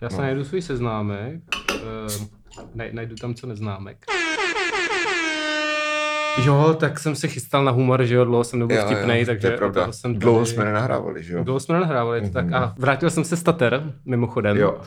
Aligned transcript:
Já 0.00 0.10
se 0.10 0.16
No. 0.16 0.22
najdu 0.22 0.44
svůj 0.44 0.62
seznámek. 0.62 1.40
Uh, 1.74 2.26
naj, 2.74 2.90
najdu 2.92 3.14
tam 3.16 3.34
co 3.34 3.46
neznámek. 3.46 3.96
Jo, 6.44 6.76
tak 6.80 6.98
jsem 6.98 7.16
se 7.16 7.28
chystal 7.28 7.64
na 7.64 7.72
humor, 7.72 8.04
že 8.04 8.14
jo, 8.14 8.24
dlouho 8.24 8.44
jsem 8.44 8.58
nebyl 8.58 8.82
vtipnej, 8.84 9.26
takže 9.26 9.58
to 9.84 9.92
jsem 9.92 10.14
Dlouho 10.18 10.38
tady- 10.40 10.50
jsme 10.50 10.64
nenahrávali, 10.64 11.22
že 11.22 11.34
jo? 11.34 11.44
Dlouho 11.44 11.60
jsme 11.60 11.74
nenahrávali, 11.74 12.22
mm-hmm. 12.22 12.32
tak 12.32 12.52
a 12.52 12.74
vrátil 12.78 13.10
jsem 13.10 13.24
se 13.24 13.36
z 13.36 13.42
Tater, 13.42 13.92
mimochodem. 14.04 14.56
Jo. 14.56 14.80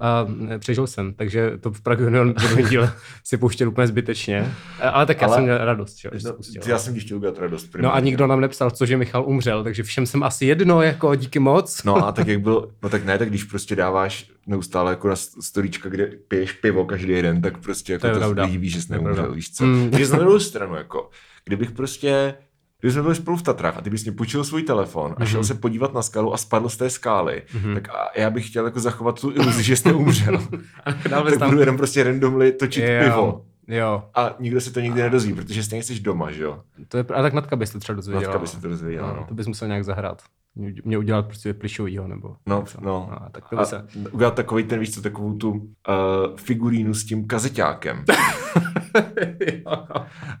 A 0.00 0.26
přežil 0.58 0.86
jsem, 0.86 1.14
takže 1.14 1.52
to 1.60 1.70
v 1.70 1.80
Prague 1.80 2.06
Union 2.06 2.32
druhý 2.34 2.62
díl 2.70 2.88
si 3.24 3.36
pouštěl 3.36 3.68
úplně 3.68 3.86
zbytečně. 3.86 4.52
Ale 4.92 5.06
tak 5.06 5.20
já 5.20 5.26
Ale- 5.26 5.36
jsem 5.36 5.44
měl 5.44 5.58
radost, 5.58 5.96
že 5.98 6.10
že 6.12 6.28
No, 6.28 6.34
pustil. 6.34 6.62
já 6.66 6.78
jsem 6.78 6.94
ti 6.94 7.00
chtěl 7.00 7.16
udělat 7.16 7.38
radost. 7.38 7.64
No 7.64 7.68
a 7.68 7.72
primárně. 7.72 8.04
nikdo 8.04 8.26
nám 8.26 8.40
nepsal, 8.40 8.70
cože 8.70 8.96
Michal 8.96 9.24
umřel, 9.26 9.64
takže 9.64 9.82
všem 9.82 10.06
jsem 10.06 10.22
asi 10.22 10.46
jedno, 10.46 10.82
jako 10.82 11.14
díky 11.14 11.38
moc. 11.38 11.84
No 11.84 12.06
a 12.06 12.12
tak 12.12 12.26
jak 12.26 12.40
byl, 12.40 12.70
no 12.82 12.88
tak 12.88 13.04
ne, 13.04 13.18
tak 13.18 13.28
když 13.28 13.44
prostě 13.44 13.76
dáváš 13.76 14.30
neustále 14.46 14.92
jako 14.92 15.08
na 15.08 15.16
storíčka, 15.16 15.88
kde 15.88 16.06
piješ 16.28 16.52
pivo 16.52 16.84
každý 16.84 17.22
den, 17.22 17.42
tak 17.42 17.58
prostě 17.58 17.92
jako 17.92 18.08
To 18.10 18.34
to, 18.34 18.42
lidi 18.42 18.58
ví, 18.58 18.68
že 18.68 18.82
jsi 18.82 18.92
neumřel, 18.92 19.32
víš 19.32 19.52
co. 19.54 19.64
Mm. 19.64 19.90
Když 19.90 20.10
na 20.10 20.18
druhou 20.18 20.38
stranu, 20.38 20.74
jako, 20.74 21.10
kdybych 21.44 21.70
prostě, 21.70 22.34
kdyby 22.82 22.92
jsme 22.92 23.02
byli 23.02 23.14
spolu 23.14 23.36
v 23.36 23.42
Tatrách 23.42 23.76
a 23.78 23.80
ty 23.80 23.90
bys 23.90 24.02
mě 24.04 24.12
půjčil 24.12 24.44
svůj 24.44 24.62
telefon 24.62 25.14
a 25.18 25.24
šel 25.24 25.40
Mhm. 25.40 25.46
se 25.46 25.54
podívat 25.54 25.94
na 25.94 26.02
skalu 26.02 26.34
a 26.34 26.36
spadl 26.36 26.68
z 26.68 26.76
té 26.76 26.90
skály, 26.90 27.42
tak 27.74 27.88
a 27.88 28.08
já 28.20 28.30
bych 28.30 28.48
chtěl 28.48 28.64
jako 28.64 28.80
zachovat 28.80 29.20
tu 29.20 29.30
iluzi, 29.30 29.62
že 29.62 29.76
jste 29.76 29.92
umřel. 29.92 30.38
Tak 30.84 31.38
tam- 31.38 31.48
budu 31.50 31.60
jenom 31.60 31.76
prostě 31.76 32.02
randomly 32.04 32.52
točit 32.52 32.84
Jo, 32.84 33.04
pivo. 33.04 33.44
Jo, 33.68 34.04
A 34.14 34.34
nikdo 34.40 34.60
se 34.60 34.72
to 34.72 34.80
nikdy 34.80 35.02
nedozví, 35.02 35.32
protože 35.34 35.62
stejně 35.62 35.82
jsi 35.82 36.00
doma, 36.00 36.30
že 36.32 36.42
jo? 36.42 36.60
to 36.88 36.96
je, 36.96 37.04
a 37.14 37.22
tak 37.22 37.32
Natka 37.32 37.56
bys 37.56 37.70
to 37.70 37.78
třeba 37.80 37.96
dozvěděla. 37.96 38.22
Matka 38.32 38.38
by 38.38 38.46
se 38.46 38.60
to 38.60 38.68
dozvěděla, 38.68 39.08
no. 39.08 39.16
no. 39.16 39.24
To 39.28 39.34
bys 39.34 39.46
musel 39.46 39.68
nějak 39.68 39.84
zahrát. 39.84 40.22
Mě 40.84 40.98
udělat 40.98 41.26
prostě 41.26 41.54
plišovýho, 41.54 42.08
nebo... 42.08 42.36
No, 42.46 42.60
něco. 42.60 42.78
no. 42.80 43.08
A, 43.12 43.28
tak 43.32 43.48
to 43.48 43.56
by 43.56 43.64
se... 43.64 43.86
udělat 44.10 44.34
takový 44.34 44.64
ten, 44.64 44.80
víš 44.80 44.94
co, 44.94 45.02
takovou 45.02 45.34
tu 45.34 45.50
uh, 45.50 45.64
figurínu 46.36 46.94
s 46.94 47.04
tím 47.04 47.26
kazeťákem. 47.26 48.04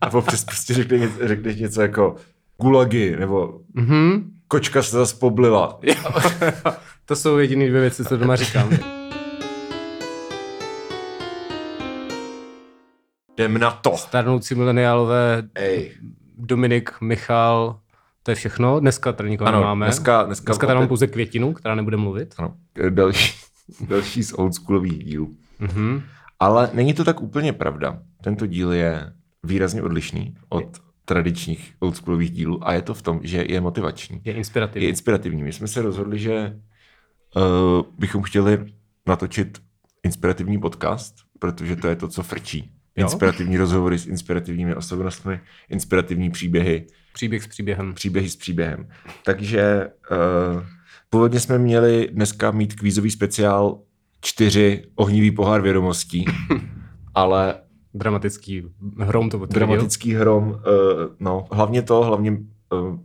A 0.00 0.12
občas 0.12 0.44
prostě 0.44 0.74
řekne, 0.74 1.10
řekneš 1.22 1.56
něco 1.56 1.82
jako 1.82 2.14
gulagy, 2.62 3.16
nebo 3.16 3.60
Mhm. 3.74 4.30
kočka 4.48 4.82
se 4.82 4.96
zase 4.96 5.16
poblila. 5.16 5.80
to 7.04 7.16
jsou 7.16 7.38
jediné 7.38 7.68
dvě 7.68 7.80
věci, 7.80 8.04
co 8.04 8.16
doma 8.16 8.36
říkám. 8.36 8.68
Jdem 13.38 13.58
na 13.58 13.70
to. 13.70 13.96
Starnoucí 13.96 14.54
mileniálové 14.54 15.42
Ej. 15.54 15.92
Dominik, 16.38 16.90
Michal, 17.00 17.78
to 18.22 18.30
je 18.30 18.34
všechno. 18.34 18.80
Dneska 18.80 19.12
tady 19.12 19.30
nikoho 19.30 19.48
Ano, 19.48 19.58
nemáme. 19.60 19.86
dneska- 19.86 20.24
dneska- 20.26 20.44
dneska 20.50 20.66
tady 20.66 20.78
mám 20.78 20.88
pouze 20.88 21.06
květinu, 21.06 21.52
která 21.52 21.74
nebude 21.74 21.96
mluvit. 21.96 22.34
Ano, 22.38 22.54
další, 22.90 23.34
další 23.88 24.22
z 24.22 24.32
oldschoolových 24.32 25.04
dílů. 25.04 25.36
Mhm. 25.58 26.02
Ale 26.40 26.70
není 26.72 26.94
to 26.94 27.04
tak 27.04 27.20
úplně 27.20 27.52
pravda. 27.52 27.98
Tento 28.24 28.46
díl 28.46 28.72
je 28.72 29.12
výrazně 29.42 29.82
odlišný 29.82 30.34
od 30.48 30.64
tradičních 31.04 31.74
oldschoolových 31.80 32.30
dílů 32.30 32.68
a 32.68 32.72
je 32.72 32.82
to 32.82 32.94
v 32.94 33.02
tom, 33.02 33.20
že 33.22 33.44
je 33.48 33.60
motivační. 33.60 34.20
Je 34.24 34.32
je 34.32 34.36
inspirativní. 34.36 34.88
inspirativní. 34.88 35.42
My 35.42 35.52
jsme 35.52 35.68
se 35.68 35.82
rozhodli, 35.82 36.18
že 36.18 36.56
uh, 37.36 37.42
bychom 37.98 38.22
chtěli 38.22 38.64
natočit 39.06 39.58
inspirativní 40.02 40.58
podcast, 40.58 41.14
protože 41.38 41.76
to 41.76 41.88
je 41.88 41.96
to, 41.96 42.08
co 42.08 42.22
frčí. 42.22 42.72
Jo. 42.96 43.02
Inspirativní 43.06 43.56
rozhovory 43.56 43.98
s 43.98 44.06
inspirativními 44.06 44.74
osobnostmi, 44.74 45.40
inspirativní 45.68 46.30
příběhy, 46.30 46.86
Příběh 47.12 47.42
s 47.42 47.46
příběhem. 47.46 47.94
příběhy 47.94 48.28
s 48.28 48.36
příběhem. 48.36 48.88
Takže 49.24 49.88
uh, 50.10 50.62
původně 51.10 51.40
jsme 51.40 51.58
měli 51.58 52.08
dneska 52.12 52.50
mít 52.50 52.74
kvízový 52.74 53.10
speciál 53.10 53.78
čtyři 54.20 54.84
ohnivý 54.94 55.30
pohár 55.30 55.60
vědomostí, 55.62 56.24
ale 57.14 57.54
Dramatický 57.94 58.62
hrom 58.98 59.30
to 59.30 59.38
potvrdil. 59.38 59.66
dramatický 59.66 60.14
hrom, 60.14 60.48
uh, 60.48 60.56
no 61.20 61.46
hlavně 61.52 61.82
to, 61.82 62.04
hlavně 62.04 62.36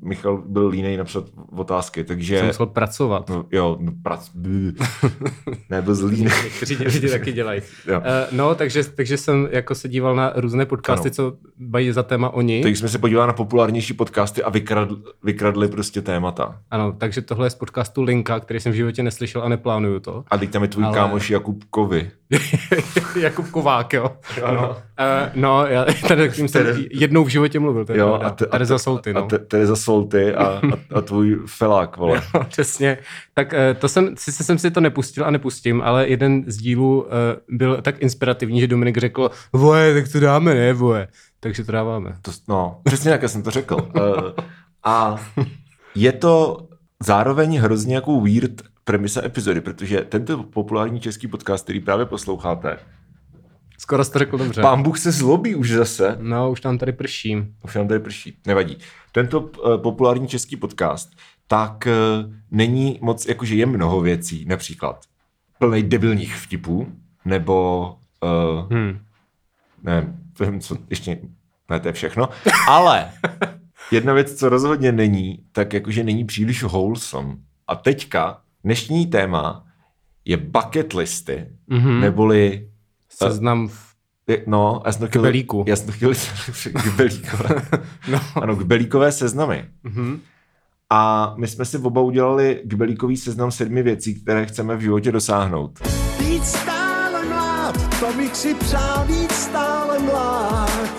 Michal 0.02 0.44
byl 0.46 0.68
línej 0.68 0.98
napsat 0.98 1.24
otázky, 1.58 2.04
takže... 2.04 2.38
Jsem 2.38 2.48
musel 2.48 2.66
pracovat. 2.66 3.30
No, 3.30 3.46
jo, 3.52 3.78
no, 3.80 3.92
prac... 4.04 4.32
ne, 5.70 5.82
byl 5.82 5.96
zlý. 5.96 6.22
Někteří 6.24 6.76
lidi 6.76 7.10
taky 7.10 7.32
dělají. 7.34 7.62
Jo. 7.88 7.98
Uh, 8.00 8.04
no, 8.38 8.56
takže, 8.56 8.84
takže 8.84 9.18
jsem 9.18 9.48
jako 9.52 9.76
se 9.76 9.90
díval 9.90 10.16
na 10.16 10.34
různé 10.36 10.66
podcasty, 10.66 11.08
Ano. 11.08 11.14
co 11.14 11.34
mají 11.58 11.92
za 11.92 12.04
téma 12.04 12.30
oni. 12.30 12.62
Takže 12.64 12.76
jsme 12.80 12.90
se 12.90 12.98
podívali 12.98 13.28
na 13.28 13.34
populárnější 13.34 13.94
podcasty 13.94 14.44
a 14.44 14.50
vykradli, 14.50 14.98
vykradli 15.24 15.68
prostě 15.68 16.02
témata. 16.02 16.60
Ano, 16.72 16.94
takže 16.98 17.22
tohle 17.22 17.46
je 17.46 17.50
z 17.50 17.56
podcastu 17.56 18.02
Linka, 18.04 18.40
který 18.40 18.60
jsem 18.60 18.72
v 18.72 18.76
životě 18.76 19.04
neslyšel 19.04 19.42
a 19.44 19.50
neplánuju 19.50 20.00
to. 20.00 20.24
A 20.28 20.38
teď 20.38 20.50
tam 20.50 20.62
je 20.62 20.68
tvůj 20.68 20.84
Ale- 20.86 20.98
Ale... 20.98 21.08
kámoš 21.08 21.30
Jakub 21.30 21.64
Kovy. 21.70 22.12
Jakub 23.20 23.50
Kovák, 23.50 23.94
jo. 23.94 24.18
Ano. 24.44 24.70
Uh, 24.70 24.76
no, 25.36 25.66
já 25.66 25.86
tady 26.08 26.30
tím 26.30 26.48
jsem 26.48 26.66
Tere- 26.66 26.88
jednou 26.92 27.24
v 27.24 27.28
životě 27.28 27.60
mluvil, 27.60 27.86
je 27.94 27.98
Jo, 28.00 28.20
a, 28.24 28.30
te, 28.30 28.46
Tereza 28.46 28.76
a, 28.76 28.78
te- 28.78 28.84
Solty, 28.84 29.14
no. 29.14 29.24
a 29.24 29.28
te, 29.28 29.38
Tereza 29.40 29.76
Solty 29.76 30.34
a, 30.34 30.46
a, 30.46 30.62
a 30.98 31.02
tvůj 31.02 31.40
felák, 31.46 31.98
vole. 31.98 32.22
Jo, 32.34 32.44
přesně. 32.48 32.98
Tak 33.34 33.54
eh, 33.54 33.74
to 33.74 33.90
jsem, 33.90 34.16
sice 34.18 34.44
jsem 34.44 34.58
si 34.58 34.72
to 34.72 34.82
nepustil 34.82 35.26
a 35.26 35.32
nepustím, 35.32 35.82
ale 35.82 36.08
jeden 36.08 36.44
z 36.48 36.58
dílů 36.58 37.06
eh, 37.08 37.40
byl 37.50 37.82
tak 37.82 38.02
inspirativní, 38.02 38.60
že 38.60 38.68
Dominik 38.68 38.98
řekl, 38.98 39.32
voje, 39.54 39.94
tak 39.94 40.12
to 40.12 40.20
dáme, 40.20 40.54
ne, 40.56 40.74
voje. 40.74 41.08
Takže 41.40 41.64
to 41.64 41.72
dáváme. 41.72 42.16
To, 42.22 42.32
no, 42.48 42.80
přesně 42.84 43.12
jak 43.12 43.30
jsem 43.30 43.44
to 43.44 43.52
řekl. 43.52 43.76
Uh, 43.76 44.46
a 44.84 45.16
je 45.96 46.12
to 46.12 46.58
zároveň 47.04 47.58
hrozně 47.60 47.96
jako 47.96 48.22
weird 48.22 48.62
premisa 48.88 49.26
epizody, 49.26 49.62
protože 49.62 50.02
tento 50.02 50.44
populární 50.44 51.00
český 51.00 51.28
podcast, 51.28 51.64
který 51.64 51.80
právě 51.80 52.06
posloucháte, 52.06 52.78
Skoro 53.80 54.04
jsi 54.04 54.12
to 54.12 54.20
řekl 54.20 54.38
dobře. 54.38 54.62
pán 54.62 54.84
Bůh 54.84 55.00
se 55.00 55.12
zlobí 55.12 55.56
už 55.56 55.72
zase, 55.72 56.18
No, 56.22 56.52
už 56.52 56.62
tam 56.62 56.78
tady 56.78 56.92
prší. 56.92 57.38
Už 57.64 57.76
nám 57.76 57.88
tady 57.88 58.00
prší. 58.00 58.38
Nevadí. 58.48 58.78
Tento 59.12 59.40
uh, 59.42 59.78
populární 59.78 60.28
český 60.28 60.56
podcast, 60.58 61.10
tak 61.48 61.88
uh, 61.88 62.34
není 62.52 63.00
moc, 63.02 63.26
jakože 63.26 63.56
je 63.56 63.66
mnoho 63.66 64.02
věcí, 64.02 64.46
například 64.46 65.06
plnej 65.60 65.84
debilních 65.84 66.36
vtipů, 66.36 66.88
nebo 67.26 67.96
uh, 68.24 68.72
Hmm. 68.78 69.00
ne, 69.84 70.18
nevím, 70.40 70.60
co 70.60 70.78
ještě, 70.90 71.18
ne, 71.70 71.80
to 71.80 71.88
je 71.88 71.94
všechno, 71.94 72.30
ale 72.68 73.12
jedna 73.92 74.14
věc, 74.14 74.34
co 74.40 74.50
rozhodně 74.50 74.92
není, 74.92 75.40
tak 75.52 75.74
jakože 75.74 76.04
není 76.04 76.26
příliš 76.26 76.64
wholesome. 76.64 77.36
A 77.68 77.76
teďka 77.76 78.42
dnešní 78.68 79.06
téma 79.06 79.64
je 80.26 80.38
bucket 80.38 80.94
listy, 80.94 81.48
Mhm. 81.68 82.00
neboli 82.02 82.70
Seznam 83.10 83.68
v... 83.68 83.88
No, 84.48 84.82
já 84.86 84.92
jsem 84.92 85.08
to. 85.08 85.64
Já 85.68 86.54
jsem 86.54 86.74
kbelíkové. 86.74 87.50
No. 88.12 88.20
Ano, 88.36 88.56
kbelíkové 88.56 89.12
seznamy. 89.12 89.66
Mhm. 89.84 90.20
A 90.90 91.34
my 91.38 91.48
jsme 91.48 91.66
si 91.66 91.78
oba 91.78 92.02
udělali 92.02 92.62
kbelíkový 92.66 93.18
seznam 93.18 93.52
sedmi 93.52 93.84
věcí, 93.84 94.22
které 94.22 94.46
chceme 94.46 94.76
v 94.76 94.82
životě 94.82 95.12
dosáhnout. 95.12 95.80
Být 96.20 96.46
stále 96.46 97.26
mlád, 97.26 98.00
to 98.00 98.14
bych 98.18 98.36
si 98.36 98.56
přál 98.56 99.06
být 99.08 99.32
stále 99.32 100.00
mlád. 100.00 100.97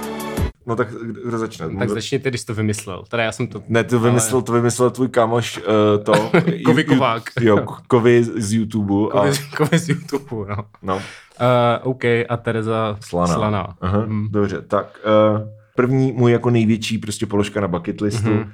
No 0.68 0.76
tak 0.76 0.88
kdo 1.24 1.38
začne? 1.38 1.76
Tak 1.78 1.88
začni 1.90 2.18
ty, 2.18 2.28
když 2.28 2.44
to 2.44 2.54
vymyslel. 2.54 3.04
Teda 3.08 3.22
já 3.22 3.32
jsem 3.32 3.46
to... 3.46 3.62
Ne, 3.68 3.84
to 3.84 4.00
vymyslel, 4.00 4.42
to 4.42 4.52
vymyslel 4.52 4.90
tvůj 4.90 5.08
kámoš 5.08 5.58
uh, 5.58 6.04
to. 6.04 6.30
Kovy 6.64 6.84
Kovák. 6.84 7.22
Jo, 7.40 7.66
Kovy 7.86 8.24
z 8.24 8.52
YouTube. 8.52 8.94
A, 9.12 9.24
Kovy, 9.56 9.78
z 9.78 9.88
YouTube, 9.88 10.46
no. 10.48 10.56
no, 10.82 10.96
Uh, 11.40 11.90
OK, 11.90 12.04
a 12.04 12.36
Tereza 12.42 12.96
slaná. 13.00 13.34
Slaná. 13.34 13.76
Aha, 13.80 14.06
Mm. 14.06 14.28
Dobře, 14.30 14.62
tak 14.62 15.00
uh, 15.32 15.48
první 15.76 16.12
můj 16.12 16.32
jako 16.32 16.50
největší 16.50 16.98
prostě 16.98 17.26
položka 17.26 17.60
na 17.60 17.68
bucket 17.68 18.00
listu. 18.00 18.30
Mhm. 18.30 18.52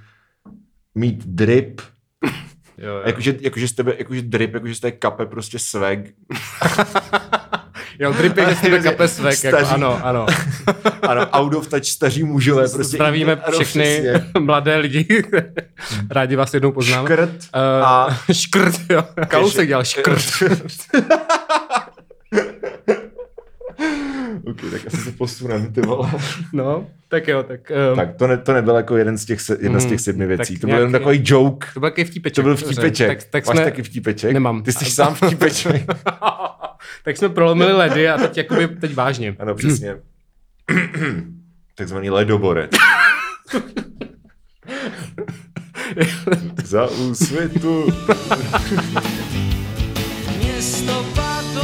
Mít 0.95 1.27
drip, 1.27 1.81
Jo, 2.79 2.89
jo. 2.89 3.03
jakože, 3.07 3.35
jakože 3.41 3.69
z 3.69 3.73
tebe, 3.73 3.95
jakože 3.99 4.23
drip, 4.23 4.55
jakože 4.55 4.75
z 4.75 4.81
té 4.81 4.93
kape 4.93 5.27
prostě 5.27 5.59
swag, 5.59 5.99
Jo, 7.99 8.13
drip 8.13 8.37
je, 8.37 8.47
že 8.49 8.55
jste 8.57 8.79
kape 8.83 9.09
svek, 9.09 9.45
jako, 9.45 9.57
Staří. 9.59 9.75
ano, 9.75 10.01
ano. 10.07 10.27
ano, 11.03 11.27
out 11.27 11.55
of 11.55 11.69
touch 11.69 11.85
staří 11.85 12.23
mužové. 12.23 12.63
Prostě 12.63 12.83
Zdravíme 12.97 13.39
všechny 13.53 13.85
přesně. 13.85 14.25
mladé 14.41 14.77
lidi. 14.77 15.25
Rádi 16.11 16.37
vás 16.37 16.55
jednou 16.55 16.73
poznáme. 16.73 17.09
Škrt 17.09 17.31
Uh, 17.31 17.87
a 17.87 18.19
škrt, 18.33 18.75
jo. 18.91 19.05
Kalousek 19.29 19.69
dělal 19.69 19.85
škrt. 19.85 20.25
ok, 24.47 24.61
tak 24.71 24.87
asi 24.87 24.97
se 24.97 25.11
posunem, 25.13 25.73
ty 25.73 25.81
vole. 25.81 26.11
No, 26.53 26.87
tak 27.09 27.29
jo, 27.29 27.43
tak... 27.43 27.73
Um, 27.91 27.97
tak 27.97 28.17
to, 28.17 28.27
ne, 28.27 28.37
to 28.39 28.53
nebyl 28.53 28.77
jako 28.77 28.97
jeden 28.97 29.19
z 29.19 29.25
těch, 29.25 29.39
jedna 29.61 29.79
z 29.79 29.83
Mhm, 29.83 29.91
těch 29.91 30.01
sedmi 30.01 30.27
věcí. 30.27 30.55
tak 30.55 30.61
to 30.61 30.67
byl 30.67 30.77
jen 30.79 30.89
nějaký- 30.89 31.05
takový 31.05 31.21
joke. 31.25 31.67
To 31.75 31.81
byl 31.81 31.91
takový 31.91 32.05
vtípeček. 32.05 32.35
To 32.37 32.43
byl 32.43 32.57
vtípeček. 32.57 33.09
Tak, 33.09 33.25
tak 33.31 33.47
Máš 33.47 33.57
jsme, 33.57 33.65
taky 33.65 33.83
vtípeček? 33.83 34.33
Nemám. 34.33 34.63
Ty 34.63 34.73
jsi 34.73 34.85
sám 34.85 35.15
vtípeček. 35.15 35.83
Tak 37.05 37.17
jsme 37.17 37.29
prolomili 37.29 37.73
ledy 37.73 38.09
a 38.09 38.19
teď, 38.19 38.37
jakoby, 38.37 38.69
teď 38.69 38.95
vážně. 38.95 39.37
ano, 39.39 39.55
přesně. 39.55 39.97
Takzvaný 41.75 42.11
ledoborec. 42.11 42.71
Za 46.65 46.87
úsvitu. 46.91 47.93
Mě 50.39 50.53
listopadu. 50.57 51.61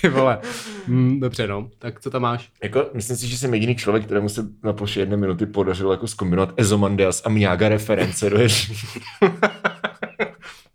Ty 0.00 0.08
vole. 0.08 0.38
Mm, 0.86 1.20
dobře, 1.20 1.46
no. 1.46 1.68
Tak 1.78 2.00
co 2.00 2.10
tam 2.10 2.22
máš? 2.22 2.48
Jako, 2.62 2.90
myslím 2.94 3.16
si, 3.16 3.28
že 3.28 3.38
jsem 3.38 3.54
jediný 3.54 3.76
člověk, 3.76 4.04
kterému 4.04 4.28
se 4.28 4.44
na 4.62 4.72
ploše 4.72 5.00
jedné 5.00 5.16
minuty 5.16 5.46
podařilo 5.46 5.92
jako 5.92 6.06
zkombinovat 6.06 6.54
Ezomandias 6.56 7.22
a 7.24 7.28
Mňága 7.28 7.68
reference 7.68 8.30
do. 8.30 8.38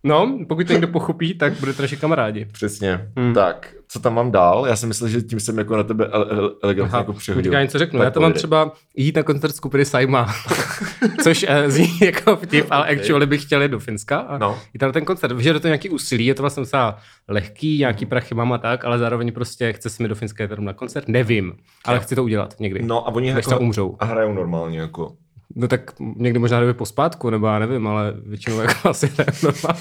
No, 0.04 0.38
pokud 0.48 0.66
to 0.66 0.72
někdo 0.72 0.88
pochopí, 0.88 1.34
tak 1.34 1.52
budete 1.60 1.82
naši 1.82 1.96
kamarádi. 1.96 2.44
Přesně. 2.52 3.08
Hmm. 3.16 3.34
Tak, 3.34 3.74
co 3.88 4.00
tam 4.00 4.14
mám 4.14 4.30
dál? 4.32 4.66
Já 4.66 4.76
si 4.76 4.86
myslel, 4.86 5.08
že 5.10 5.22
tím 5.22 5.40
jsem 5.40 5.58
jako 5.58 5.76
na 5.76 5.82
tebe 5.82 6.04
ele- 6.12 6.26
ele- 6.30 6.50
elegantně 6.62 6.98
jako 6.98 7.12
přehodil. 7.12 7.52
Já 7.52 7.62
něco 7.62 7.78
řeknu. 7.78 7.98
Tak 7.98 8.04
já 8.04 8.10
to 8.10 8.20
mám 8.20 8.32
třeba 8.32 8.72
jít 8.96 9.16
na 9.16 9.22
koncert 9.22 9.56
skupiny 9.56 9.84
Saima, 9.84 10.34
což 11.22 11.42
uh, 11.48 11.70
zní 11.70 11.98
jako 12.02 12.36
vtip, 12.36 12.66
ale 12.70 12.86
actually 12.86 13.26
bych 13.26 13.42
chtěl 13.42 13.62
jít 13.62 13.70
do 13.70 13.78
Finska 13.78 14.18
a 14.18 14.38
No. 14.38 14.58
jít 14.74 14.78
tam 14.78 14.92
ten 14.92 15.04
koncert. 15.04 15.32
Vyžaduje 15.32 15.60
to 15.60 15.68
nějaký 15.68 15.88
úsilí, 15.90 16.26
je 16.26 16.34
to 16.34 16.42
vlastně 16.42 16.60
docela 16.60 16.98
lehký, 17.28 17.78
nějaký 17.78 18.06
prachy 18.06 18.34
mám 18.34 18.52
a 18.52 18.58
tak, 18.58 18.84
ale 18.84 18.98
zároveň 18.98 19.32
prostě 19.32 19.72
chce 19.72 19.90
se 19.90 20.02
mi 20.02 20.08
do 20.08 20.14
Finska 20.14 20.44
jít 20.44 20.58
na 20.58 20.72
koncert, 20.72 21.08
nevím, 21.08 21.52
ale 21.84 22.00
chci 22.00 22.14
to 22.14 22.24
udělat 22.24 22.54
někdy. 22.60 22.82
No 22.82 23.08
a 23.08 23.14
oni 23.14 23.28
jako 23.28 23.50
tam 23.50 23.62
umřou. 23.62 23.96
a 24.00 24.04
hrajou 24.04 24.32
normálně 24.32 24.78
jako. 24.80 25.12
No 25.54 25.68
tak 25.68 25.80
někdy 26.16 26.38
možná 26.38 26.60
jdeme 26.60 26.74
pospátku, 26.74 27.30
nebo 27.30 27.46
já 27.46 27.58
nevím, 27.58 27.86
ale 27.86 28.14
většinou 28.26 28.60
jako 28.60 28.88
asi 28.88 29.12
ne, 29.18 29.26
normálně. 29.42 29.80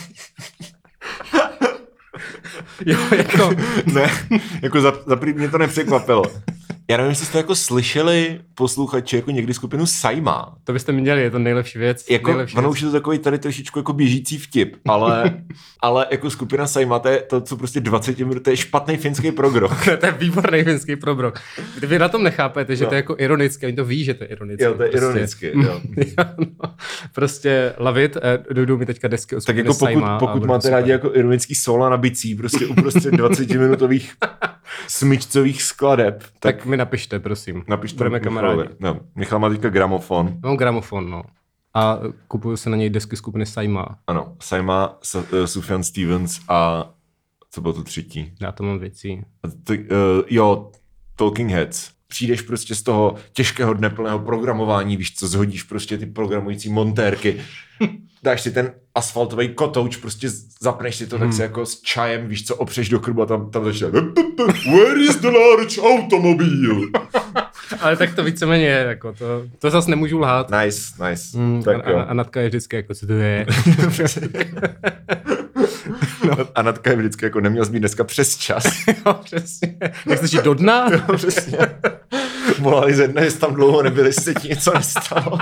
jo, 2.85 2.99
jako, 3.17 3.49
ne, 3.93 4.09
jako 4.61 4.81
za, 4.81 4.93
za 5.05 5.15
mě 5.15 5.49
to 5.49 5.57
nepřekvapilo. 5.57 6.23
Já 6.91 6.97
nevím, 6.97 7.09
jestli 7.09 7.25
jste 7.25 7.37
jako 7.37 7.55
slyšeli 7.55 8.39
posluchači 8.55 9.15
jako 9.15 9.31
někdy 9.31 9.53
skupinu 9.53 9.85
Saima. 9.85 10.55
to 10.63 10.73
byste 10.73 10.91
měli, 10.91 11.21
je 11.21 11.31
to 11.31 11.39
nejlepší 11.39 11.79
věc. 11.79 12.05
Jako, 12.09 12.29
nejlepší 12.29 12.57
ono 12.57 12.67
věc. 12.69 12.71
už 12.71 12.81
je 12.81 12.87
to 12.87 12.91
takový 12.91 13.19
tady 13.19 13.39
trošičku 13.39 13.79
jako 13.79 13.93
běžící 13.93 14.37
vtip, 14.37 14.75
ale, 14.87 15.41
ale 15.81 16.07
jako 16.11 16.29
skupina 16.29 16.67
Saima, 16.67 16.99
to 16.99 17.07
je 17.09 17.21
to, 17.21 17.41
co 17.41 17.57
prostě 17.57 17.79
20 17.79 18.19
minut, 18.19 18.43
to 18.43 18.49
je 18.49 18.57
špatný 18.57 18.97
finský 18.97 19.31
program. 19.31 19.77
to 19.99 20.05
je 20.05 20.11
výborný 20.11 20.63
finský 20.63 20.95
probrok. 20.95 21.39
Vy 21.81 21.99
na 21.99 22.09
tom 22.09 22.23
nechápete, 22.23 22.75
že 22.75 22.83
No. 22.83 22.89
to 22.89 22.95
je 22.95 22.97
jako 22.99 23.15
ironické, 23.17 23.67
oni 23.67 23.75
to 23.75 23.85
ví, 23.85 24.03
že 24.03 24.13
to 24.13 24.23
je 24.23 24.27
ironické. 24.27 24.65
Jo, 24.65 24.73
to 24.73 24.83
je 24.83 24.89
ironicky, 24.89 25.51
jo. 25.55 25.61
jo, 25.63 25.81
no. 26.37 26.73
Prostě 27.13 27.73
lavit, 27.77 28.17
dojdou 28.51 28.77
mi 28.77 28.85
teďka 28.85 29.07
desky 29.07 29.35
od 29.35 29.45
Tak 29.45 29.57
jako 29.57 29.67
pokud, 29.67 29.79
Saima 29.79 30.19
pokud 30.19 30.45
máte 30.45 30.69
rádi 30.69 30.91
jako 30.91 31.11
ironický 31.15 31.55
sola 31.55 31.89
na 31.89 31.97
bicí, 31.97 32.35
prostě 32.35 32.65
uprostřed 32.65 33.13
20-minutových 33.13 34.09
smyčcových 34.87 35.63
skladeb, 35.63 36.23
tak, 36.39 36.55
Tak 36.57 36.65
mi 36.65 36.77
napište, 36.77 37.19
prosím. 37.19 37.63
napište 37.67 37.97
Budeme 37.97 38.19
kamarádi. 38.19 38.69
No, 38.79 38.99
Michal 39.15 39.39
má 39.39 39.49
teďka 39.49 39.69
gramofon. 39.69 40.39
Mám 40.43 40.57
gramofon, 40.57 41.09
no. 41.09 41.23
A 41.73 41.99
kupuju 42.27 42.57
se 42.57 42.69
na 42.69 42.77
něj 42.77 42.89
desky 42.89 43.15
skupiny 43.17 43.45
Saima. 43.45 43.85
Ano, 44.07 44.35
Saima, 44.39 44.97
Sa- 45.03 45.25
eh, 45.43 45.47
Sufjan 45.47 45.83
Stevens 45.83 46.39
a 46.47 46.89
co 47.51 47.61
bylo 47.61 47.73
to 47.73 47.83
třetí? 47.83 48.33
Já 48.41 48.51
to 48.51 48.63
mám 48.63 48.79
věcí. 48.79 49.23
A 49.43 49.47
to, 49.63 49.73
uh, 49.73 49.79
jo, 50.29 50.71
Talking 51.15 51.51
Heads. 51.51 51.91
Přijdeš 52.07 52.41
prostě 52.41 52.75
z 52.75 52.81
toho 52.83 53.15
těžkého 53.33 53.73
dne 53.73 53.89
plného 53.89 54.19
programování, 54.19 54.97
víš 54.97 55.15
co, 55.15 55.27
zhodíš 55.27 55.63
prostě 55.63 55.97
ty 55.97 56.05
programující 56.05 56.69
montérky, 56.69 57.41
dáš 58.23 58.41
si 58.41 58.51
ten 58.51 58.73
asfaltový 58.95 59.49
kotouč, 59.49 59.97
prostě 59.97 60.29
zapneš 60.61 60.95
si 60.95 61.07
to 61.07 61.19
tak 61.19 61.33
se 61.33 61.43
jako 61.43 61.65
s 61.65 61.81
čajem, 61.81 62.27
víš 62.27 62.47
co, 62.47 62.55
opřeš 62.55 62.89
do 62.89 62.99
krbu 62.99 63.21
a 63.21 63.25
tam, 63.25 63.51
tam 63.51 63.65
začne 63.65 63.87
Where 64.71 65.01
is 65.01 65.15
the 65.15 65.27
large 65.27 65.81
automobile? 65.81 66.87
Ale 67.81 67.97
tak 67.97 68.15
to 68.15 68.23
víceméně 68.23 68.65
je, 68.65 68.85
jako 68.87 69.13
to, 69.13 69.25
to 69.59 69.69
zase 69.69 69.89
nemůžu 69.89 70.19
lhát. 70.19 70.51
Nice, 70.51 71.09
nice. 71.09 71.37
Mm, 71.37 71.63
tak 71.63 71.87
a, 71.87 71.89
jo. 71.89 72.05
a, 72.07 72.13
Natka 72.13 72.41
je 72.41 72.47
vždycky 72.47 72.75
jako, 72.75 72.95
co 72.95 73.07
to 73.07 73.13
je. 73.13 73.45
A 76.55 76.61
Natka 76.61 76.89
je 76.89 76.95
vždycky 76.95 77.25
jako 77.25 77.39
neměl 77.39 77.65
jsi 77.65 77.71
být 77.71 77.79
dneska 77.79 78.03
přes 78.03 78.37
čas. 78.37 78.63
jo, 79.05 79.13
přesně. 79.23 79.77
Jsi 80.15 80.27
šli 80.27 80.41
do 80.41 80.53
dna? 80.53 80.89
Přesně. 81.15 81.57
Volali 82.59 82.93
ze 82.93 83.07
dne, 83.07 83.23
jestli 83.23 83.39
tam 83.39 83.53
dlouho 83.53 83.83
nebyli, 83.83 84.13
se 84.13 84.33
ti 84.33 84.49
něco 84.49 84.73
nestalo. 84.73 85.37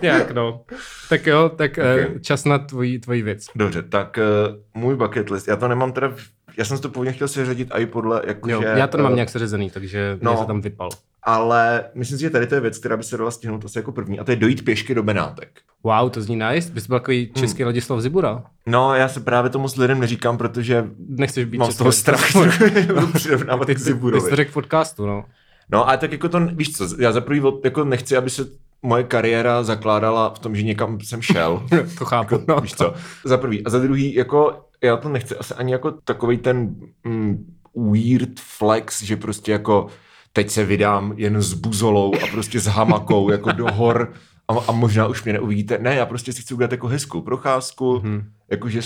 Tak 0.00 0.02
nějak, 0.02 0.30
no. 0.30 0.60
Tak 1.08 1.26
jo, 1.26 1.48
tak 1.48 1.70
Okay. 1.78 2.04
okay. 2.04 2.20
čas 2.20 2.44
na 2.44 2.58
tvoji, 2.58 2.98
tvoji 2.98 3.22
věc. 3.22 3.46
Dobře, 3.54 3.82
tak 3.82 4.18
uh, 4.48 4.82
můj 4.82 4.96
bucket 4.96 5.30
list, 5.30 5.48
já 5.48 5.56
to 5.56 5.68
nemám 5.68 5.92
teda, 5.92 6.12
já 6.58 6.64
jsem 6.64 6.76
si 6.76 6.82
to 6.82 6.88
původně 6.88 7.12
chtěl 7.12 7.28
seřadit 7.28 7.68
i 7.74 7.86
podle, 7.86 8.22
jakože... 8.26 8.54
Jo, 8.54 8.62
já 8.62 8.86
to 8.86 8.96
nemám 8.96 9.12
eh, 9.12 9.14
nějak 9.14 9.28
seřezený, 9.30 9.70
takže 9.70 10.18
no. 10.22 10.30
no. 10.30 10.32
mě 10.32 10.40
se 10.40 10.46
tam 10.46 10.60
vypal. 10.60 10.88
Ale 11.22 11.84
myslím 11.94 12.18
si, 12.18 12.22
že 12.22 12.30
tady 12.30 12.46
to 12.46 12.54
je 12.54 12.60
věc, 12.60 12.78
která 12.78 12.96
by 12.96 13.02
se 13.02 13.16
dala 13.16 13.30
stihnout 13.30 13.64
asi 13.64 13.78
jako 13.78 13.92
první, 13.92 14.18
a 14.18 14.24
to 14.24 14.30
je 14.30 14.36
dojít 14.36 14.64
pěšky 14.64 14.94
do 14.94 15.02
Benátek. 15.02 15.48
Wow, 15.84 16.10
to 16.10 16.22
zní 16.22 16.36
nice. 16.36 16.72
Bys 16.72 16.86
byl 16.86 16.98
takový 16.98 17.24
Hmm. 17.24 17.34
český 17.34 17.64
Ladislav 17.64 18.00
Zibura. 18.00 18.42
No, 18.66 18.94
já 18.94 19.08
se 19.08 19.20
právě 19.20 19.50
tomu 19.50 19.68
s 19.68 19.76
lidem 19.76 20.00
neříkám, 20.00 20.38
protože 20.38 20.84
Nechceš 21.08 21.44
být 21.44 21.58
mám 21.58 21.72
z 21.72 21.76
toho 21.76 21.92
strach, 21.92 22.32
budu 22.32 23.06
přirovnávat 23.14 23.66
Ty, 23.66 23.74
k 23.74 23.78
ty, 23.78 23.84
ty 23.84 24.20
jsi 24.20 24.30
to 24.30 24.36
řekl 24.36 24.52
podcastu, 24.52 25.06
no. 25.06 25.24
No, 25.72 25.88
ale 25.88 25.98
tak 25.98 26.12
jako 26.12 26.28
to, 26.28 26.40
víš 26.40 26.76
co, 26.76 26.88
já 26.98 27.12
za 27.12 27.20
prvý 27.20 27.42
jako 27.64 27.84
nechci, 27.84 28.16
aby 28.16 28.30
se 28.30 28.46
moje 28.82 29.04
kariéra 29.04 29.62
zakládala 29.62 30.34
v 30.34 30.38
tom, 30.38 30.56
že 30.56 30.62
někam 30.62 31.00
jsem 31.00 31.22
šel. 31.22 31.66
to 31.98 32.04
chápu, 32.04 32.34
Jako, 32.34 32.44
no. 32.48 32.60
Víš 32.60 32.74
co? 32.74 32.94
Za 33.24 33.36
prvý. 33.38 33.64
A 33.64 33.70
za 33.70 33.78
druhý, 33.78 34.14
jako, 34.14 34.64
já 34.82 34.96
to 34.96 35.08
nechci 35.08 35.36
asi 35.36 35.54
ani 35.54 35.72
jako 35.72 35.90
takový 35.90 36.38
ten 36.38 36.74
mm, 37.04 37.54
weird 37.92 38.40
flex, 38.40 39.02
že 39.02 39.16
prostě 39.16 39.52
jako 39.52 39.86
teď 40.32 40.50
se 40.50 40.64
vydám 40.64 41.12
jen 41.16 41.42
s 41.42 41.54
buzolou 41.54 42.14
a 42.14 42.26
prostě 42.32 42.60
s 42.60 42.66
hamakou 42.66 43.30
jako 43.30 43.52
do 43.52 43.66
hor 43.72 44.12
a, 44.48 44.52
a 44.68 44.72
možná 44.72 45.06
už 45.06 45.24
mě 45.24 45.32
neuvidíte. 45.32 45.78
Ne, 45.78 45.94
já 45.94 46.06
prostě 46.06 46.32
si 46.32 46.42
chci 46.42 46.54
udělat 46.54 46.72
jako 46.72 46.86
hezkou 46.86 47.20
procházku, 47.20 48.00
Mhm. 48.04 48.16
mm-hmm. 48.18 48.24
jakože 48.50 48.80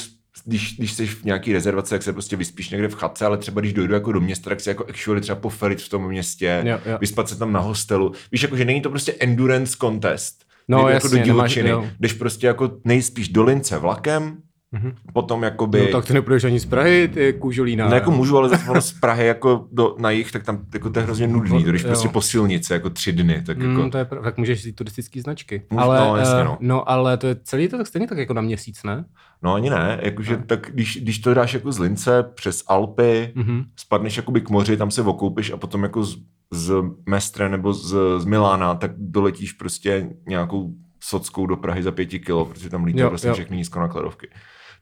když, 0.45 0.77
když 0.77 0.93
jsi 0.93 1.07
v 1.07 1.25
nějaký 1.25 1.53
rezervaci, 1.53 1.91
tak 1.91 2.03
se 2.03 2.13
prostě 2.13 2.37
vyspíš 2.37 2.71
někde 2.71 2.89
v 2.89 2.95
chatce, 2.95 3.27
ale 3.27 3.39
třeba 3.39 3.61
když 3.61 3.73
dojdu 3.73 3.95
jako 3.95 4.13
do 4.13 4.21
města, 4.21 4.51
tak 4.51 4.61
si 4.61 4.69
jako 4.69 4.87
actually 4.89 5.21
třeba 5.21 5.37
poferit 5.37 5.83
v 5.83 5.89
tom 5.89 6.09
městě, 6.09 6.63
Jo, 6.67 6.79
jo. 6.87 6.99
vyspat 7.01 7.29
se 7.29 7.37
tam 7.39 7.53
na 7.53 7.61
hostelu. 7.61 8.13
Víš, 8.33 8.43
jako, 8.43 8.57
že 8.57 8.65
není 8.65 8.81
to 8.81 8.91
prostě 8.91 9.15
endurance 9.21 9.77
contest. 9.81 10.45
No, 10.69 10.79
jasně, 10.79 10.95
jako 10.95 11.09
do 11.09 11.15
nemáš- 11.17 11.25
divočiny, 11.25 11.69
jo. 11.71 11.87
jdeš 12.01 12.13
prostě 12.13 12.47
jako 12.47 12.71
nejspíš 12.85 13.29
do 13.29 13.43
Lince 13.45 13.79
vlakem, 13.79 14.37
mm-hmm. 14.75 14.95
potom 15.13 15.43
jakoby... 15.43 15.81
No 15.81 15.87
tak 15.99 16.05
ty 16.07 16.13
nepůjdeš 16.15 16.45
ani 16.45 16.61
z 16.61 16.67
Prahy, 16.67 17.09
ty 17.09 17.33
kůžolína. 17.33 17.89
No 17.89 17.95
jako 17.95 18.11
můžu, 18.11 18.39
ale 18.39 18.49
zase 18.49 18.81
z 18.81 18.93
Prahy 19.01 19.27
jako 19.27 19.67
do, 19.73 19.97
na 19.99 20.11
jich, 20.11 20.33
tak 20.33 20.45
tam 20.45 20.59
jako 20.75 20.91
to 20.91 20.99
je 20.99 21.05
hrozně 21.05 21.27
nudný, 21.27 21.65
to 21.65 21.73
jdeš 21.73 21.83
Jo. 21.83 21.89
prostě 21.89 22.09
po 22.09 22.21
silnici 22.21 22.73
jako 22.73 22.91
tři 22.91 23.13
dny, 23.13 23.43
tak 23.47 23.59
jako... 23.59 23.83
Mm, 23.83 23.91
to 23.91 23.99
je, 23.99 24.05
tak 24.05 24.39
můžeš 24.39 24.65
jít 24.65 24.73
turistický 24.73 25.21
značky. 25.21 25.63
Můžu, 25.71 25.83
ale, 25.83 25.99
no, 26.01 26.17
jasně, 26.17 26.41
eh, 26.41 26.45
no. 26.45 26.59
no, 26.61 26.91
ale 26.91 27.17
to 27.17 27.27
je 27.27 27.37
celý 27.45 27.69
to 27.69 27.77
tak 27.77 27.87
stejně 27.87 28.09
tak 28.09 28.19
jako 28.19 28.35
na 28.35 28.43
měsíc, 28.43 28.83
ne? 28.85 29.05
No 29.43 29.55
ani 29.55 29.71
ne, 29.71 29.99
jakože 30.03 30.37
tak 30.47 30.71
když, 30.75 30.99
když 31.03 31.19
to 31.19 31.35
dáš 31.35 31.55
jako 31.55 31.73
z 31.73 31.79
Lince 31.79 32.23
přes 32.35 32.63
Alpy, 32.69 33.33
Mhm. 33.35 33.47
mm-hmm. 33.47 33.65
spadneš 33.77 34.17
jakoby 34.17 34.41
k 34.41 34.51
moři, 34.51 34.77
tam 34.77 34.91
se 34.91 35.03
okoupíš 35.03 35.51
a 35.51 35.57
potom 35.57 35.83
jako 35.83 36.05
z, 36.05 36.17
z 36.53 36.75
Mestre 37.09 37.49
nebo 37.49 37.73
z, 37.73 37.95
z 38.19 38.25
Milána, 38.25 38.75
tak 38.75 38.91
doletíš 38.97 39.53
prostě 39.53 40.09
nějakou 40.29 40.71
sockou 41.01 41.47
do 41.47 41.57
Prahy 41.57 41.83
za 41.83 41.91
pěti 41.93 42.19
kilo, 42.19 42.45
protože 42.45 42.71
tam 42.71 42.85
lítají 42.85 43.03
Jo, 43.03 43.09
vlastně 43.09 43.33
všechny 43.33 43.57
nízkonakladovky. 43.57 44.29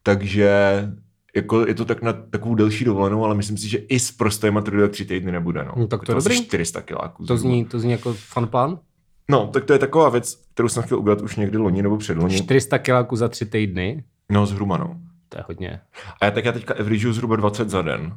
Takže 0.02 0.50
jako 1.36 1.66
je 1.66 1.74
to 1.74 1.84
tak 1.84 2.02
na 2.02 2.12
takovou 2.12 2.54
delší 2.54 2.84
dovolenou, 2.84 3.24
ale 3.24 3.34
myslím 3.34 3.58
si, 3.58 3.68
že 3.68 3.78
i 3.78 3.98
s 3.98 4.12
prostýma 4.12 4.60
to 4.60 4.70
tak 4.70 4.90
tři 4.90 5.04
týdny 5.04 5.32
nebude. 5.32 5.64
No. 5.64 5.72
No, 5.76 5.86
tak 5.86 6.04
to 6.04 6.12
je 6.12 6.16
asi 6.16 6.28
dobrý. 6.28 6.44
400 6.44 6.82
kiláků. 6.82 7.26
To 7.26 7.36
zní, 7.36 7.64
to 7.64 7.78
zní 7.78 7.92
jako 7.92 8.12
fun 8.12 8.46
plán. 8.48 8.78
No, 9.30 9.46
tak 9.46 9.64
to 9.64 9.72
je 9.72 9.78
taková 9.78 10.08
věc, 10.08 10.34
kterou 10.54 10.68
jsem 10.68 10.82
chtěl 10.82 10.98
udělat 10.98 11.20
už 11.20 11.36
někdy 11.36 11.58
loni 11.58 11.82
nebo 11.82 11.96
předloni. 11.96 12.36
400 12.36 12.78
kiláků 12.78 13.16
za 13.16 13.28
tři 13.28 13.46
týdny, 13.46 14.04
No, 14.30 14.46
zhruba 14.46 14.76
no. 14.76 14.96
to 15.28 15.38
je 15.38 15.44
hodně. 15.48 15.80
A 16.20 16.24
já 16.24 16.30
tak 16.30 16.44
já 16.44 16.52
teďka 16.52 16.74
averageuju 16.74 17.12
zhruba 17.14 17.36
20 17.36 17.70
za 17.70 17.82
den. 17.82 18.12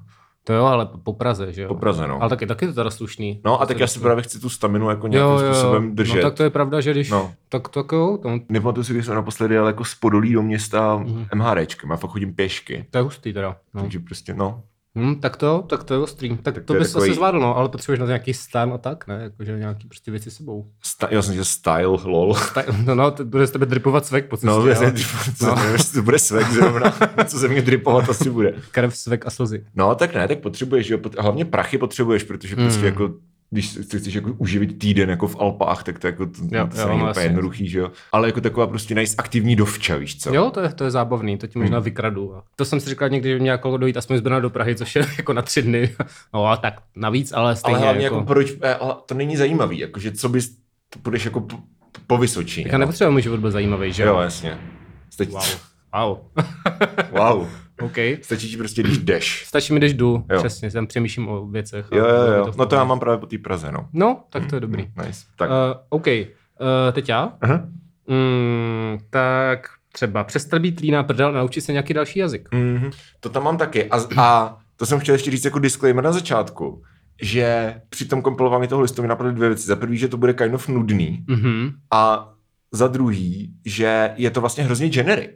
To 0.48 0.54
jo, 0.54 0.66
ale 0.66 0.88
po 1.04 1.14
Praze, 1.14 1.54
že 1.54 1.62
jo? 1.62 1.68
Po 1.68 1.76
Praze, 1.76 2.08
no. 2.08 2.22
Ale 2.22 2.30
taky, 2.30 2.46
taky 2.46 2.68
to 2.68 2.74
teda 2.74 2.90
slušný. 2.90 3.42
No 3.46 3.62
a 3.62 3.66
tak 3.66 3.80
já 3.80 3.88
si 3.88 4.00
právě 4.00 4.24
chci 4.24 4.40
tu 4.40 4.50
staminu 4.50 4.90
jako 4.90 5.08
nějakým 5.08 5.32
jo, 5.32 5.40
jo, 5.40 5.54
způsobem 5.54 5.96
držet. 5.96 6.16
No 6.16 6.22
tak 6.22 6.34
to 6.34 6.44
je 6.44 6.50
pravda, 6.50 6.82
že 6.82 6.92
když, 6.92 7.10
No. 7.10 7.18
no. 7.18 7.34
tak, 7.50 7.70
tak 7.70 7.92
jo, 7.92 8.18
to, 8.22 8.30
Nepamatuju 8.50 8.84
si, 8.84 8.94
když 8.94 9.06
jsem 9.06 9.16
naposledy 9.16 9.56
jel 9.56 9.68
jako 9.68 9.86
z 9.86 9.96
Podolí 9.96 10.34
do 10.34 10.42
města 10.42 10.98
mm. 10.98 11.26
MHDčkem, 11.36 11.90
já 11.90 11.96
fakt 11.96 12.12
chodím 12.12 12.34
pěšky. 12.34 12.86
to 12.92 12.98
je 12.98 13.02
hustý 13.02 13.34
teda. 13.34 13.58
No. 13.74 13.82
Takže 13.82 14.00
prostě, 14.00 14.34
no. 14.34 14.64
Hm, 14.98 15.16
tak 15.16 15.38
to, 15.38 15.64
tak 15.70 15.84
to 15.84 15.94
je 15.94 16.00
ostrý. 16.00 16.30
Tak, 16.30 16.42
tak 16.56 16.64
to 16.64 16.74
to, 16.74 16.80
bys 16.80 16.92
takový- 16.94 17.10
asi 17.10 17.16
zvládl, 17.16 17.40
no, 17.40 17.58
ale 17.58 17.70
potřebuješ 17.70 18.00
na 18.00 18.06
nějaký 18.06 18.34
stan 18.34 18.74
a 18.74 18.78
tak, 18.78 19.08
ne? 19.08 19.20
Jakože 19.24 19.58
nějaký 19.60 19.88
prostě 19.88 20.12
věci 20.12 20.32
s 20.32 20.36
sebou. 20.36 20.66
Sta- 20.84 21.08
já 21.12 21.22
jsem 21.22 21.32
říkal 21.34 21.46
style, 21.46 21.86
lol. 22.04 22.36
Ta, 22.54 22.64
no, 22.86 22.96
no, 22.96 23.12
to 23.12 23.26
bude 23.26 23.48
z 23.48 23.52
tebe 23.52 23.66
dripovat 23.66 24.06
svek 24.06 24.30
po 24.30 24.38
cestě, 24.38 24.48
No, 24.48 24.68
já 24.68 24.76
No. 25.42 25.56
nevím, 25.56 25.78
to 25.94 26.02
bude 26.02 26.20
svek 26.20 26.48
zrovna, 26.48 26.94
co 27.26 27.40
se 27.40 27.48
mě 27.48 27.62
dripovat 27.62 28.10
asi 28.10 28.30
bude. 28.30 28.54
krev, 28.72 28.98
svek 28.98 29.26
a 29.28 29.30
slzy. 29.30 29.66
No, 29.76 29.96
tak 29.96 30.14
ne, 30.16 30.28
tak 30.28 30.40
potřebuješ, 30.40 30.90
jo, 30.90 30.98
pot- 30.98 31.20
hlavně 31.22 31.46
prachy 31.46 31.78
potřebuješ, 31.78 32.24
protože 32.24 32.56
prostě 32.56 32.80
Mm. 32.80 32.86
jako 32.86 33.10
když 33.56 33.70
si 33.70 34.00
chceš 34.00 34.14
jako 34.14 34.34
uživit 34.38 34.80
týden 34.80 35.10
jako 35.10 35.28
v 35.28 35.40
Alpách, 35.40 35.84
tak 35.84 36.00
to, 36.00 36.08
jako, 36.08 36.26
to, 36.26 36.32
Jo, 36.52 36.68
to 36.68 36.82
jo, 36.82 36.88
není 36.88 37.00
no, 37.00 37.10
úplně 37.10 37.26
jednoduchý, 37.26 37.68
že 37.70 37.80
jo. 37.80 37.92
Ale 38.12 38.28
jako 38.28 38.42
taková 38.42 38.68
prostě 38.68 38.96
nice 38.96 39.16
aktivní 39.18 39.56
dovča, 39.56 39.96
víš 39.96 40.20
co. 40.20 40.34
Jo, 40.34 40.52
to 40.52 40.60
je, 40.60 40.70
to 40.70 40.84
je 40.84 40.92
zábavný, 40.92 41.38
to 41.38 41.48
ti 41.48 41.60
možná 41.60 41.80
vykradu. 41.80 42.34
To 42.56 42.66
jsem 42.66 42.80
si 42.80 42.90
říkal 42.90 43.10
někdy, 43.10 43.30
že 43.30 43.40
mě 43.40 43.52
jako 43.52 43.78
dojít 43.78 43.98
aspoň 43.98 44.18
z 44.18 44.22
Brna 44.22 44.40
do 44.40 44.50
Prahy, 44.50 44.76
což 44.76 44.96
je 44.96 45.06
jako 45.18 45.34
na 45.34 45.42
tři 45.42 45.62
dny. 45.62 45.96
No 46.34 46.48
a 46.48 46.58
tak 46.58 46.74
navíc, 46.96 47.32
ale 47.32 47.56
stejně. 47.56 47.78
ale 47.78 47.86
hlavně 47.86 48.04
jako, 48.04 48.16
jako, 48.16 48.26
proč, 48.26 48.54
eh, 48.62 48.76
ale 48.76 48.96
to 49.06 49.16
není 49.16 49.38
zajímavý, 49.38 49.80
jakože 49.80 50.12
co 50.12 50.30
bys, 50.30 50.56
to 50.90 51.00
půjdeš 51.00 51.26
jako 51.26 51.42
po, 51.42 51.58
po 52.08 52.18
Vysočině. 52.18 52.68
Jako 52.68 52.78
nepotřebuje 52.78 53.12
můj 53.12 53.22
život 53.22 53.40
byl 53.40 53.52
zajímavý, 53.52 53.94
že 53.94 54.04
Jo, 54.04 54.20
jasně. 54.20 54.58
Teď, 55.18 55.30
Wow. 55.30 55.44
Wow. 55.94 56.18
Wow. 57.12 57.48
OK. 57.82 57.98
Stačí 58.22 58.50
ti 58.50 58.58
prostě, 58.58 58.84
když 58.84 58.98
jdeš. 58.98 59.46
Stačí 59.48 59.74
mi, 59.74 59.80
když 59.80 59.94
jdu. 59.94 60.26
Jo. 60.32 60.38
Přesně, 60.40 60.72
tam 60.72 60.88
přemýšlím 60.88 61.28
o 61.28 61.48
věcech. 61.48 61.86
a 61.92 61.96
Jo, 61.96 62.06
jo, 62.06 62.34
jo. 62.38 62.52
v 62.52 62.58
No 62.58 62.66
to 62.66 62.76
já 62.76 62.84
mám 62.84 63.00
právě 63.00 63.18
po 63.20 63.26
té 63.26 63.38
Praze, 63.38 63.72
no. 63.72 63.88
No, 63.94 64.24
tak 64.30 64.46
to 64.50 64.56
je 64.56 64.60
dobrý. 64.60 64.88
Nice. 65.06 65.26
Tak. 65.38 65.50
Uh, 65.50 65.56
OK. 65.90 66.08
Uh, 66.08 66.14
teď 66.92 67.10
já? 67.10 67.34
Aha. 67.42 67.68
Mm, 68.08 68.98
tak 69.10 69.68
třeba 69.94 70.24
přestat 70.24 70.60
být 70.62 70.80
líná 70.80 71.04
prdel 71.04 71.28
a 71.30 71.32
naučit 71.32 71.62
se 71.62 71.72
nějaký 71.72 71.94
další 71.94 72.20
jazyk. 72.20 72.50
Mhm. 72.54 72.90
To 73.20 73.30
tam 73.30 73.44
mám 73.44 73.58
taky. 73.58 73.90
A, 73.90 73.98
a 74.22 74.58
to 74.76 74.86
jsem 74.86 75.00
chtěl 75.00 75.16
ještě 75.16 75.32
říct 75.32 75.46
jako 75.46 75.60
disclaimer 75.60 76.04
na 76.04 76.12
začátku, 76.12 76.84
že 77.22 77.76
při 77.90 78.06
tom 78.06 78.22
kompilování 78.22 78.68
toho 78.68 78.82
listu 78.82 79.02
mi 79.02 79.08
napadly 79.08 79.34
dvě 79.34 79.50
věci. 79.50 79.68
Za 79.68 79.76
prvý, 79.76 79.98
že 79.98 80.08
to 80.08 80.18
bude 80.18 80.34
kind 80.34 80.54
of 80.54 80.68
nudný 80.68 81.26
Mhm. 81.28 81.70
a 81.92 82.32
za 82.72 82.88
druhý, 82.88 83.54
že 83.66 84.14
je 84.16 84.32
to 84.32 84.42
vlastně 84.42 84.64
hrozně 84.64 84.90
generic. 84.90 85.32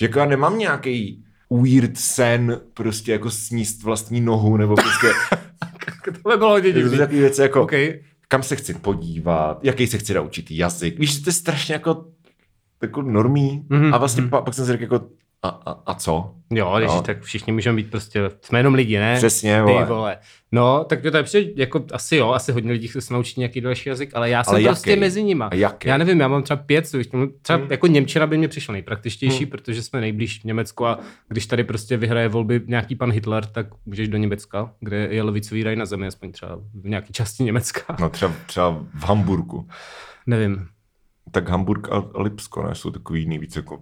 Že 0.00 0.06
jako 0.06 0.18
já 0.18 0.24
nemám 0.26 0.58
nějaký 0.58 1.24
weird 1.50 1.98
sen, 1.98 2.60
prostě 2.74 3.12
jako 3.12 3.30
sníst 3.30 3.82
vlastní 3.82 4.20
nohu, 4.20 4.56
nebo 4.56 4.74
prostě 4.74 5.06
to 6.22 6.28
by 6.30 6.36
bylo 6.36 6.50
hodně 6.50 6.68
jako 6.68 6.80
divný. 6.80 6.98
takové 6.98 7.18
věci 7.20 7.42
jako 7.42 7.62
OK. 7.62 7.72
kam 8.28 8.42
se 8.42 8.56
chci 8.56 8.74
podívat, 8.74 9.64
jaký 9.64 9.86
se 9.86 9.98
chci 9.98 10.14
naučit 10.14 10.50
jazyk. 10.50 10.98
Víš, 10.98 11.14
že 11.14 11.22
to 11.22 11.28
je 11.28 11.34
strašně 11.34 11.72
jako, 11.72 12.06
jako 12.82 13.02
normý. 13.02 13.66
Mhm, 13.68 13.94
A 13.94 13.98
vlastně 13.98 14.20
mhm. 14.22 14.30
pa, 14.30 14.40
pak 14.42 14.54
jsem 14.54 14.64
si 14.64 14.72
řekl 14.72 14.82
jako, 14.82 15.00
a, 15.44 15.48
a, 15.48 15.70
a 15.86 15.94
co? 15.94 16.34
Jo, 16.50 16.74
když 16.78 16.90
No. 16.90 17.02
tak 17.02 17.22
všichni 17.22 17.52
můžeme 17.52 17.76
být 17.76 17.90
prostě, 17.90 18.30
jsme 18.40 18.58
jenom 18.58 18.74
lidi, 18.74 18.98
ne? 18.98 19.16
Přesně, 19.16 19.56
Ty 19.56 19.62
vole. 19.72 19.84
vole. 19.84 20.18
No, 20.52 20.84
tak 20.84 21.02
to 21.02 21.16
je 21.16 21.22
přijde, 21.22 21.52
jako 21.56 21.84
asi 21.92 22.16
jo, 22.16 22.30
asi 22.30 22.52
hodně 22.52 22.72
lidí 22.72 22.88
chce 22.88 23.00
se 23.00 23.14
naučit 23.14 23.36
nějaký 23.36 23.60
další 23.60 23.88
jazyk, 23.88 24.10
ale 24.14 24.30
já 24.30 24.44
jsem 24.44 24.54
Ale 24.54 24.64
prostě 24.64 24.90
jaký? 24.90 25.00
mezi 25.00 25.22
nima. 25.22 25.46
A 25.46 25.54
jaký? 25.54 25.88
Já 25.88 25.96
nevím, 25.96 26.20
já 26.20 26.28
mám 26.28 26.42
třeba 26.42 26.62
pět, 26.62 26.84
třeba 27.42 27.58
Hmm. 27.60 27.66
jako 27.70 27.86
Němčina 27.86 28.26
by 28.26 28.38
mě 28.38 28.48
přišla 28.48 28.72
nejpraktičtější, 28.72 29.38
Hmm. 29.44 29.50
protože 29.50 29.82
jsme 29.82 30.00
nejblíž 30.00 30.40
v 30.40 30.44
Německu 30.44 30.86
a 30.86 30.98
když 31.28 31.46
tady 31.46 31.64
prostě 31.64 31.96
vyhraje 31.96 32.28
volby 32.28 32.60
nějaký 32.66 32.94
pan 32.96 33.12
Hitler, 33.12 33.46
tak 33.46 33.66
můžeš 33.86 34.08
do 34.08 34.16
Německa, 34.18 34.72
kde 34.80 34.96
je 34.96 35.22
levicový 35.22 35.62
raj 35.62 35.76
na 35.76 35.86
zemi, 35.86 36.06
aspoň 36.06 36.32
třeba 36.32 36.56
v 36.74 36.88
nějaké 36.88 37.12
části 37.12 37.44
Německa. 37.44 37.96
No 38.00 38.10
třeba, 38.10 38.32
třeba 38.46 38.70
v 38.94 39.04
Hamburgu. 39.04 39.68
Nevím, 40.26 40.66
Tak 41.30 41.48
Hamburg 41.48 41.88
a, 41.92 41.96
a 42.14 42.22
Lipsko, 42.22 42.62
ne? 42.62 42.74
Jsou 42.74 42.90
takový 42.90 43.20
jiný 43.20 43.38
víc 43.38 43.56
jako 43.56 43.78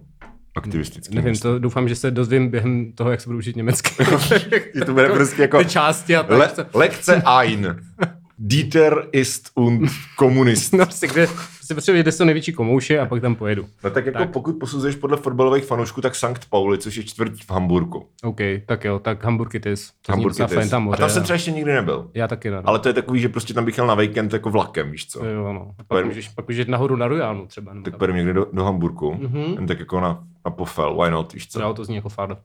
aktivistický. 0.55 1.15
nevím, 1.15 1.35
to 1.37 1.59
doufám, 1.59 1.89
že 1.89 1.95
se 1.95 2.11
dozvím 2.11 2.49
během 2.49 2.91
toho, 2.91 3.11
jak 3.11 3.21
se 3.21 3.29
budu 3.29 3.37
učit 3.39 3.55
německy. 3.55 4.03
To 4.85 4.93
bude 4.93 5.09
prostě 5.09 5.41
jako 5.41 5.57
Ty 5.57 5.65
části 5.65 6.15
a 6.15 6.23
tak. 6.23 6.37
le, 6.37 6.65
lekce 6.73 7.21
ein. 7.25 7.79
Dieter 8.37 9.07
ist 9.11 9.49
und 9.55 9.89
Kommunist. 10.17 10.73
No, 10.73 10.85
prostě, 10.85 11.07
kde 11.07 11.27
si 11.61 11.75
potřebuji, 11.75 12.01
kde 12.01 12.11
jsou 12.11 12.23
největší 12.23 12.53
komouše 12.53 12.99
a 12.99 13.05
pak 13.05 13.21
tam 13.21 13.35
pojedu. 13.35 13.65
No 13.83 13.89
tak 13.89 14.05
jako 14.05 14.17
Tak. 14.19 14.31
pokud 14.31 14.53
posuzuješ 14.59 14.95
podle 14.95 15.17
fotbalových 15.17 15.65
fanoušků, 15.65 16.01
tak 16.01 16.15
Sankt 16.15 16.45
Pauli, 16.49 16.77
což 16.77 16.95
je 16.95 17.03
čtvrť 17.03 17.43
v 17.43 17.51
Hamburgu. 17.51 18.07
OK, 18.23 18.37
tak 18.65 18.83
jo, 18.85 18.99
tak 18.99 19.23
Hamburg 19.23 19.55
it 19.55 19.65
is. 19.65 19.91
To 20.05 20.11
Hamburg 20.11 20.35
zní 20.35 20.43
docela 20.43 20.47
it 20.47 20.55
fajn, 20.61 20.69
tam 20.69 20.81
A 20.81 20.85
moře. 20.85 20.99
tam 20.99 21.09
jsem 21.09 21.23
třeba 21.23 21.35
ještě 21.35 21.51
nikdy 21.51 21.73
nebyl. 21.73 22.09
Já 22.13 22.27
taky 22.27 22.49
ne. 22.49 22.55
no. 22.57 22.63
Ale 22.65 22.79
to 22.79 22.87
je 22.87 22.93
takový, 22.93 23.19
že 23.19 23.29
prostě 23.29 23.53
tam 23.53 23.65
bych 23.65 23.77
jel 23.77 23.87
na 23.87 23.95
víkend 23.95 24.33
jako 24.33 24.49
vlakem, 24.49 24.91
víš 24.91 25.07
co? 25.07 25.25
Jo, 25.25 25.53
no. 25.53 25.71
A 25.79 25.83
pak 25.83 26.05
můžeš, 26.05 26.29
pak 26.29 26.47
můžeš 26.47 26.59
jít 26.59 26.71
nahoru 26.71 26.95
na 26.95 27.07
Rojánu 27.07 27.47
třeba. 27.47 27.73
Tak 27.83 27.97
pojedeme 27.97 28.17
někde 28.19 28.33
do, 28.33 28.47
do 28.53 28.63
Hamburgu. 28.63 29.13
Mhm. 29.21 29.37
Jen 29.53 29.67
tak 29.67 29.79
jako 29.79 29.99
na, 29.99 30.23
na 30.45 30.51
pofel, 30.51 30.97
why 31.03 31.11
not, 31.11 31.33
víš 31.33 31.47
co? 31.47 31.61
Jo, 31.61 31.73
to 31.73 31.85
zní 31.85 31.95
jako 31.95 32.09
fado. 32.09 32.37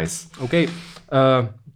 Nice. 0.00 0.28
OK, 0.40 0.52
uh, 0.52 0.58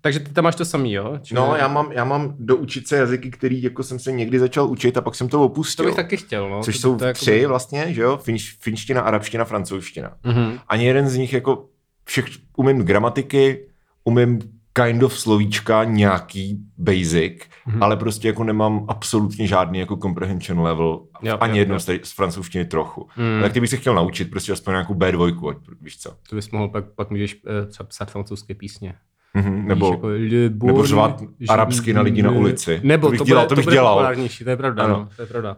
takže 0.01 0.21
ty 0.21 0.33
tam 0.33 0.45
máš 0.45 0.55
to 0.57 0.65
samý, 0.65 0.93
jo? 0.93 1.19
Čiže 1.23 1.35
No, 1.35 1.57
já 1.57 1.69
mám, 1.69 1.93
já 1.93 2.05
mám 2.05 2.35
doučit 2.39 2.89
se 2.89 2.97
jazyky, 2.97 3.31
který 3.31 3.63
jako 3.63 3.83
jsem 3.83 3.99
se 3.99 4.13
někdy 4.13 4.39
začal 4.39 4.69
učit 4.71 4.97
a 4.97 5.01
pak 5.01 5.15
jsem 5.15 5.29
to 5.29 5.37
To 5.37 5.45
opustil. 5.45 5.85
bych 5.87 5.95
taky 5.97 6.17
chtěl, 6.17 6.51
no. 6.51 6.63
Což 6.63 6.75
to, 6.77 6.81
jsou 6.81 6.93
to, 6.93 6.99
to 6.99 7.05
jako- 7.05 7.19
tři 7.19 7.47
vlastně, 7.47 7.95
že 7.95 8.03
jo? 8.03 8.17
Finš, 8.23 8.57
finština, 8.61 9.01
arabština, 9.01 9.45
francouzština. 9.45 10.13
Mhm. 10.25 10.59
Ani 10.69 10.87
jeden 10.87 11.09
z 11.09 11.17
nich 11.17 11.33
jako 11.33 11.67
všech, 12.05 12.25
umím 12.57 12.79
gramatiky, 12.83 13.67
umím 14.05 14.39
kind 14.73 15.03
of 15.03 15.19
slovíčka, 15.21 15.85
nějaký 15.85 16.59
basic, 16.79 17.33
Mhm. 17.67 17.83
ale 17.83 17.97
prostě 17.97 18.29
jako 18.29 18.45
nemám 18.45 18.85
absolutně 18.89 19.47
žádný 19.47 19.79
jako 19.79 19.97
comprehension 19.97 20.61
level, 20.61 21.01
Jo, 21.23 21.37
ani 21.41 21.53
jo, 21.53 21.59
jednou 21.59 21.75
jo. 21.75 21.81
z, 21.81 22.13
francouzštiny 22.15 22.65
trochu. 22.65 23.09
Mm. 23.17 23.43
Tak 23.43 23.53
ty 23.53 23.61
bych 23.61 23.71
se 23.71 23.77
chtěl 23.77 23.95
naučit, 23.95 24.31
prostě 24.31 24.53
aspoň 24.53 24.73
nějakou 24.73 24.95
B2, 24.95 25.51
ať, 25.51 25.57
víš 25.81 25.99
co. 25.99 26.15
To 26.31 26.37
bys 26.37 26.51
mohl, 26.51 26.69
pak, 26.69 26.85
pak 26.95 27.11
můžeš 27.11 27.35
uh, 27.35 27.85
psát 27.89 28.11
francouzské 28.11 28.55
písně. 28.55 28.95
Mhm, 29.35 29.69
nebo, 29.69 29.91
Víš, 30.09 30.33
jako, 30.33 30.67
nebo 30.67 30.87
řvát 30.87 31.23
arabsky 31.49 31.93
na 31.93 32.03
lidi 32.03 32.23
na 32.23 32.31
ulici. 32.31 32.81
Nebo 32.83 33.07
To 33.07 33.11
bych 33.11 33.19
to, 33.19 33.25
dělal, 33.25 33.45
bude, 33.45 33.49
to 33.49 33.55
bych 33.55 33.65
bude 33.65 33.77
dělal. 33.77 34.15
to 34.45 34.51
je 34.51 34.57
pravda, 34.57 34.83
Ano. 34.83 34.95
no, 34.95 35.09
to 35.17 35.23
je 35.23 35.27
pravda. 35.27 35.57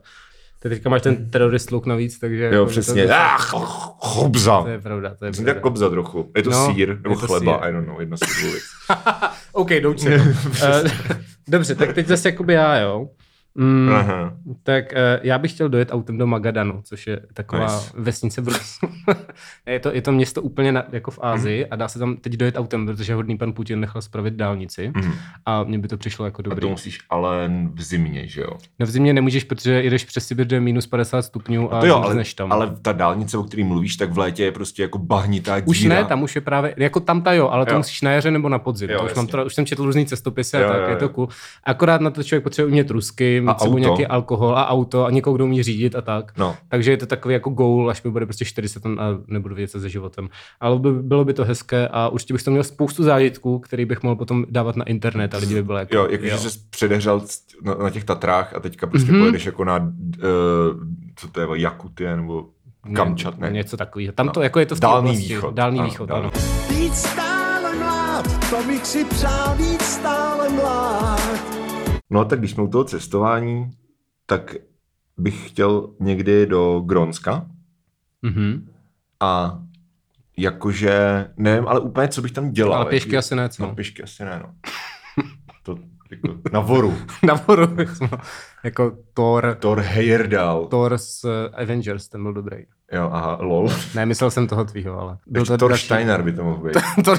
Ty 0.63 0.69
teďka 0.69 0.89
máš 0.91 1.03
ten 1.03 1.31
terorist 1.31 1.71
look 1.71 1.87
navíc, 1.87 2.19
takže... 2.19 2.45
jo, 2.45 2.53
jako 2.53 2.67
přesně. 2.67 3.07
To, 3.07 3.13
Ah, 3.15 3.39
ch- 3.39 3.97
chobza. 3.99 4.63
to 4.63 4.69
je 4.69 4.79
pravda, 4.81 5.15
to 5.19 5.25
je 5.25 5.33
pravda. 5.33 5.55
tak 5.55 5.63
kobza 5.63 5.91
trochu. 5.91 6.31
Je 6.37 6.43
to 6.43 6.51
No, 6.51 6.67
sír, 6.75 6.89
je 6.89 6.97
nebo 7.03 7.15
to 7.21 7.27
chleba, 7.27 7.59
sýr. 7.59 7.69
I 7.69 7.73
don't 7.73 7.87
know, 7.87 8.01
jedna 8.01 8.17
z 8.17 8.21
těch 8.21 8.43
věcí. 8.43 8.59
OK, 9.53 9.71
douč 9.83 10.01
se. 10.01 10.15
Eh, 10.65 10.83
Dobře, 11.49 11.75
tak 11.75 11.93
teď 11.93 12.07
zase 12.07 12.29
jakoby 12.29 12.53
já, 12.53 12.77
jo. 12.79 13.09
Mm, 13.55 13.91
Aha. 13.95 14.35
tak 14.63 14.85
uh, 14.93 14.99
já 15.23 15.39
bych 15.39 15.53
chtěl 15.53 15.69
dojet 15.69 15.89
autem 15.93 16.19
do 16.19 16.27
Magadanu, 16.27 16.81
což 16.85 17.07
je 17.07 17.21
taková 17.35 17.65
nice. 17.65 17.91
vesnice 17.95 18.41
v 18.41 18.49
Rusku. 18.49 18.89
je, 19.67 19.81
to, 19.81 19.95
je 19.95 20.03
to 20.03 20.13
město 20.13 20.43
úplně 20.43 20.73
na, 20.73 20.85
jako 20.93 21.11
v 21.11 21.19
Ázii 21.23 21.67
a 21.67 21.77
dá 21.77 21.89
se 21.89 21.99
tam 21.99 22.17
teď 22.17 22.33
dojet 22.33 22.57
autem, 22.57 22.87
protože 22.87 23.15
hodný 23.15 23.39
pan 23.39 23.53
Putin 23.53 23.81
nechal 23.81 24.03
spravit 24.03 24.35
dálnici 24.35 24.93
Mhm. 24.97 25.13
a 25.47 25.65
mně 25.65 25.79
by 25.79 25.89
to 25.89 25.97
přišlo 25.97 26.25
jako 26.25 26.41
A 26.41 26.43
dobrý. 26.43 26.61
to 26.61 26.69
musíš 26.69 26.99
ale 27.11 27.51
v 27.75 27.83
zimě, 27.83 28.27
že 28.29 28.41
jo? 28.41 28.51
No 28.79 28.87
v 28.87 28.91
zimě 28.91 29.13
nemůžeš, 29.15 29.45
protože 29.45 29.73
jedeš 29.83 30.05
přes 30.05 30.27
Sibir, 30.27 30.47
kde 30.47 30.57
je 30.57 30.61
minus 30.61 30.87
50 30.87 31.23
stupňů 31.23 31.75
a 31.75 31.81
To 31.81 31.87
jo, 31.87 31.97
ale, 31.97 32.25
tam. 32.37 32.53
ale 32.53 32.77
ta 32.83 32.93
dálnice, 32.93 33.39
o 33.39 33.43
který 33.43 33.65
mluvíš, 33.65 33.97
tak 33.97 34.13
v 34.13 34.19
létě 34.19 34.45
je 34.45 34.53
prostě 34.53 34.83
jako 34.83 34.99
bahnitá 34.99 35.61
díra. 35.61 35.67
Už 35.71 35.83
ne, 35.85 36.05
tam 36.05 36.23
už 36.23 36.35
je 36.35 36.41
právě, 36.41 36.75
jako 36.77 37.01
tam 37.01 37.23
ta 37.23 37.33
jo, 37.33 37.49
ale 37.49 37.67
to 37.67 37.73
Jo. 37.73 37.79
musíš 37.79 38.03
na 38.03 38.11
jaře 38.13 38.31
nebo 38.31 38.49
na 38.49 38.59
podzim. 38.59 38.91
Jo, 38.91 38.99
to 38.99 39.05
už, 39.05 39.15
mám 39.15 39.27
teda, 39.27 39.45
už 39.45 39.55
jsem 39.55 39.67
četl 39.67 39.85
různý 39.85 40.07
cestopisy 40.07 40.57
Jo, 40.57 40.65
a 40.65 40.69
tak, 40.73 40.83
jo, 40.83 40.89
je 40.89 40.97
to 40.97 41.05
jo. 41.05 41.09
cool. 41.09 41.29
Akorát 41.65 42.01
na 42.01 42.11
to 42.11 42.23
člověk 42.23 42.45
potřebuje 42.45 42.69
umět 42.71 42.91
rusky, 42.91 43.41
mít 43.41 43.49
A 43.49 43.59
sebou 43.59 43.79
nějaký 43.79 44.07
alkohol 44.07 44.59
a 44.59 44.69
auto 44.69 45.05
a 45.07 45.11
někoho, 45.11 45.35
kdo 45.35 45.45
umí 45.45 45.63
řídit 45.63 45.95
a 45.95 46.01
tak. 46.01 46.33
No. 46.39 46.57
Takže 46.69 46.91
je 46.91 46.97
to 46.97 47.07
takový 47.07 47.35
jako 47.35 47.51
goal, 47.51 47.91
až 47.91 48.03
mi 48.03 48.11
bude 48.11 48.27
prostě 48.27 48.45
40 48.45 48.83
a 49.01 49.19
nebudu 49.27 49.55
vědět, 49.55 49.71
co 49.71 49.81
se 49.81 49.89
životem. 49.89 50.29
Ale 50.61 50.79
by, 50.79 50.93
bylo 50.93 51.25
by 51.25 51.35
to 51.35 51.45
hezké 51.45 51.89
a 51.89 52.09
určitě 52.09 52.35
bych 52.35 52.43
to 52.43 52.51
měl 52.51 52.65
spoustu 52.65 53.03
zážitků, 53.03 53.59
který 53.59 53.85
bych 53.85 54.03
mohl 54.03 54.17
potom 54.17 54.45
dávat 54.51 54.77
na 54.77 54.85
internet 54.85 55.35
a 55.35 55.39
lidi 55.39 55.55
by 55.55 55.63
byli 55.63 55.79
jako... 55.79 55.95
Jo, 55.97 56.07
jakože 56.11 56.39
jsi 56.51 56.59
předehřel 56.71 57.23
na, 57.63 57.75
na, 57.75 57.91
těch 57.91 58.05
Tatrách 58.05 58.55
a 58.55 58.61
teďka 58.61 58.87
prostě 58.87 59.13
mm-hmm. 59.13 59.19
pojedeš 59.21 59.47
jako 59.47 59.65
na, 59.65 59.77
uh, 59.77 59.85
co 61.17 61.29
to 61.29 61.41
je, 61.41 61.47
Jakutie 61.61 62.17
nebo 62.17 62.49
Kamčat, 62.95 63.39
ne? 63.39 63.51
Něco 63.51 63.77
takového. 63.77 64.13
Tam 64.13 64.27
No. 64.27 64.33
to 64.33 64.43
jako 64.43 64.59
je 64.61 64.67
to 64.67 64.75
v 64.75 64.81
té 64.81 64.87
Dálný 64.87 65.11
oblasti. 65.11 65.29
východ. 65.35 65.55
Dálný 65.55 65.79
Ano, 65.79 65.89
východ, 65.89 66.09
dálný. 66.09 66.23
ano. 66.25 66.33
Být 66.69 66.95
stále 66.95 67.75
mlád, 67.77 68.51
to 68.51 68.63
bych 68.67 68.87
si 68.87 69.05
přál 69.05 69.55
být 69.57 69.83
stále 69.83 70.49
mlád. 70.49 71.41
No 72.11 72.25
tak 72.25 72.39
když 72.39 72.51
jsme 72.51 72.63
u 72.63 72.69
toho 72.69 72.85
cestování, 72.85 73.71
tak 74.27 74.55
bych 75.19 75.49
chtěl 75.49 75.91
někdy 76.01 76.47
do 76.47 76.81
Grónska 76.87 77.47
Mhm. 78.23 78.69
A 79.21 79.59
jakože, 80.37 81.27
nevím, 81.37 81.69
ale 81.69 81.81
úplně, 81.81 82.09
co 82.09 82.23
bych 82.23 82.33
tam 82.33 82.51
dělal. 82.51 82.81
Ale 82.81 82.91
pěšky 82.91 83.17
asi 83.17 83.37
ne, 83.37 83.49
co? 83.49 83.63
No, 83.63 83.75
pěšky 83.75 84.03
asi 84.03 84.25
ne, 84.25 84.43
no. 84.45 84.55
to 85.63 85.79
jako 86.11 86.39
na 86.53 86.61
voru. 86.61 86.99
Nahoru. 87.23 87.77
jako 88.65 88.99
Thor. 89.15 89.57
Thor 89.61 89.81
Heyerdahl. 89.81 90.67
Thor 90.67 90.99
z 90.99 91.25
Avengers, 91.53 92.09
ten 92.09 92.23
byl 92.23 92.33
dobrý. 92.33 92.57
Jo, 92.93 93.11
aha, 93.13 93.39
lol. 93.41 93.69
Ne, 93.95 94.07
myslel 94.07 94.31
jsem 94.31 94.47
toho 94.47 94.65
tvýho, 94.65 95.01
ale... 95.01 95.19
Byl 95.27 95.45
Byl 95.45 95.59
Thor 95.59 95.77
Steiner 95.77 96.23
by 96.23 96.33
to 96.33 96.45
mohl 96.45 96.63
být. 96.63 96.77
Thor 97.05 97.19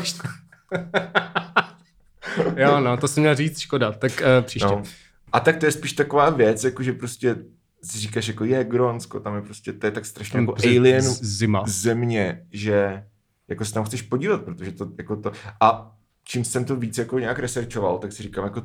jo, 2.56 2.80
no, 2.80 2.98
to 2.98 3.08
jsem 3.08 3.24
měl 3.24 3.36
říct, 3.36 3.60
škoda. 3.60 3.92
Tak 3.92 4.12
uh, 4.12 4.46
příště. 4.46 4.68
No. 4.68 4.84
A 5.32 5.40
tak 5.40 5.58
to 5.58 5.66
je 5.66 5.72
spíš 5.72 5.94
taková 5.94 6.30
věc, 6.30 6.64
jako 6.64 6.84
že 6.84 6.94
prostě 6.94 7.36
si 7.84 8.00
říkáš, 8.00 8.28
jako 8.28 8.46
je 8.46 8.64
Grónsko, 8.64 9.20
tam 9.20 9.36
je 9.36 9.42
prostě, 9.42 9.74
to 9.74 9.86
je 9.86 9.92
tak 9.92 10.06
strašně 10.06 10.34
Tam 10.34 10.42
jako 10.42 10.52
prostě 10.52 10.80
alien 10.80 11.02
Zima. 11.04 11.64
země, 11.68 12.46
že 12.52 13.04
jako 13.48 13.66
se 13.66 13.74
tam 13.74 13.84
chceš 13.84 14.02
podívat, 14.02 14.42
protože 14.44 14.72
to 14.72 14.92
jako 14.98 15.16
to, 15.16 15.32
a 15.62 15.96
čím 16.24 16.46
jsem 16.46 16.66
to 16.66 16.76
víc 16.76 16.98
jako 16.98 17.20
nějak 17.20 17.40
researchoval, 17.40 17.98
tak 17.98 18.12
si 18.12 18.24
říkám 18.24 18.44
jako, 18.44 18.64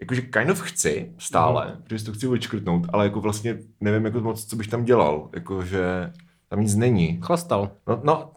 jakože 0.00 0.22
kind 0.22 0.50
of 0.50 0.60
chci 0.60 1.12
stále, 1.18 1.74
mm. 1.76 1.82
protože 1.82 1.98
si 1.98 2.04
to 2.04 2.12
chci 2.12 2.26
očkrtnout, 2.26 2.86
ale 2.92 3.04
jako 3.04 3.20
vlastně 3.20 3.58
nevím 3.80 4.04
jako 4.04 4.20
moc, 4.20 4.46
co 4.46 4.56
bych 4.56 4.68
tam 4.68 4.84
dělal, 4.84 5.30
jakože 5.34 6.12
tam 6.48 6.60
nic 6.60 6.74
není. 6.74 7.20
Chlastal. 7.22 7.70
No, 7.86 8.00
no 8.04 8.32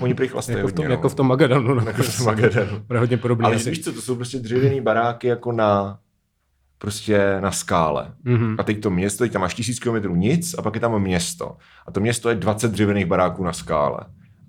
oni 0.00 0.14
prý 0.14 0.28
chlastají 0.28 0.58
Jako 0.58 0.68
v, 0.68 0.72
tom, 0.72 0.84
hodně, 0.84 0.92
jako 0.92 1.02
no. 1.02 1.08
v 1.08 1.14
tom 1.14 1.28
Magadanu. 1.28 1.74
No. 1.74 1.82
Jako 1.86 2.02
v 2.02 2.16
tom 2.16 2.26
Magadanu. 2.26 2.80
Bude 2.86 2.98
hodně 2.98 3.16
podobný. 3.16 3.44
Ale 3.44 3.56
víš 3.56 3.84
co, 3.84 3.92
to 3.92 4.02
jsou 4.02 4.16
prostě 4.16 4.38
dřevěný 4.38 4.80
baráky 4.80 5.26
jako 5.26 5.52
na 5.52 5.98
prostě 6.80 7.36
na 7.40 7.50
skále. 7.52 8.12
Mhm. 8.24 8.56
A 8.58 8.62
teď 8.62 8.80
to 8.80 8.90
město, 8.90 9.24
teď 9.24 9.32
tam 9.32 9.42
máš 9.42 9.54
tisíc 9.54 9.78
kilometrů 9.78 10.16
nic 10.16 10.54
a 10.58 10.62
pak 10.62 10.74
je 10.74 10.80
tam 10.80 11.02
město. 11.02 11.56
A 11.86 11.90
to 11.92 12.00
město 12.00 12.28
je 12.28 12.34
20 12.34 12.72
dřevěných 12.72 13.06
baráků 13.06 13.44
na 13.44 13.52
skále. 13.52 14.00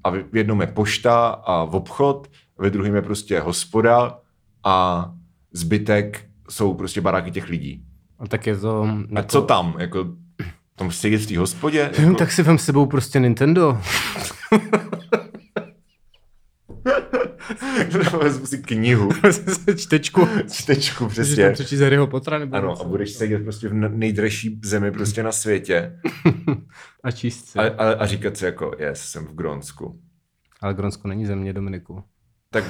A 0.04 0.10
v 0.10 0.36
jednom 0.36 0.62
je 0.62 0.68
pošta 0.68 1.28
a 1.28 1.64
v 1.66 1.76
obchod, 1.76 2.28
ve 2.58 2.70
druhém 2.70 2.96
je 2.96 3.02
prostě 3.02 3.40
hospoda 3.40 4.18
a 4.64 5.06
zbytek 5.54 6.26
jsou 6.50 6.74
prostě 6.74 7.02
baráky 7.02 7.32
těch 7.32 7.50
lidí. 7.50 7.84
A 8.20 8.28
tak 8.28 8.48
je 8.48 8.58
to... 8.58 8.84
A 8.84 8.98
Jako... 9.16 9.28
co 9.28 9.42
tam? 9.42 9.76
Jako, 9.80 10.06
tam 10.76 10.92
sedět 10.92 11.22
v 11.22 11.28
té 11.28 11.38
hospodě? 11.38 11.92
Jako, 12.00 12.14
tak 12.18 12.32
si 12.32 12.44
vem 12.44 12.58
sebou 12.58 12.86
prostě 12.86 13.20
Nintendo. 13.20 13.82
Vezmu 18.24 18.46
si 18.46 18.58
knihu, 18.58 19.10
Čtečku. 19.78 20.28
čtečku 20.52 21.04
Můžeš 21.04 21.16
tam 21.18 21.26
přesně. 21.26 21.50
přečíst 21.50 21.80
Harryho 21.80 22.08
Pottera 22.08 22.40
nebo 22.40 22.56
Ano, 22.56 22.70
něco. 22.70 22.82
a 22.86 22.88
budeš 22.88 23.12
sedět 23.12 23.44
prostě 23.44 23.68
v 23.70 23.74
nejdražší 23.74 24.60
zemi 24.64 24.92
prostě 24.92 25.24
na 25.24 25.32
světě 25.32 26.00
a 27.04 27.12
číst 27.12 27.46
si. 27.48 27.60
a, 27.60 27.64
a, 27.64 27.92
a 27.94 28.06
říkat 28.06 28.38
si 28.38 28.46
jako, 28.46 28.72
yes, 28.80 29.02
jsem 29.02 29.26
v 29.26 29.34
Grónsku. 29.36 30.00
Ale 30.62 30.74
Gronsko 30.74 31.08
není 31.08 31.26
země, 31.26 31.54
Dominiku. 31.54 32.04
Tak 32.54 32.64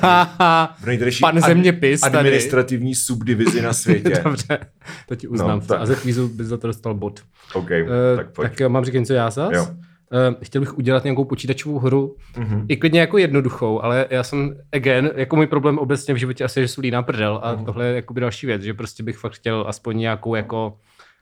v 0.82 0.86
nejdražší 0.86 1.20
pan 1.22 1.42
zeměpis 1.42 2.02
tady. 2.02 2.18
administrativní 2.18 2.96
subdivizi 2.96 3.62
na 3.62 3.74
světě. 3.74 4.10
Dobře, 4.24 4.60
to 5.08 5.16
ti 5.16 5.28
uznám. 5.28 5.60
No, 5.60 5.66
tak. 5.66 5.82
A 5.82 5.86
za 5.86 5.96
kvízu 5.96 6.28
bys 6.28 6.48
za 6.48 6.58
to 6.58 6.68
dostal 6.68 6.94
bod. 6.94 7.20
OK, 7.54 7.70
Uh, 7.82 8.18
tak 8.18 8.32
pojď. 8.34 8.50
tak 8.50 8.60
jo, 8.60 8.70
mám 8.70 8.86
říkat 8.86 9.00
něco 9.00 9.14
já 9.14 9.30
zas? 9.30 9.52
Jo. 9.54 9.68
Uh, 10.12 10.36
chtěl 10.44 10.62
bych 10.62 10.78
udělat 10.78 11.04
nějakou 11.04 11.26
počítačovou 11.26 11.80
hru, 11.80 12.16
Mhm. 12.38 12.66
i 12.70 12.78
klidně 12.78 13.00
jako 13.00 13.18
jednoduchou, 13.18 13.82
ale 13.84 14.06
já 14.10 14.24
jsem, 14.24 14.56
again, 14.74 15.12
jako 15.16 15.36
můj 15.36 15.48
problém 15.48 15.78
obecně 15.80 16.14
v 16.14 16.18
životě 16.18 16.44
asi, 16.44 16.60
je, 16.60 16.64
že 16.68 16.74
jsou 16.74 16.82
líná 16.82 17.04
prdel 17.04 17.40
a 17.44 17.54
Mhm. 17.56 17.66
tohle 17.66 17.86
je 17.88 17.96
jakoby 17.96 18.22
další 18.22 18.48
věc, 18.48 18.62
že 18.62 18.74
prostě 18.74 19.04
bych 19.04 19.18
fakt 19.18 19.34
chtěl 19.34 19.66
aspoň 19.68 19.98
nějakou 19.98 20.36
jako, 20.36 20.78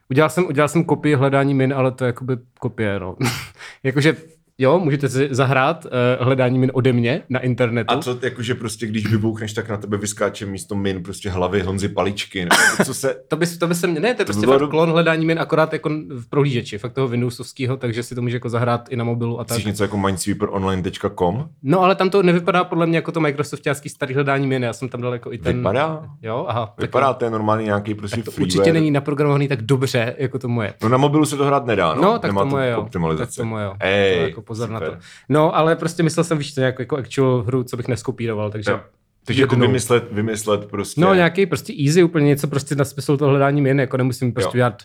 udělal 0.10 0.29
jsem, 0.29 0.46
udělal 0.46 0.67
jsem 0.67 0.84
kopii 0.84 1.15
hledání 1.15 1.53
min, 1.53 1.74
ale 1.74 1.91
to 1.91 2.03
je 2.03 2.08
jakoby 2.08 2.38
kopie, 2.60 3.00
no. 3.00 3.15
Jakože, 3.84 4.15
jo, 4.60 4.80
můžete 4.80 5.10
si 5.10 5.28
zahrát 5.32 5.86
uh, 5.86 6.25
hledání 6.25 6.60
min 6.60 6.72
ode 6.74 6.94
mě 6.94 7.22
na 7.30 7.39
internetu. 7.39 7.94
A 7.94 7.98
co, 8.01 8.18
jakože 8.22 8.56
prostě, 8.56 8.88
když 8.88 9.08
vybouchneš, 9.12 9.54
tak 9.54 9.70
na 9.70 9.78
tebe 9.78 9.98
vyskáče 9.98 10.46
místo 10.46 10.75
min 10.75 11.04
prostě 11.04 11.30
hlavy 11.30 11.62
Honzy 11.62 11.89
Paličky. 11.89 12.39
Nebo 12.39 12.56
co 12.86 12.94
se... 12.94 13.16
To 13.28 13.36
by, 13.36 13.48
to 13.48 13.68
by 13.68 13.75
se 13.75 13.88
mě, 13.88 14.00
ne, 14.00 14.13
to 14.13 14.22
je 14.22 14.25
by 14.25 14.25
prostě 14.25 14.46
bylo 14.46 14.54
fakt 14.54 14.62
do- 14.62 14.68
klon 14.68 14.89
hledání 14.89 15.25
min 15.25 15.39
akorát 15.39 15.74
jako 15.74 15.89
v 16.10 16.30
prohlížeči, 16.30 16.78
fakt 16.78 16.94
toho 16.94 17.08
Windowsovského, 17.08 17.78
takže 17.78 18.04
si 18.04 18.16
to 18.16 18.22
může 18.22 18.36
jako 18.36 18.50
zahrát 18.50 18.88
i 18.92 18.96
na 18.96 19.04
mobilu 19.04 19.39
a 19.39 19.44
tak. 19.44 19.56
Chceš 19.56 19.66
něco 19.66 19.84
jako 19.84 19.98
minesweeperonline.com? 19.98 21.50
No 21.63 21.82
ale 21.82 21.96
tam 21.96 22.10
to 22.10 22.24
nevypadá 22.24 22.63
podle 22.63 22.86
mě 22.86 22.98
jako 22.98 23.12
to 23.12 23.20
Microsoftiácký 23.20 23.89
starý 23.89 24.13
hledání 24.13 24.48
min, 24.48 24.63
já 24.63 24.74
jsem 24.74 24.89
tam 24.89 25.01
dal 25.01 25.13
jako 25.13 25.34
i 25.34 25.38
ten... 25.38 25.58
Vypadá? 25.58 26.04
Jo, 26.22 26.46
aha. 26.50 26.66
tak 26.66 26.82
Vypadá 26.82 27.13
to 27.13 27.25
je 27.25 27.32
normálně 27.32 27.66
nějaký 27.66 27.94
prostě 27.94 28.24
to 28.24 28.32
freeware. 28.32 28.56
určitě 28.58 28.74
není 28.74 28.92
naprogramovaný 28.92 29.48
tak 29.48 29.62
dobře, 29.62 30.16
jako 30.18 30.39
to 30.39 30.48
moje. 30.48 30.74
No 30.84 30.89
na 30.89 30.98
mobilu 30.98 31.25
se 31.25 31.38
to 31.38 31.46
hrát 31.46 31.66
nedá, 31.66 31.94
no. 31.96 32.01
No, 32.01 32.20
tak 32.20 32.30
Nemá 32.32 32.42
to 32.42 32.48
moje, 32.48 32.72
jo. 32.72 32.82
optimalizace. 32.82 33.25
Tak 33.32 33.36
to 33.36 33.46
moje, 33.46 33.66
jo. 33.66 33.74
Ej, 33.80 34.16
to 34.18 34.22
jako 34.22 34.42
pozor 34.50 34.68
super. 34.70 34.89
na 34.89 34.96
to. 34.96 35.01
No, 35.29 35.56
ale 35.56 35.75
prostě 35.75 36.03
myslel 36.03 36.24
jsem, 36.24 36.38
víš, 36.38 36.53
to 36.53 36.62
nějak 36.62 36.79
jako 36.79 36.98
actual 36.98 37.44
hru, 37.44 37.63
co 37.63 37.77
bych 37.77 37.88
neskopíroval, 37.88 38.51
takže... 38.51 38.72
Jo. 38.72 38.79
Takže 39.25 39.41
jako 39.41 39.56
vymyslet, 39.56 40.12
vymyslet 40.12 40.65
prostě... 40.65 41.01
No, 41.01 41.13
nějaký 41.13 41.46
prostě 41.46 41.74
easy, 41.86 42.03
úplně 42.03 42.25
něco 42.25 42.48
prostě 42.48 42.75
na 42.75 42.86
smysl 42.86 43.18
toho 43.18 43.29
hledání 43.29 43.62
min, 43.62 43.79
jako 43.79 43.98
nemusím 43.98 44.34
prostě 44.34 44.58
Jo. 44.58 44.60
dělat 44.60 44.84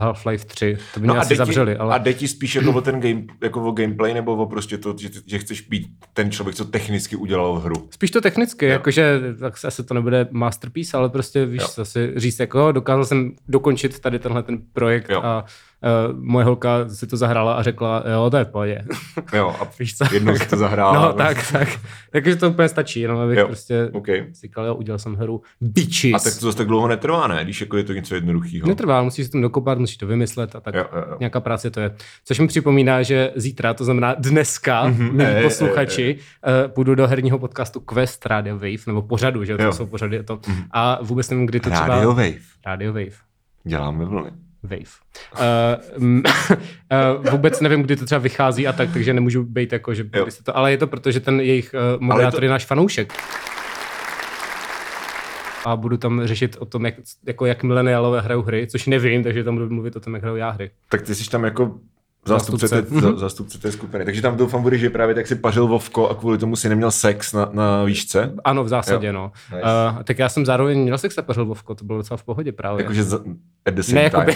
Half-Life 0.00 0.44
3, 0.46 0.78
to 0.94 1.00
by 1.00 1.06
No 1.06 1.14
mě 1.14 1.18
a 1.18 1.22
asi 1.22 1.36
zavřeli, 1.36 1.76
ale... 1.76 1.94
A 1.94 1.98
jde 1.98 2.14
ti 2.14 2.28
spíš 2.28 2.54
jako 2.54 2.72
o 2.72 2.80
ten 2.80 3.00
game, 3.00 3.22
jako 3.42 3.62
o 3.62 3.72
gameplay, 3.72 4.14
nebo 4.14 4.36
o 4.36 4.46
prostě 4.46 4.78
to, 4.78 4.94
že, 4.98 5.08
že 5.26 5.38
chceš 5.38 5.60
být 5.60 5.86
ten 6.12 6.30
člověk, 6.30 6.56
co 6.56 6.64
technicky 6.64 7.16
udělal 7.16 7.54
hru. 7.54 7.88
Spíš 7.90 8.10
to 8.10 8.20
technicky, 8.20 8.66
Jo. 8.66 8.72
jakože 8.72 9.20
tak 9.40 9.54
asi 9.64 9.84
to 9.84 9.94
nebude 9.94 10.28
masterpiece, 10.30 10.96
ale 10.96 11.08
prostě 11.08 11.46
víš, 11.46 11.62
Jo. 11.62 11.68
zase 11.74 12.12
říct 12.16 12.40
jako 12.40 12.72
dokázal 12.72 13.04
jsem 13.04 13.32
dokončit 13.48 14.00
tady 14.00 14.18
tenhle 14.18 14.42
ten 14.42 14.58
projekt 14.72 15.10
Jo. 15.10 15.20
a 15.22 15.44
uh, 15.84 16.20
moje 16.20 16.44
holka 16.44 16.88
si 16.88 17.06
to 17.06 17.16
zahrála 17.16 17.54
a 17.54 17.62
řekla, 17.62 18.04
jo, 18.12 18.30
to 18.30 18.36
je 18.36 18.44
v 18.44 18.48
pohodě. 18.48 18.84
Jo, 19.32 19.56
a 19.60 19.68
víš 19.78 19.96
co? 19.96 20.14
jednou 20.14 20.36
si 20.36 20.48
to 20.48 20.56
zahrála. 20.56 20.94
No, 21.04 21.12
tak, 21.12 21.52
tak. 21.52 21.68
Takže 22.10 22.36
to 22.36 22.50
úplně 22.50 22.68
stačí, 22.68 23.00
jenom 23.00 23.18
abych 23.18 23.38
Jo, 23.38 23.46
prostě 23.46 23.90
OK. 23.92 24.06
si 24.06 24.32
říkal, 24.42 24.64
jo, 24.64 24.74
udělal 24.74 24.98
jsem 24.98 25.14
hru 25.14 25.42
Bitches. 25.60 26.14
A 26.14 26.18
tak 26.18 26.34
to 26.34 26.46
zase 26.46 26.58
tak 26.58 26.66
dlouho 26.66 26.88
netrvá, 26.88 27.26
ne? 27.26 27.44
Když 27.44 27.60
jako 27.60 27.76
je 27.76 27.84
to 27.84 27.92
něco 27.92 28.14
jednoduchého. 28.14 28.68
Netrvá, 28.68 29.02
musíš 29.02 29.26
si 29.26 29.32
tam 29.32 29.40
dokopat, 29.40 29.78
musíš 29.78 29.96
to 29.96 30.06
vymyslet 30.06 30.56
a 30.56 30.60
tak. 30.60 30.74
Jo, 30.74 30.84
jo, 30.92 31.04
jo. 31.10 31.16
Nějaká 31.20 31.40
práce 31.40 31.70
to 31.70 31.80
je. 31.80 31.94
Což 32.24 32.38
mi 32.38 32.46
připomíná, 32.46 33.02
že 33.02 33.32
zítra, 33.36 33.74
to 33.74 33.84
znamená 33.84 34.14
dneska, 34.18 34.86
mm-hmm. 34.86 35.12
milí 35.12 35.30
je, 35.30 35.36
je, 35.36 35.42
posluchači, 35.42 36.18
uh, 36.46 36.72
půjdu 36.72 36.94
do 36.94 37.06
herního 37.06 37.38
podcastu 37.38 37.80
Quest 37.80 38.26
Radio 38.26 38.54
Wave, 38.54 38.86
nebo 38.86 39.02
pořadu, 39.02 39.44
že 39.44 39.52
jo, 39.52 39.58
to 39.58 39.72
jsou 39.72 39.86
pořady 39.86 40.22
to. 40.22 40.40
A 40.70 40.98
vůbec 41.02 41.30
nevím, 41.30 41.46
kdy 41.46 41.60
to 41.60 41.70
třeba... 41.70 41.88
Radio 41.88 42.08
Wave. 42.08 42.34
Radio 42.66 42.92
Wave. 42.92 43.16
Děláme 43.64 44.04
vlny. 44.04 44.30
Wave. 44.64 44.92
Uh, 45.98 46.12
uh, 47.16 47.26
vůbec 47.30 47.60
nevím, 47.60 47.82
kdy 47.82 47.96
to 47.96 48.04
třeba 48.04 48.18
vychází 48.18 48.66
a 48.66 48.72
tak, 48.72 48.92
takže 48.92 49.12
nemůžu 49.14 49.44
být 49.44 49.72
jako, 49.72 49.94
že 49.94 50.04
byste 50.04 50.44
to, 50.44 50.56
ale 50.56 50.70
je 50.70 50.78
to 50.78 50.86
proto, 50.86 51.10
že 51.10 51.20
ten 51.20 51.40
jejich 51.40 51.74
uh, 51.74 52.02
moderátor 52.02 52.40
to- 52.40 52.44
je 52.44 52.50
náš 52.50 52.64
fanoušek. 52.66 53.12
A 55.66 55.76
budu 55.76 55.96
tam 55.96 56.26
řešit 56.26 56.56
o 56.58 56.64
tom, 56.64 56.84
jak, 56.84 56.94
jako 57.26 57.46
jak 57.46 57.62
mileniálové 57.62 58.20
hrajou 58.20 58.42
hry, 58.42 58.66
což 58.66 58.86
nevím, 58.86 59.22
takže 59.22 59.44
tam 59.44 59.54
budu 59.54 59.70
mluvit 59.70 59.96
o 59.96 60.00
tom, 60.00 60.14
jak 60.14 60.22
hrajou 60.22 60.36
já 60.36 60.50
hry. 60.50 60.70
Tak 60.88 61.02
ty 61.02 61.14
jsi 61.14 61.30
tam 61.30 61.44
jako 61.44 61.78
zástupce, 62.26 62.68
Zástupce. 62.68 62.94
té, 62.94 63.00
za, 63.00 63.16
zástupce 63.16 63.58
té 63.58 63.72
skupiny. 63.72 64.04
Takže 64.04 64.22
tam 64.22 64.36
doufám 64.36 64.62
budeš, 64.62 64.80
že 64.80 64.90
právě 64.90 65.14
tak 65.14 65.26
si 65.26 65.34
pařil 65.34 65.66
Vovko 65.66 66.08
a 66.08 66.14
kvůli 66.14 66.38
tomu 66.38 66.56
si 66.56 66.68
neměl 66.68 66.90
sex 66.90 67.32
na, 67.32 67.48
na 67.52 67.84
výšce. 67.84 68.34
Ano, 68.44 68.64
v 68.64 68.68
zásadě, 68.68 69.06
Jo. 69.06 69.12
no. 69.12 69.32
Nice. 69.52 69.62
Uh, 69.96 70.02
tak 70.02 70.18
já 70.18 70.28
jsem 70.28 70.46
zároveň 70.46 70.78
měl 70.82 70.98
sex 70.98 71.18
a 71.18 71.42
Vovko, 71.44 71.74
to 71.74 71.84
bylo 71.84 71.98
docela 71.98 72.16
v 72.16 72.24
pohodě 72.24 72.52
právě. 72.52 72.82
Jakože 72.82 73.04
za, 73.04 73.18
at 73.66 73.74
the 73.74 73.82
same 73.82 74.02
ne, 74.02 74.10
time. 74.10 74.20
jakoby, 74.28 74.34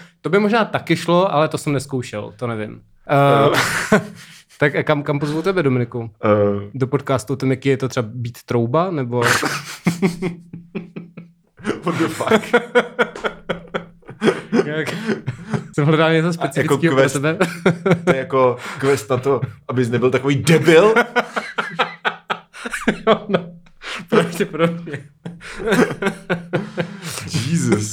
to 0.20 0.30
by 0.30 0.38
možná 0.38 0.64
taky 0.64 0.96
šlo, 0.96 1.34
ale 1.34 1.48
to 1.48 1.58
jsem 1.58 1.72
neskoušel, 1.72 2.32
to 2.36 2.46
nevím. 2.46 2.80
Uh, 3.50 3.56
tak 4.58 4.74
a 4.76 4.82
kam, 4.82 5.02
kam 5.02 5.18
pozvu 5.18 5.42
tebe, 5.42 5.62
Dominiku? 5.62 5.98
Uh, 6.00 6.08
Do 6.74 6.86
podcastu 6.86 7.32
o 7.32 7.36
tom, 7.36 7.50
jaký 7.50 7.68
je 7.68 7.76
to 7.76 7.88
třeba 7.88 8.08
být 8.14 8.38
trouba, 8.42 8.90
nebo... 8.90 9.20
what 11.84 11.98
the 11.98 12.08
fuck? 12.08 12.52
jak... 14.64 14.88
Jsem 15.78 15.86
hledal 15.86 16.12
něco 16.12 16.32
specifického 16.32 16.78
pro 16.78 16.96
quest. 17.02 17.12
tebe. 17.12 17.38
To 18.04 18.10
je 18.10 18.16
jako 18.16 18.56
quest 18.78 19.10
na 19.10 19.16
to, 19.16 19.40
abys 19.68 19.90
nebyl 19.90 20.10
takový 20.10 20.36
debil. 20.36 20.94
jo, 23.06 23.24
no. 23.28 23.57
Pravděpodobně. 24.08 24.98
Jesus. 27.50 27.90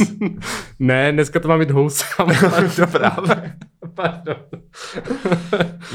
Ne, 0.79 1.11
dneska 1.11 1.39
to 1.39 1.47
má 1.47 1.57
být 1.57 1.71
wholesome. 1.71 2.33
Pardon. 2.49 2.87
Právě. 2.91 3.53
Pardon. 3.93 4.35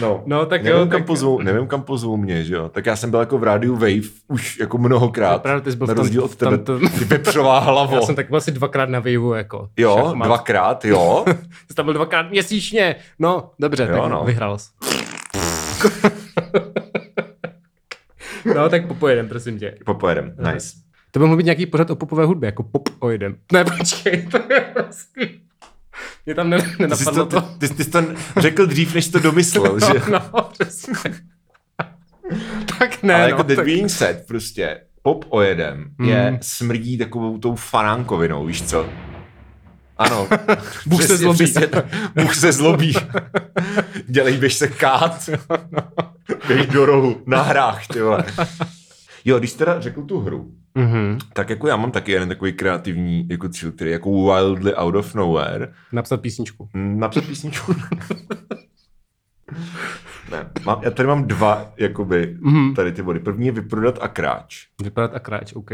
No, 0.00 0.22
No, 0.26 0.46
tak 0.46 0.62
nevím, 0.62 0.78
jo, 0.80 0.86
kam 0.86 1.00
tak- 1.00 1.06
pozvou, 1.06 1.42
nevím, 1.42 1.66
kam 1.66 1.82
pozvou 1.82 2.16
mě, 2.16 2.44
že 2.44 2.54
jo. 2.54 2.68
Tak 2.68 2.86
já 2.86 2.96
jsem 2.96 3.10
byl 3.10 3.20
jako 3.20 3.38
v 3.38 3.44
rádiu 3.44 3.74
Wave 3.74 4.08
už 4.28 4.58
jako 4.60 4.78
mnohokrát. 4.78 5.42
Pravda, 5.42 5.60
ty 5.64 5.72
jsi 5.72 5.76
byl 5.78 5.86
na 5.86 5.92
v 5.92 5.96
tom- 5.96 6.04
rozdíl 6.04 6.22
od 6.24 6.36
tebe. 6.36 6.58
tomto- 6.58 6.88
Ty 6.88 7.04
vepřová 7.04 7.58
hlavo. 7.58 7.94
Já 7.96 8.02
jsem 8.02 8.14
tak 8.14 8.28
byl 8.28 8.36
asi 8.38 8.52
dvakrát 8.52 8.88
na 8.88 8.98
Waveu, 8.98 9.32
jako. 9.32 9.68
Jo, 9.76 9.96
šachmat. 10.04 10.26
dvakrát, 10.28 10.84
jo. 10.84 11.24
Jsi 11.68 11.74
tam 11.74 11.84
byl 11.84 11.94
dvakrát 11.94 12.30
měsíčně. 12.30 12.96
No, 13.18 13.50
dobře, 13.58 13.88
Jo, 13.90 14.02
tak 14.02 14.10
no. 14.10 14.24
vyhrál 14.24 14.58
jsi. 14.58 14.68
No, 18.44 18.68
tak 18.68 18.86
popojedem, 18.86 19.28
prosím 19.28 19.58
tě. 19.58 19.74
Popojedem, 19.84 20.34
nice. 20.52 20.76
To 21.10 21.18
by 21.18 21.24
mohl 21.24 21.36
být 21.36 21.44
nějaký 21.44 21.66
pořad 21.66 21.90
o 21.90 21.96
popové 21.96 22.24
hudbě, 22.24 22.46
jako 22.46 22.62
pop 22.62 22.88
ojedem. 22.98 23.36
Ne, 23.52 23.64
počkej, 23.64 24.26
to 24.26 24.38
je 24.52 24.60
prostě... 24.60 25.28
Mě 26.26 26.34
tam 26.34 26.50
ne, 26.50 26.62
Ty 26.62 26.68
jsi, 26.68 26.82
nenapadlo 26.82 27.26
to, 27.26 27.40
to. 27.40 27.48
ty, 27.58 27.68
ty, 27.68 27.74
ty 27.74 27.84
jsi 27.84 27.90
to 27.90 28.02
řekl 28.36 28.66
dřív, 28.66 28.94
než 28.94 29.04
jsi 29.04 29.12
to 29.12 29.18
domyslel, 29.18 29.80
že? 29.80 29.86
No, 30.10 30.20
no, 30.34 30.50
přesně. 30.52 30.94
tak 32.78 33.02
ne, 33.02 33.14
Ale 33.14 33.22
no, 33.22 33.28
jako 33.28 33.44
tak... 33.44 33.64
being 33.64 33.90
said, 33.90 34.26
prostě 34.26 34.80
pop 35.02 35.24
ojedem 35.28 35.90
je 36.06 36.38
smrdí 36.42 36.98
takovou 36.98 37.38
tou 37.38 37.54
fanánkovinou, 37.54 38.46
víš 38.46 38.62
co? 38.62 38.88
Ano. 40.00 40.28
Bůh 40.86 41.02
se 41.04 41.16
zlobí. 41.16 41.36
přesně. 41.36 41.68
Bůh 42.22 42.34
se 42.34 42.52
zlobí. 42.52 42.92
Dělej, 44.08 44.36
běž 44.36 44.54
se 44.54 44.68
kát. 44.68 45.28
Běž 46.48 46.66
do 46.66 46.86
rohu, 46.86 47.22
na 47.26 47.42
hrách, 47.42 47.86
ty 47.86 48.00
vole. 48.02 48.24
Jo, 49.24 49.38
když 49.38 49.50
jsi 49.50 49.58
teda 49.58 49.80
řekl 49.80 50.02
tu 50.02 50.20
hru, 50.20 50.50
Mhm. 50.74 51.18
tak 51.32 51.50
jako 51.50 51.68
já 51.68 51.76
mám 51.76 51.90
taky 51.90 52.12
jeden 52.12 52.28
takový 52.28 52.52
kreativní 52.52 53.28
jako 53.30 53.48
cíl, 53.48 53.72
který 53.72 53.90
jako 53.90 54.10
wildly 54.24 54.74
out 54.74 54.94
of 54.94 55.14
nowhere. 55.14 55.68
Napsat 55.92 56.20
písničku. 56.20 56.68
Napsat 56.74 57.24
písničku. 57.24 57.74
ne, 60.30 60.50
mám, 60.64 60.80
já 60.82 60.90
tady 60.90 61.06
mám 61.08 61.24
dva, 61.26 61.72
jakoby, 61.76 62.36
Mhm. 62.40 62.74
tady 62.74 62.92
ty 62.92 63.02
body. 63.02 63.20
První 63.20 63.46
je 63.46 63.52
vyprodat 63.52 63.98
a 64.00 64.08
kráč. 64.08 64.66
Vypadat 64.82 65.14
a 65.14 65.18
kráč, 65.18 65.52
OK. 65.52 65.70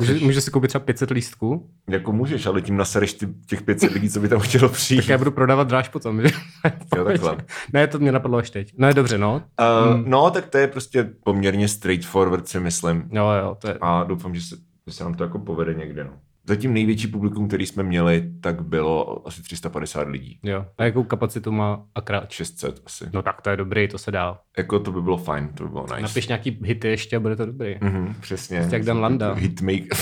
Může, 0.00 0.24
může 0.24 0.40
si 0.40 0.50
koupit 0.50 0.68
třeba 0.68 0.84
500 0.84 1.10
lístků? 1.10 1.70
Jako 1.88 2.12
můžeš, 2.12 2.46
ale 2.46 2.62
tím 2.62 2.76
nasereš 2.76 3.12
ty, 3.12 3.28
těch 3.46 3.62
500 3.62 3.92
lidí, 3.92 4.10
co 4.10 4.20
by 4.20 4.28
tam 4.28 4.40
chtělo 4.40 4.68
přijít. 4.68 5.00
Tak 5.00 5.08
já 5.08 5.18
budu 5.18 5.30
prodávat 5.30 5.68
dráž 5.68 5.88
potom, 5.88 6.22
že? 6.22 6.28
Jo, 6.96 7.04
takhle. 7.04 7.36
ne, 7.72 7.86
to 7.86 7.98
mě 7.98 8.12
napadlo 8.12 8.38
až 8.38 8.50
teď. 8.50 8.72
Ne, 8.78 8.94
dobře, 8.94 9.18
no. 9.18 9.42
Uh, 9.60 10.06
No, 10.06 10.30
tak 10.30 10.46
to 10.46 10.58
je 10.58 10.68
prostě 10.68 11.10
poměrně 11.24 11.68
straightforward, 11.68 12.48
si 12.48 12.60
myslím. 12.60 13.08
Jo, 13.12 13.26
jo, 13.42 13.56
to 13.60 13.68
je... 13.68 13.78
A 13.80 14.04
doufám, 14.04 14.34
že 14.34 14.40
se, 14.40 14.56
že 14.86 14.92
se 14.94 15.04
nám 15.04 15.14
to 15.14 15.24
jako 15.24 15.38
povede 15.38 15.74
někde. 15.74 16.04
No. 16.04 16.10
Zatím 16.46 16.72
největší 16.74 17.06
publikum, 17.06 17.48
který 17.48 17.66
jsme 17.66 17.82
měli, 17.82 18.30
tak 18.40 18.62
bylo 18.62 19.26
asi 19.28 19.42
350 19.42 20.08
lidí. 20.08 20.38
Jo. 20.42 20.66
A 20.78 20.84
jakou 20.84 21.04
kapacitu 21.04 21.52
má 21.52 21.82
a 21.94 22.00
kráč? 22.00 22.32
600 22.34 22.82
asi. 22.86 23.04
No 23.12 23.22
tak 23.22 23.42
to 23.42 23.50
je 23.50 23.56
dobrý, 23.56 23.88
to 23.88 23.98
se 23.98 24.10
dá. 24.10 24.38
Jako 24.58 24.78
to 24.78 24.92
by 24.92 25.02
bylo 25.02 25.16
fajn, 25.16 25.48
to 25.54 25.64
by 25.64 25.70
bylo 25.70 25.82
nice. 25.82 26.00
Napiš 26.02 26.28
nějaký 26.28 26.58
hity 26.62 26.88
ještě 26.88 27.16
a 27.16 27.20
bude 27.20 27.36
to 27.36 27.46
dobrý. 27.46 27.74
Mhm, 27.80 28.14
přesně. 28.20 28.58
Prostě 28.58 28.76
jak 28.76 28.84
Dan 28.84 29.00
Landa. 29.00 29.32
Hitmaker. 29.32 29.88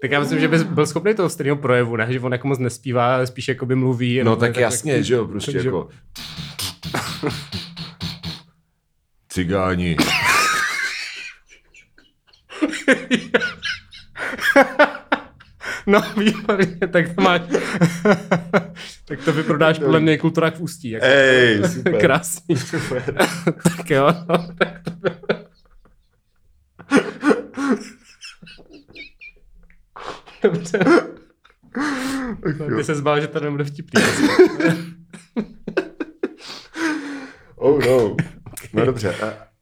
Tak 0.00 0.10
já 0.10 0.20
myslím, 0.20 0.40
že 0.40 0.48
bys 0.48 0.62
byl 0.62 0.86
schopný 0.86 1.14
toho 1.14 1.28
stejného 1.28 1.56
projevu, 1.56 1.96
ne? 1.96 2.12
Že 2.12 2.20
on 2.20 2.32
jako 2.32 2.48
moc 2.48 2.58
nespívá, 2.58 3.14
ale 3.14 3.26
spíš 3.26 3.48
jakoby 3.48 3.74
mluví. 3.74 4.20
no 4.24 4.36
tak 4.36 4.52
tak- 4.52 4.62
jasně, 4.62 5.02
že 5.02 5.14
jo, 5.14 5.26
prostě 5.26 5.52
takže- 5.52 5.68
jako... 5.68 5.88
Cigáni. 9.28 9.96
No, 15.86 16.02
výborně, 16.16 16.88
tak 16.92 17.14
to 17.14 17.22
máš. 17.22 17.40
tak 19.04 19.24
to 19.24 19.32
vyprodáš 19.32 19.78
podle 19.78 20.00
mě 20.00 20.18
kulturák 20.18 20.56
v 20.56 20.60
ústí. 20.60 20.90
Jako. 20.90 21.06
Ej, 21.08 21.68
super. 21.68 22.00
Krásný. 22.00 22.56
tak 23.76 23.90
jo, 23.90 24.06
no, 24.28 24.48
tak 24.58 24.82
to 24.84 24.90
bylo. 24.90 25.14
Dobře. 30.42 30.78
Ty 32.76 32.84
se 32.84 32.94
zbál, 32.94 33.20
že 33.20 33.26
to 33.26 33.40
nebude 33.40 33.64
vtipný. 33.64 34.02
Oh 37.56 37.86
no. 37.86 38.16
No 38.72 38.86
dobře. 38.86 39.14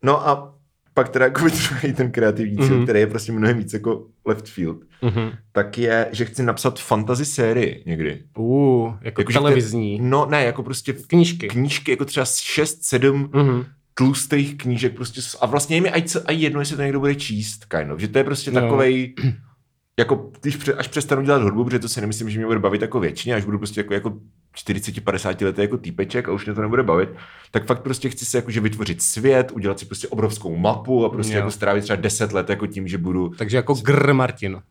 No 0.03 0.29
a 0.29 0.55
pak 0.95 1.09
teda 1.09 1.25
jako 1.25 1.41
druhý 1.71 1.93
ten 1.93 2.11
kreativní 2.11 2.57
cíl, 2.57 2.75
Mhm. 2.77 2.85
který 2.85 3.01
je 3.01 3.07
prostě 3.07 3.33
mnohem 3.33 3.59
víc 3.59 3.73
jako 3.73 4.07
left 4.27 4.49
field, 4.49 4.79
Mhm. 5.03 5.31
tak 5.53 5.79
je, 5.79 6.09
že 6.13 6.25
chci 6.25 6.43
napsat 6.43 6.81
fantasy 6.81 7.25
sérii 7.25 7.83
někdy. 7.87 8.23
Uh, 8.39 8.95
jako 9.03 9.21
Jakože 9.21 9.39
televizní. 9.39 9.99
Ty, 9.99 10.05
no 10.05 10.27
ne, 10.31 10.45
jako 10.45 10.63
prostě 10.63 10.93
Knížky. 10.93 11.49
knížky, 11.49 11.91
jako 11.91 12.05
třeba 12.05 12.27
6-7 12.27 13.31
Mhm. 13.35 13.65
tlustých 13.95 14.57
knížek 14.59 14.95
prostě 14.95 15.21
a 15.41 15.47
vlastně 15.47 15.77
je 15.77 15.81
mi 15.81 15.91
aj, 15.91 16.03
aj 16.27 16.37
jedno, 16.37 16.61
jestli 16.61 16.77
to 16.77 16.83
někdo 16.83 17.01
bude 17.01 17.15
číst, 17.15 17.65
kind 17.65 17.91
of, 17.91 18.01
že 18.01 18.09
to 18.09 18.19
je 18.19 18.25
prostě 18.25 18.51
No. 18.51 18.61
takovej, 18.61 19.15
jako 19.99 20.31
když 20.41 20.57
pře, 20.57 20.75
až 20.75 20.89
přestanu 20.89 21.23
dělat 21.23 21.43
hudbu, 21.43 21.65
protože 21.65 21.79
to 21.79 21.89
si 21.89 22.01
nemyslím, 22.01 22.31
že 22.31 22.39
mě 22.39 22.47
bude 22.47 22.59
bavit 22.59 22.83
jako 22.83 23.01
většině, 23.01 23.35
až 23.35 23.45
budu 23.45 23.59
prostě 23.59 23.81
jako, 23.81 23.95
jako 23.95 24.19
40-50 24.57 25.45
letý 25.45 25.61
jako 25.61 25.79
týpeček 25.79 26.29
a 26.29 26.33
už 26.33 26.47
mě 26.47 26.55
to 26.55 26.63
nebude 26.63 26.83
bavit, 26.83 27.09
tak 27.51 27.67
fakt 27.67 27.83
prostě 27.83 28.09
chci 28.11 28.25
si 28.27 28.37
jakože 28.37 28.61
vytvořit 28.61 29.03
svět, 29.03 29.51
udělat 29.53 29.79
si 29.79 29.87
prostě 29.87 30.09
obrovskou 30.09 30.57
mapu 30.57 31.05
a 31.05 31.09
prostě 31.09 31.33
Jo. 31.33 31.39
jako 31.39 31.51
strávit 31.51 31.85
třeba 31.85 31.97
10 32.01 32.33
let 32.33 32.51
jako 32.51 32.67
tím, 32.67 32.89
že 32.89 32.99
budu, 32.99 33.29
Takže 33.29 33.57
jako 33.57 33.75
Gr 33.75 34.13
Martin. 34.13 34.63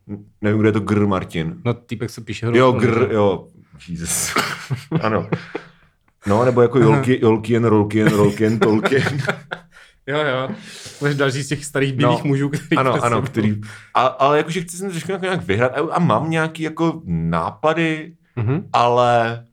nevím, 0.42 0.60
kde 0.60 0.70
je 0.70 0.74
to 0.74 0.80
Gr 0.80 1.06
Martin. 1.08 1.56
No, 1.66 1.74
týpek 1.74 2.10
se 2.10 2.22
píše. 2.22 2.48
Jo, 2.54 2.72
Gr, 2.72 3.08
jo, 3.12 3.48
Jesus. 3.90 4.34
ano. 5.02 5.30
No, 6.28 6.46
nebo 6.46 6.62
jako 6.62 6.80
Jolki, 6.80 7.20
Jolkien, 7.22 7.66
Rolkien, 7.66 8.08
Rolkien, 8.08 8.60
Tolkien. 8.60 9.04
Jo, 10.08 10.18
jo. 10.20 10.50
Máš 11.02 11.16
další 11.16 11.44
z 11.44 11.48
těch 11.48 11.66
starých 11.66 11.94
bílých 11.94 12.24
No, 12.24 12.28
mužů, 12.28 12.50
který 12.50 12.78
Ano, 12.78 12.92
prostě- 12.92 13.06
ano, 13.08 13.22
který... 13.22 13.62
A, 13.94 14.06
ale 14.06 14.38
jakože 14.38 14.62
chci 14.62 14.78
se 14.78 14.90
trošku 14.90 15.12
jako 15.12 15.26
nějak 15.26 15.44
vyhrát 15.44 15.72
a, 15.78 15.80
a 15.94 16.00
mám 16.00 16.30
nějaký 16.30 16.64
jako 16.64 17.02
nápady, 17.06 18.14
Mhm. 18.36 18.66
ale 18.74 19.44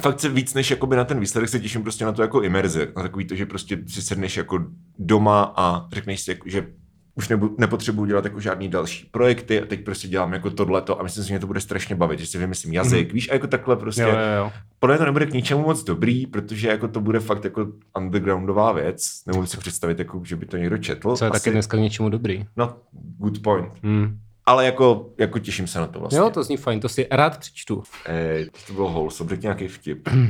fakt 0.00 0.20
se 0.20 0.28
víc 0.28 0.54
než 0.54 0.70
jakoby 0.70 0.96
na 0.96 1.04
ten 1.04 1.20
výsledek 1.20 1.48
se 1.48 1.60
těším 1.60 1.82
prostě 1.82 2.04
na 2.04 2.12
to 2.12 2.22
jako 2.22 2.42
imerze. 2.42 2.92
Na 2.96 3.02
takový 3.02 3.24
to, 3.24 3.34
že 3.34 3.46
prostě 3.46 3.78
si 3.86 4.02
sedneš 4.02 4.36
jako 4.36 4.64
doma 4.98 5.52
a 5.56 5.88
řekneš 5.92 6.20
si, 6.20 6.30
jako, 6.30 6.48
že 6.48 6.66
už 7.14 7.28
nebu, 7.28 7.56
nepotřebuji 7.58 8.04
dělat 8.04 8.24
jako 8.24 8.40
žádný 8.40 8.68
další 8.68 9.08
projekty 9.10 9.62
a 9.62 9.66
teď 9.66 9.84
prostě 9.84 10.08
dělám 10.08 10.32
jako 10.32 10.50
tohleto 10.50 11.00
a 11.00 11.02
myslím 11.02 11.24
si, 11.24 11.28
že 11.28 11.34
mě 11.34 11.40
to 11.40 11.46
bude 11.46 11.60
strašně 11.60 11.96
bavit, 11.96 12.20
že 12.20 12.26
si 12.26 12.38
vymyslím 12.38 12.72
jazyk, 12.72 13.12
víš, 13.12 13.30
a 13.30 13.32
jako 13.32 13.46
takhle 13.46 13.76
prostě. 13.76 14.02
Jo, 14.02 14.08
jo, 14.08 14.36
jo. 14.38 14.52
Podle 14.78 14.94
mě 14.94 14.98
to 14.98 15.04
nebude 15.04 15.26
k 15.26 15.32
ničemu 15.32 15.62
moc 15.62 15.84
dobrý, 15.84 16.26
protože 16.26 16.68
jako 16.68 16.88
to 16.88 17.00
bude 17.00 17.20
fakt 17.20 17.44
jako 17.44 17.66
undergroundová 17.96 18.72
věc. 18.72 19.22
Nemůžu 19.26 19.46
si 19.46 19.56
představit, 19.56 19.98
jako, 19.98 20.22
že 20.24 20.36
by 20.36 20.46
to 20.46 20.56
někdo 20.56 20.78
četl. 20.78 21.16
Co 21.16 21.24
je 21.24 21.30
taky 21.30 21.50
dneska 21.50 21.76
k 21.76 21.80
něčemu 21.80 22.08
dobrý. 22.08 22.46
No, 22.56 22.76
good 23.18 23.42
point. 23.42 23.68
Hmm. 23.82 24.18
Ale 24.48 24.64
jako, 24.64 25.06
jako 25.18 25.38
těším 25.38 25.66
se 25.66 25.78
na 25.78 25.86
to 25.86 26.00
vlastně. 26.00 26.18
Jo, 26.18 26.30
to 26.30 26.42
zní 26.42 26.56
fajn, 26.56 26.80
to 26.80 26.88
si 26.88 27.06
rád 27.10 27.38
přečtu. 27.38 27.82
Ej, 28.06 28.50
to 28.66 28.72
bylo 28.72 28.88
wholesome, 28.88 29.30
řekni 29.30 29.42
nějaký 29.42 29.68
vtip. 29.68 30.08
Uh, 30.08 30.22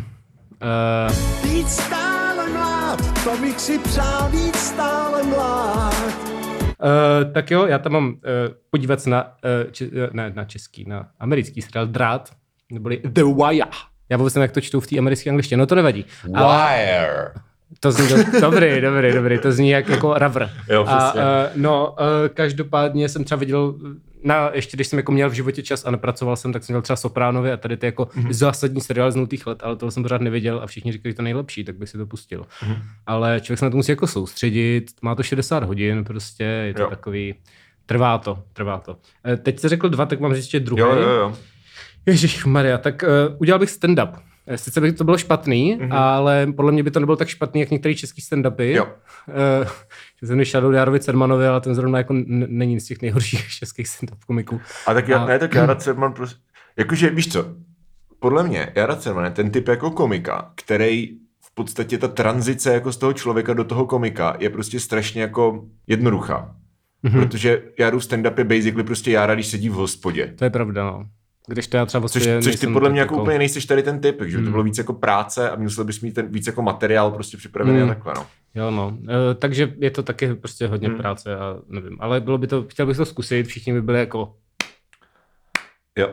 Víc 1.42 1.68
stále 1.70 2.48
mlád, 2.48 3.24
to 3.24 3.36
bych 3.36 3.60
si 3.60 3.78
přál 3.78 4.28
víc 4.30 4.56
stále 4.56 5.22
mlád. 5.22 5.94
uh, 6.62 7.32
tak 7.32 7.50
jo, 7.50 7.66
já 7.66 7.78
tam 7.78 7.92
mám 7.92 8.08
uh, 8.08 8.14
podívat 8.70 9.00
se 9.00 9.10
na, 9.10 9.24
uh, 9.24 9.88
uh, 9.88 10.08
ne, 10.12 10.32
na 10.34 10.44
český, 10.44 10.84
na 10.84 11.08
americký 11.20 11.62
seriál 11.62 11.86
Drát, 11.86 12.30
neboli 12.72 13.00
The 13.04 13.22
Wire. 13.24 13.70
Já 14.08 14.16
vůbec 14.16 14.34
nevím, 14.34 14.42
jak 14.42 14.52
to 14.52 14.60
čtou 14.60 14.80
v 14.80 14.86
té 14.86 14.98
americké 14.98 15.30
angličtině, 15.30 15.56
no 15.56 15.66
to 15.66 15.74
nevadí. 15.74 16.04
Ale 16.34 16.76
Wire. 16.76 17.47
To 17.80 17.92
zní 17.92 18.08
do, 18.08 18.40
dobrý, 18.40 18.80
dobrý, 18.80 19.12
dobrý, 19.12 19.38
to 19.38 19.52
zní 19.52 19.70
jak, 19.70 19.88
jako 19.88 20.14
ravr. 20.14 20.46
Jo, 20.70 20.84
a, 20.88 21.14
uh, 21.14 21.20
no, 21.56 21.90
uh, 22.00 22.06
každopádně 22.34 23.08
jsem 23.08 23.24
třeba 23.24 23.38
viděl, 23.38 23.74
na, 24.24 24.50
ještě 24.54 24.76
když 24.76 24.86
jsem 24.86 24.98
jako 24.98 25.12
měl 25.12 25.30
v 25.30 25.32
životě 25.32 25.62
čas 25.62 25.86
a 25.86 25.90
nepracoval 25.90 26.36
jsem, 26.36 26.52
tak 26.52 26.64
jsem 26.64 26.74
měl 26.74 26.82
třeba 26.82 26.96
Sopránovi 26.96 27.52
a 27.52 27.56
tady 27.56 27.76
ty 27.76 27.86
jako 27.86 28.08
Mhm. 28.14 28.24
mm-hmm. 28.26 28.32
zásadní 28.32 28.80
seriál 28.80 29.10
z 29.12 29.16
nultých 29.16 29.46
let, 29.46 29.58
ale 29.62 29.76
to 29.76 29.90
jsem 29.90 30.02
pořád 30.02 30.20
neviděl 30.20 30.60
a 30.62 30.66
všichni 30.66 30.92
říkali, 30.92 31.12
že 31.12 31.16
to 31.16 31.22
nejlepší, 31.22 31.64
tak 31.64 31.76
bych 31.76 31.88
si 31.88 31.98
to 31.98 32.06
pustil. 32.06 32.46
Mhm. 32.62 32.72
Mm-hmm. 32.74 32.78
Ale 33.06 33.40
člověk 33.40 33.58
se 33.58 33.64
na 33.64 33.70
to 33.70 33.76
musí 33.76 33.92
jako 33.92 34.06
soustředit, 34.06 34.90
má 35.02 35.14
to 35.14 35.22
60 35.22 35.64
hodin, 35.64 36.04
prostě 36.04 36.44
je 36.44 36.74
to 36.74 36.82
Jo. 36.82 36.88
takový, 36.90 37.34
trvá 37.86 38.18
to, 38.18 38.38
trvá 38.52 38.78
to. 38.78 38.96
Eh, 39.26 39.36
Teď 39.36 39.58
jsi 39.60 39.68
řekl 39.68 39.88
dva, 39.88 40.06
tak 40.06 40.20
mám 40.20 40.34
říct 40.34 40.44
ještě 40.44 40.60
druhý. 40.60 40.80
Jo, 40.80 40.94
jo, 40.94 41.08
jo. 41.08 41.36
Ježíš 42.06 42.44
Maria, 42.44 42.78
tak 42.78 43.02
uh, 43.28 43.36
udělal 43.40 43.58
bych 43.58 43.68
stand-up. 43.70 44.12
Eh, 44.48 44.58
Sice 44.58 44.80
by 44.80 44.92
to 44.92 45.04
bylo 45.04 45.18
špatný, 45.18 45.76
mm-hmm. 45.80 45.94
ale 45.94 46.46
podle 46.56 46.72
mě 46.72 46.82
by 46.82 46.90
to 46.90 47.00
nebylo 47.00 47.16
tak 47.16 47.28
špatný, 47.28 47.60
jak 47.60 47.70
některý 47.70 47.96
český 47.96 48.22
stand-upy. 48.22 48.64
Jo. 48.74 48.84
Uh, 48.84 49.68
že 50.20 50.26
jsem 50.26 50.44
Shadow 50.44 50.72
Jarovi 50.72 51.00
Cermanovi, 51.00 51.46
ale 51.46 51.60
ten 51.60 51.74
zrovna 51.74 51.98
jako 51.98 52.14
n- 52.14 52.46
není 52.48 52.80
z 52.80 52.84
těch 52.86 53.02
nejhorších 53.02 53.48
českých 53.58 53.86
stand-up 53.86 54.18
komiků. 54.26 54.60
A 54.86 54.94
tak 54.94 55.08
já, 55.08 55.18
A- 55.18 55.26
ne, 55.26 55.38
tak 55.38 55.54
Jara 55.54 55.74
Cerman 55.84 56.12
prostě, 56.12 56.40
jakože 56.76 57.10
víš 57.10 57.32
co, 57.32 57.54
podle 58.18 58.42
mě 58.48 58.72
Jara 58.74 58.96
Cerman 58.96 59.24
je 59.24 59.30
ten 59.30 59.50
typ 59.50 59.68
jako 59.68 59.90
komika, 59.90 60.52
který 60.54 61.08
v 61.40 61.54
podstatě 61.54 61.98
ta 61.98 62.08
tranzice 62.08 62.72
jako 62.74 62.92
z 62.92 62.96
toho 62.96 63.12
člověka 63.12 63.54
do 63.54 63.64
toho 63.64 63.86
komika 63.86 64.36
je 64.38 64.50
prostě 64.50 64.80
strašně 64.80 65.22
jako 65.22 65.64
jednoduchá. 65.86 66.54
Mhm. 67.02 67.14
Mm-hmm. 67.14 67.20
Protože 67.22 67.62
Jaru 67.78 67.98
stand-up 67.98 68.38
je 68.38 68.44
basically 68.44 68.82
prostě 68.82 69.10
Jara, 69.10 69.34
když 69.34 69.46
sedí 69.46 69.68
v 69.68 69.72
hospodě. 69.72 70.32
To 70.36 70.44
je 70.44 70.50
pravda, 70.50 70.84
no. 70.84 71.04
Když 71.48 71.66
to 71.66 71.76
já 71.76 71.86
třeba 71.86 72.08
Což, 72.08 72.26
vlastně 72.26 72.42
což 72.52 72.60
ty 72.60 72.66
podle 72.66 72.90
mě 72.90 73.00
tak 73.00 73.10
jako 73.10 73.22
úplně 73.22 73.38
nejseš 73.38 73.66
tady 73.66 73.82
ten 73.82 74.00
typ, 74.00 74.20
že 74.20 74.26
by 74.26 74.32
to 74.32 74.38
Hmm. 74.38 74.50
bylo 74.50 74.62
víc 74.62 74.78
jako 74.78 74.92
práce 74.92 75.50
a 75.50 75.56
musel 75.56 75.84
bys 75.84 76.00
mít 76.00 76.12
ten 76.14 76.26
víc 76.32 76.46
jako 76.46 76.62
materiál 76.62 77.10
prostě 77.10 77.36
připravený 77.36 77.78
Hmm. 77.80 77.90
a 77.90 77.94
takhle, 77.94 78.12
no. 78.16 78.26
Jo, 78.54 78.70
no. 78.70 78.88
Uh, 79.00 79.06
takže 79.38 79.74
je 79.78 79.90
to 79.90 80.02
taky 80.02 80.34
prostě 80.34 80.66
hodně 80.66 80.88
Hmm. 80.88 80.94
hmm. 80.94 81.02
práce 81.02 81.36
a 81.36 81.56
nevím. 81.68 81.96
Ale 82.00 82.20
bylo 82.20 82.38
by 82.38 82.46
to, 82.46 82.64
chtěl 82.68 82.86
bych 82.86 82.96
to 82.96 83.04
zkusit, 83.04 83.46
všichni 83.46 83.72
by 83.72 83.82
byli 83.82 83.98
jako... 83.98 84.34
Jo. 85.98 86.08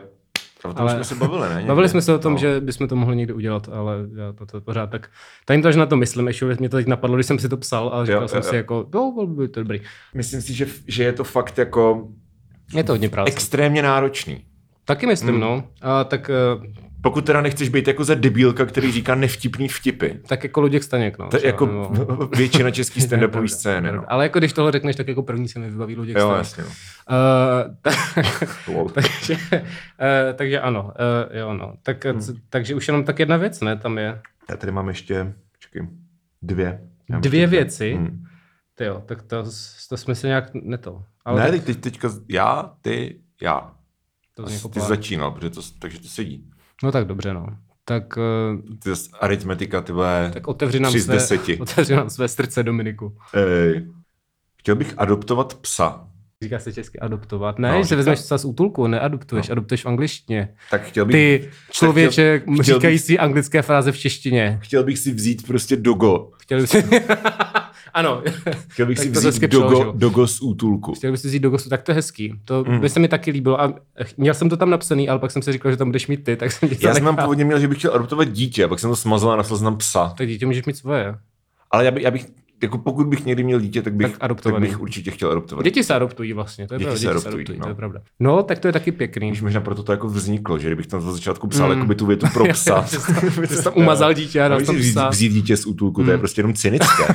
O 0.64 0.74
tom 0.74 0.82
Ale- 0.82 0.94
jsme 0.94 1.04
se 1.04 1.14
bavili, 1.14 1.48
ne? 1.48 1.54
Někdy? 1.54 1.64
Bavili 1.68 1.88
jsme 1.88 2.02
se 2.02 2.14
o 2.14 2.18
tom, 2.18 2.32
no. 2.32 2.36
no. 2.36 2.40
že 2.40 2.60
bychom 2.60 2.88
to 2.88 2.96
mohli 2.96 3.16
někdy 3.16 3.32
udělat, 3.32 3.68
ale 3.72 3.94
já 4.16 4.32
to, 4.32 4.46
to 4.46 4.60
pořád 4.60 4.90
tak... 4.90 5.10
Tady 5.44 5.62
to, 5.62 5.72
že 5.72 5.78
na 5.78 5.86
to 5.86 5.96
myslím, 5.96 6.26
ještě 6.26 6.44
mě 6.46 6.68
to 6.68 6.76
teď 6.76 6.86
napadlo, 6.86 7.16
když 7.16 7.26
jsem 7.26 7.38
si 7.38 7.48
to 7.48 7.56
psal 7.56 7.90
a 7.94 8.04
říkal 8.04 8.22
Jo, 8.22 8.28
jsem 8.28 8.36
jo, 8.36 8.42
si 8.42 8.54
jo. 8.54 8.56
jako, 8.56 8.74
jo, 8.94 9.12
bylo 9.14 9.26
by 9.26 9.48
to 9.48 9.60
dobrý. 9.60 9.80
Myslím 10.14 10.40
si, 10.42 10.54
že, 10.54 10.66
že 10.88 11.02
je 11.04 11.12
to 11.12 11.24
fakt 11.24 11.58
jako 11.58 12.08
Je 12.74 12.84
to 12.84 12.92
hodně 12.92 13.08
práce. 13.08 13.32
extrémně 13.32 13.82
náročný. 13.82 14.44
Taky 14.86 15.06
myslím, 15.06 15.30
Hmm. 15.30 15.40
no. 15.40 15.64
A 15.82 16.04
tak, 16.04 16.30
eh, 16.30 16.66
Pokud 17.02 17.26
teda 17.26 17.40
nechceš 17.40 17.68
být 17.68 17.88
jako 17.88 18.04
za 18.04 18.14
debilka, 18.14 18.66
který 18.66 18.92
říká 18.92 19.14
nevtipný 19.14 19.68
vtipy. 19.68 20.08
tak 20.26 20.44
jako 20.44 20.60
Luděk 20.60 20.82
Staněk, 20.82 21.18
no. 21.18 21.28
Třeba, 21.28 21.46
jako 21.46 21.66
nebo- 21.66 22.26
většina 22.36 22.70
český 22.70 23.00
stand-upový 23.08 23.46
scény. 23.48 23.92
No. 23.92 24.04
Ale 24.08 24.24
jako 24.24 24.38
když 24.38 24.52
tohle 24.52 24.72
řekneš, 24.72 24.96
tak 24.96 25.08
jako 25.08 25.22
první 25.22 25.48
se 25.48 25.58
mi 25.58 25.70
vybaví 25.70 25.96
Luděk 25.96 26.16
Jo, 26.16 26.22
Staněk. 26.26 26.38
jasně. 26.38 26.64
No. 26.64 26.68
Uh, 26.68 27.74
tak, 27.82 28.68
Lol. 28.68 28.88
takže, 28.88 29.34
uh, 29.34 30.34
takže 30.34 30.60
ano, 30.60 30.82
uh, 31.30 31.36
jo 31.36 31.52
no. 31.54 31.74
Tak, 31.82 32.04
hmm. 32.04 32.20
takže 32.50 32.74
už 32.74 32.88
jenom 32.88 33.04
tak 33.04 33.18
jedna 33.18 33.36
věc, 33.36 33.60
ne, 33.60 33.76
tam 33.76 33.98
je. 33.98 34.20
Já 34.50 34.56
tady 34.56 34.72
mám 34.72 34.88
ještě, 34.88 35.32
počkej, 35.52 35.82
dvě. 36.42 36.80
Já 37.10 37.18
Dvě 37.18 37.46
věci? 37.46 37.94
Hmm. 37.94 38.22
Ty 38.74 38.84
jo, 38.84 39.02
tak 39.06 39.22
to, 39.22 39.42
to 39.88 39.96
jsme 39.96 40.14
se 40.14 40.26
nějak 40.26 40.50
neto. 40.54 41.02
Ale 41.24 41.42
Ne, 41.42 41.50
tak 41.50 41.64
teď, 41.64 41.80
teďka 41.80 42.10
já, 42.28 42.70
ty, 42.82 43.20
já. 43.42 43.72
To 44.36 44.42
Ty 44.42 44.48
zní 44.48 44.56
jako 44.56 44.68
jsi 44.68 44.72
plán. 44.72 44.88
začínal, 44.88 45.30
protože 45.30 45.50
to, 45.50 45.60
takže 45.78 45.98
to 46.00 46.08
sedí. 46.08 46.50
No 46.82 46.92
tak 46.92 47.06
dobře, 47.06 47.34
no. 47.34 47.46
Tak, 47.84 48.16
uh, 48.16 48.60
Ty 48.78 48.88
zas 48.88 49.08
aritmetika, 49.20 49.80
ty 49.80 49.92
vole, 49.92 50.30
tak 50.34 50.48
otevři 50.48 50.80
nám, 50.80 50.92
své, 50.92 51.14
deseti. 51.14 51.58
otevři 51.60 51.94
nám 51.94 52.10
své 52.10 52.28
srdce, 52.28 52.62
Dominiku. 52.62 53.16
Ej. 53.34 53.86
Chtěl 54.60 54.76
bych 54.76 54.94
adoptovat 54.96 55.54
psa. 55.54 56.08
Říká 56.42 56.58
se 56.58 56.72
česky 56.72 56.98
adoptovat. 56.98 57.58
Ne, 57.58 57.72
No, 57.72 57.84
že 57.84 57.96
vezmeš 57.96 58.18
psa 58.18 58.38
z 58.38 58.44
útulku, 58.44 58.86
neadoptuješ, 58.86 59.48
No. 59.48 59.52
adoptuješ 59.52 59.84
v 59.84 59.88
angličtině. 59.88 60.54
Tak 60.70 60.82
chtěl 60.84 61.04
bych, 61.04 61.14
Ty 61.44 61.50
člověče 61.70 62.38
chtěl 62.40 62.54
bych- 62.56 62.64
říkající 62.66 63.18
anglické 63.18 63.62
fráze 63.62 63.92
v 63.92 63.98
češtině. 63.98 64.58
chtěl 64.62 64.84
bych 64.84 64.98
si 64.98 65.12
vzít 65.12 65.46
prostě 65.46 65.76
dogo. 65.76 66.30
Chtěl 66.38 66.60
bys 66.60 66.70
si... 66.70 66.84
ano, 67.96 68.22
Chtěl 68.68 68.86
bych 68.86 68.98
si 68.98 69.08
vzít 69.10 69.42
dogo, 69.42 69.92
dogo 69.96 70.26
z 70.26 70.40
útulku. 70.42 70.94
chtěl 70.94 71.12
bys 71.12 71.20
si 71.22 71.28
vzít 71.28 71.38
do 71.40 71.50
gostu, 71.50 71.68
tak 71.70 71.82
to 71.82 71.90
je 71.90 71.94
hezký. 71.94 72.34
To 72.44 72.64
Mm. 72.68 72.80
by 72.80 72.88
se 72.88 73.00
mi 73.00 73.08
taky 73.08 73.30
líbilo. 73.30 73.60
A 73.60 73.74
měl 74.16 74.34
jsem 74.34 74.48
to 74.48 74.56
tam 74.56 74.70
napsaný, 74.70 75.08
ale 75.08 75.18
pak 75.18 75.30
jsem 75.30 75.42
si 75.42 75.52
říkal, 75.52 75.70
že 75.70 75.76
tam 75.76 75.88
budeš 75.88 76.06
mít 76.06 76.24
ty, 76.24 76.36
tak 76.36 76.52
jsem 76.52 76.68
Já 76.80 76.94
jsem 76.94 77.04
tam 77.04 77.16
původně 77.16 77.44
měl, 77.44 77.58
že 77.60 77.68
bych 77.68 77.78
chtěl 77.78 77.94
adoptovat 77.94 78.28
dítě, 78.28 78.64
a 78.64 78.68
pak 78.68 78.78
jsem 78.80 78.90
to 78.90 78.96
smazal 78.96 79.30
a 79.32 79.36
našel 79.36 79.56
jsem 79.56 79.64
tam 79.64 79.76
psa. 79.76 80.14
Tak 80.18 80.28
dítě 80.28 80.46
můžeš 80.46 80.64
mít 80.64 80.76
svoje. 80.76 81.14
Ale 81.70 81.84
já, 81.84 81.90
by, 81.90 82.02
já 82.02 82.10
bych 82.10 82.26
jako 82.62 82.78
pokud 82.78 83.06
bych 83.06 83.24
někdy 83.24 83.44
měl 83.44 83.60
dítě, 83.60 83.82
tak 83.82 83.94
bych, 83.94 84.12
Tak 84.12 84.16
adoptovaný. 84.20 84.66
tak 84.66 84.70
bych 84.70 84.80
určitě 84.80 85.10
chtěl 85.10 85.30
adoptovat. 85.30 85.64
Děti 85.64 85.84
se 85.84 85.94
adoptují 85.94 86.32
vlastně, 86.32 86.68
to 86.68 86.74
je 86.74 86.78
Děti 86.78 86.84
pravda. 86.84 86.98
se 86.98 87.06
Děti 87.06 87.10
adoptují, 87.10 87.44
to 87.44 87.52
no. 87.62 87.68
je 87.68 87.74
pravda. 87.74 88.00
No, 88.20 88.42
tak 88.42 88.58
to 88.58 88.68
je 88.68 88.72
taky 88.72 88.92
pěkný. 88.92 89.30
Víš, 89.30 89.42
možná 89.42 89.60
proto 89.60 89.82
to 89.82 89.92
jako 89.92 90.08
vzniklo, 90.08 90.58
že 90.58 90.68
kdybych 90.68 90.86
tam 90.86 91.08
od 91.08 91.12
začátku 91.12 91.46
psal 91.46 91.76
mm. 91.76 91.94
tu 91.94 92.06
větu 92.06 92.26
pro 92.32 92.44
psa. 92.52 92.86
Jsi 93.44 93.64
tam- 93.64 93.72
umazal 93.76 94.14
dítě 94.14 94.42
a 94.42 94.48
dal 94.48 94.58
Víš, 94.58 94.66
tam 94.66 94.76
psa. 94.76 95.08
vzít 95.08 95.32
dítě 95.32 95.56
z 95.56 95.66
útulku, 95.66 96.04
to 96.04 96.10
je 96.10 96.18
prostě 96.18 96.38
jenom 96.40 96.54
cynické. 96.54 97.04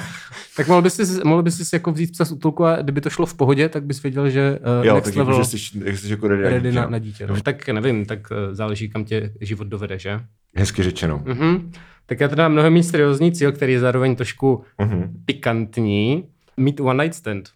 Tak 0.58 0.68
mohl 0.68 0.82
bys, 0.82 0.94
si, 0.96 1.24
mohl 1.24 1.44
bys 1.44 1.70
si 1.70 1.76
jako 1.76 1.92
vzít 1.92 2.12
psa 2.12 2.26
z 2.26 2.32
útulku 2.32 2.66
a 2.66 2.76
kdyby 2.76 3.02
to 3.02 3.10
šlo 3.10 3.26
v 3.26 3.34
pohodě, 3.34 3.70
tak 3.70 3.84
bys 3.84 4.04
věděl, 4.04 4.30
že 4.30 4.60
uh, 4.80 4.86
jo, 4.86 4.96
next 4.96 5.06
tak 5.06 5.16
level 5.16 5.34
jako, 5.34 5.44
že 5.44 5.58
jsi, 5.58 5.98
jsi 5.98 6.12
jako 6.12 6.28
ready, 6.28 6.44
ready 6.44 6.72
na, 6.72 6.84
no. 6.84 6.90
na 6.90 7.00
dítě. 7.00 7.28
No. 7.28 7.42
Tak 7.42 7.70
nevím, 7.70 8.06
tak 8.06 8.20
uh, 8.32 8.38
záleží, 8.56 8.90
kam 8.90 9.06
tě 9.06 9.34
život 9.42 9.68
dovede, 9.68 10.00
že? 10.00 10.20
Hezky 10.56 10.84
řečeno. 10.84 11.24
Mhm. 11.26 11.72
Tak 12.12 12.19
já 12.19 12.28
teda 12.28 12.43
mám 12.43 12.52
mnohem 12.52 12.74
méně 12.74 12.84
seriózní 12.84 13.32
cíl, 13.32 13.52
který 13.52 13.74
je 13.74 13.80
zároveň 13.80 14.15
trošku 14.15 14.63
Mhm. 14.82 15.13
pikantní. 15.26 16.26
Mít 16.58 16.80
one 16.80 17.04
night 17.04 17.15
stand. 17.17 17.50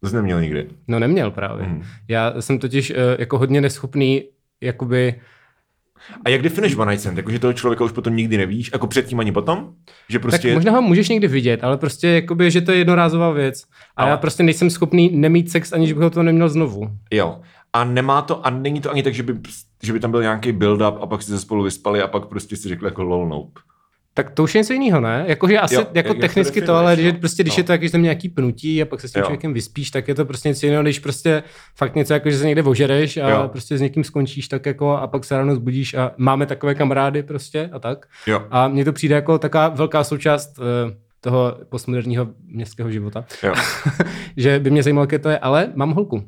To 0.00 0.08
jsi 0.08 0.14
neměl 0.16 0.40
nikdy. 0.40 0.68
No 0.88 0.98
neměl 0.98 1.30
právě. 1.30 1.66
Mhm. 1.66 1.82
Já 2.08 2.34
jsem 2.40 2.58
totiž 2.58 2.90
uh, 2.90 2.96
jako 3.18 3.38
hodně 3.38 3.60
neschopný 3.60 4.22
jakoby 4.60 5.14
A 6.24 6.28
jak 6.28 6.42
definuješ 6.42 6.76
one 6.76 6.90
night 6.92 7.00
stand? 7.00 7.16
Jako, 7.16 7.30
že 7.30 7.38
toho 7.38 7.52
člověka 7.52 7.84
už 7.84 7.92
potom 7.92 8.16
nikdy 8.16 8.36
nevíš? 8.36 8.70
Jako 8.72 8.86
předtím 8.86 9.20
ani 9.20 9.32
potom? 9.32 9.72
Že 10.08 10.18
prostě... 10.18 10.48
tak 10.48 10.54
možná 10.54 10.72
ho 10.72 10.82
můžeš 10.82 11.08
někdy 11.08 11.28
vidět, 11.28 11.64
ale 11.64 11.76
prostě 11.78 12.08
jakoby, 12.08 12.50
že 12.50 12.60
to 12.60 12.72
je 12.72 12.78
jednorázová 12.78 13.30
věc. 13.30 13.64
A 13.96 14.02
Ale- 14.02 14.10
já 14.10 14.16
prostě 14.16 14.42
nejsem 14.42 14.70
schopný 14.70 15.10
nemít 15.16 15.50
sex, 15.50 15.72
aniž 15.72 15.92
bych 15.92 16.02
ho 16.02 16.10
to 16.10 16.22
neměl 16.22 16.48
znovu. 16.48 16.90
Jo. 17.12 17.40
A 17.72 17.84
nemá 17.84 18.22
to, 18.22 18.46
a 18.46 18.50
není 18.50 18.80
to 18.80 18.90
ani 18.90 19.02
tak, 19.02 19.14
že 19.14 19.22
by, 19.22 19.34
že 19.82 19.92
by 19.92 20.00
tam 20.00 20.10
byl 20.10 20.22
nějaký 20.22 20.52
build-up 20.52 20.98
a 21.02 21.06
pak 21.06 21.22
si 21.22 21.30
se 21.30 21.38
spolu 21.40 21.62
vyspali 21.62 22.02
a 22.02 22.06
pak 22.08 22.26
prostě 22.26 22.56
si 22.56 22.68
řekli 22.68 22.86
jako 22.86 23.02
lol 23.02 23.28
nope. 23.28 23.60
Tak 24.18 24.30
to 24.30 24.42
už 24.42 24.54
je 24.54 24.58
něco 24.58 24.72
jiného, 24.72 25.00
ne? 25.00 25.24
Jakože 25.28 25.58
asi 25.58 25.74
Jo, 25.74 25.80
jo, 25.80 25.86
jak- 25.86 25.96
jako 25.96 26.08
jak 26.08 26.20
technicky 26.20 26.62
to, 26.62 26.74
ale 26.74 26.96
že 26.96 27.12
no. 27.12 27.18
prostě, 27.18 27.42
když 27.42 27.56
No. 27.56 27.60
je 27.60 27.64
to 27.64 27.72
jaký 27.72 27.90
tam 27.90 28.02
nějaký 28.02 28.28
pnutí 28.28 28.82
a 28.82 28.84
pak 28.86 29.00
se 29.00 29.08
s 29.08 29.12
tím 29.12 29.20
Jo. 29.20 29.24
člověkem 29.24 29.54
vyspíš, 29.54 29.90
tak 29.90 30.08
je 30.08 30.14
to 30.14 30.24
prostě 30.24 30.48
něco 30.48 30.66
jiného, 30.66 30.82
když 30.82 30.98
prostě 30.98 31.42
fakt 31.76 31.94
něco 31.94 32.12
jako, 32.12 32.30
že 32.30 32.38
se 32.38 32.46
někde 32.46 32.62
ožereš 32.62 33.16
a 33.16 33.28
Jo. 33.30 33.48
prostě 33.52 33.78
s 33.78 33.80
někým 33.80 34.04
skončíš 34.04 34.48
tak 34.48 34.66
jako 34.66 34.90
a 34.96 35.06
pak 35.06 35.24
se 35.24 35.36
ráno 35.36 35.54
zbudíš 35.54 35.94
a 35.94 36.10
máme 36.16 36.46
takové 36.46 36.74
kamarády 36.74 37.22
prostě 37.22 37.70
a 37.72 37.78
tak. 37.78 38.06
Jo. 38.26 38.42
A 38.50 38.68
mně 38.68 38.84
to 38.84 38.92
přijde 38.92 39.14
jako 39.14 39.38
taková 39.38 39.68
velká 39.68 40.04
součást 40.04 40.58
uh, 40.58 40.64
toho 41.20 41.56
postmoderního 41.68 42.28
městského 42.46 42.90
života, 42.90 43.24
Jo. 43.42 43.54
že 44.36 44.58
by 44.58 44.70
mě 44.70 44.82
zajímalo, 44.82 45.02
jaké 45.02 45.18
to 45.18 45.28
je, 45.28 45.38
ale 45.38 45.72
mám 45.74 45.90
holku. 45.92 46.22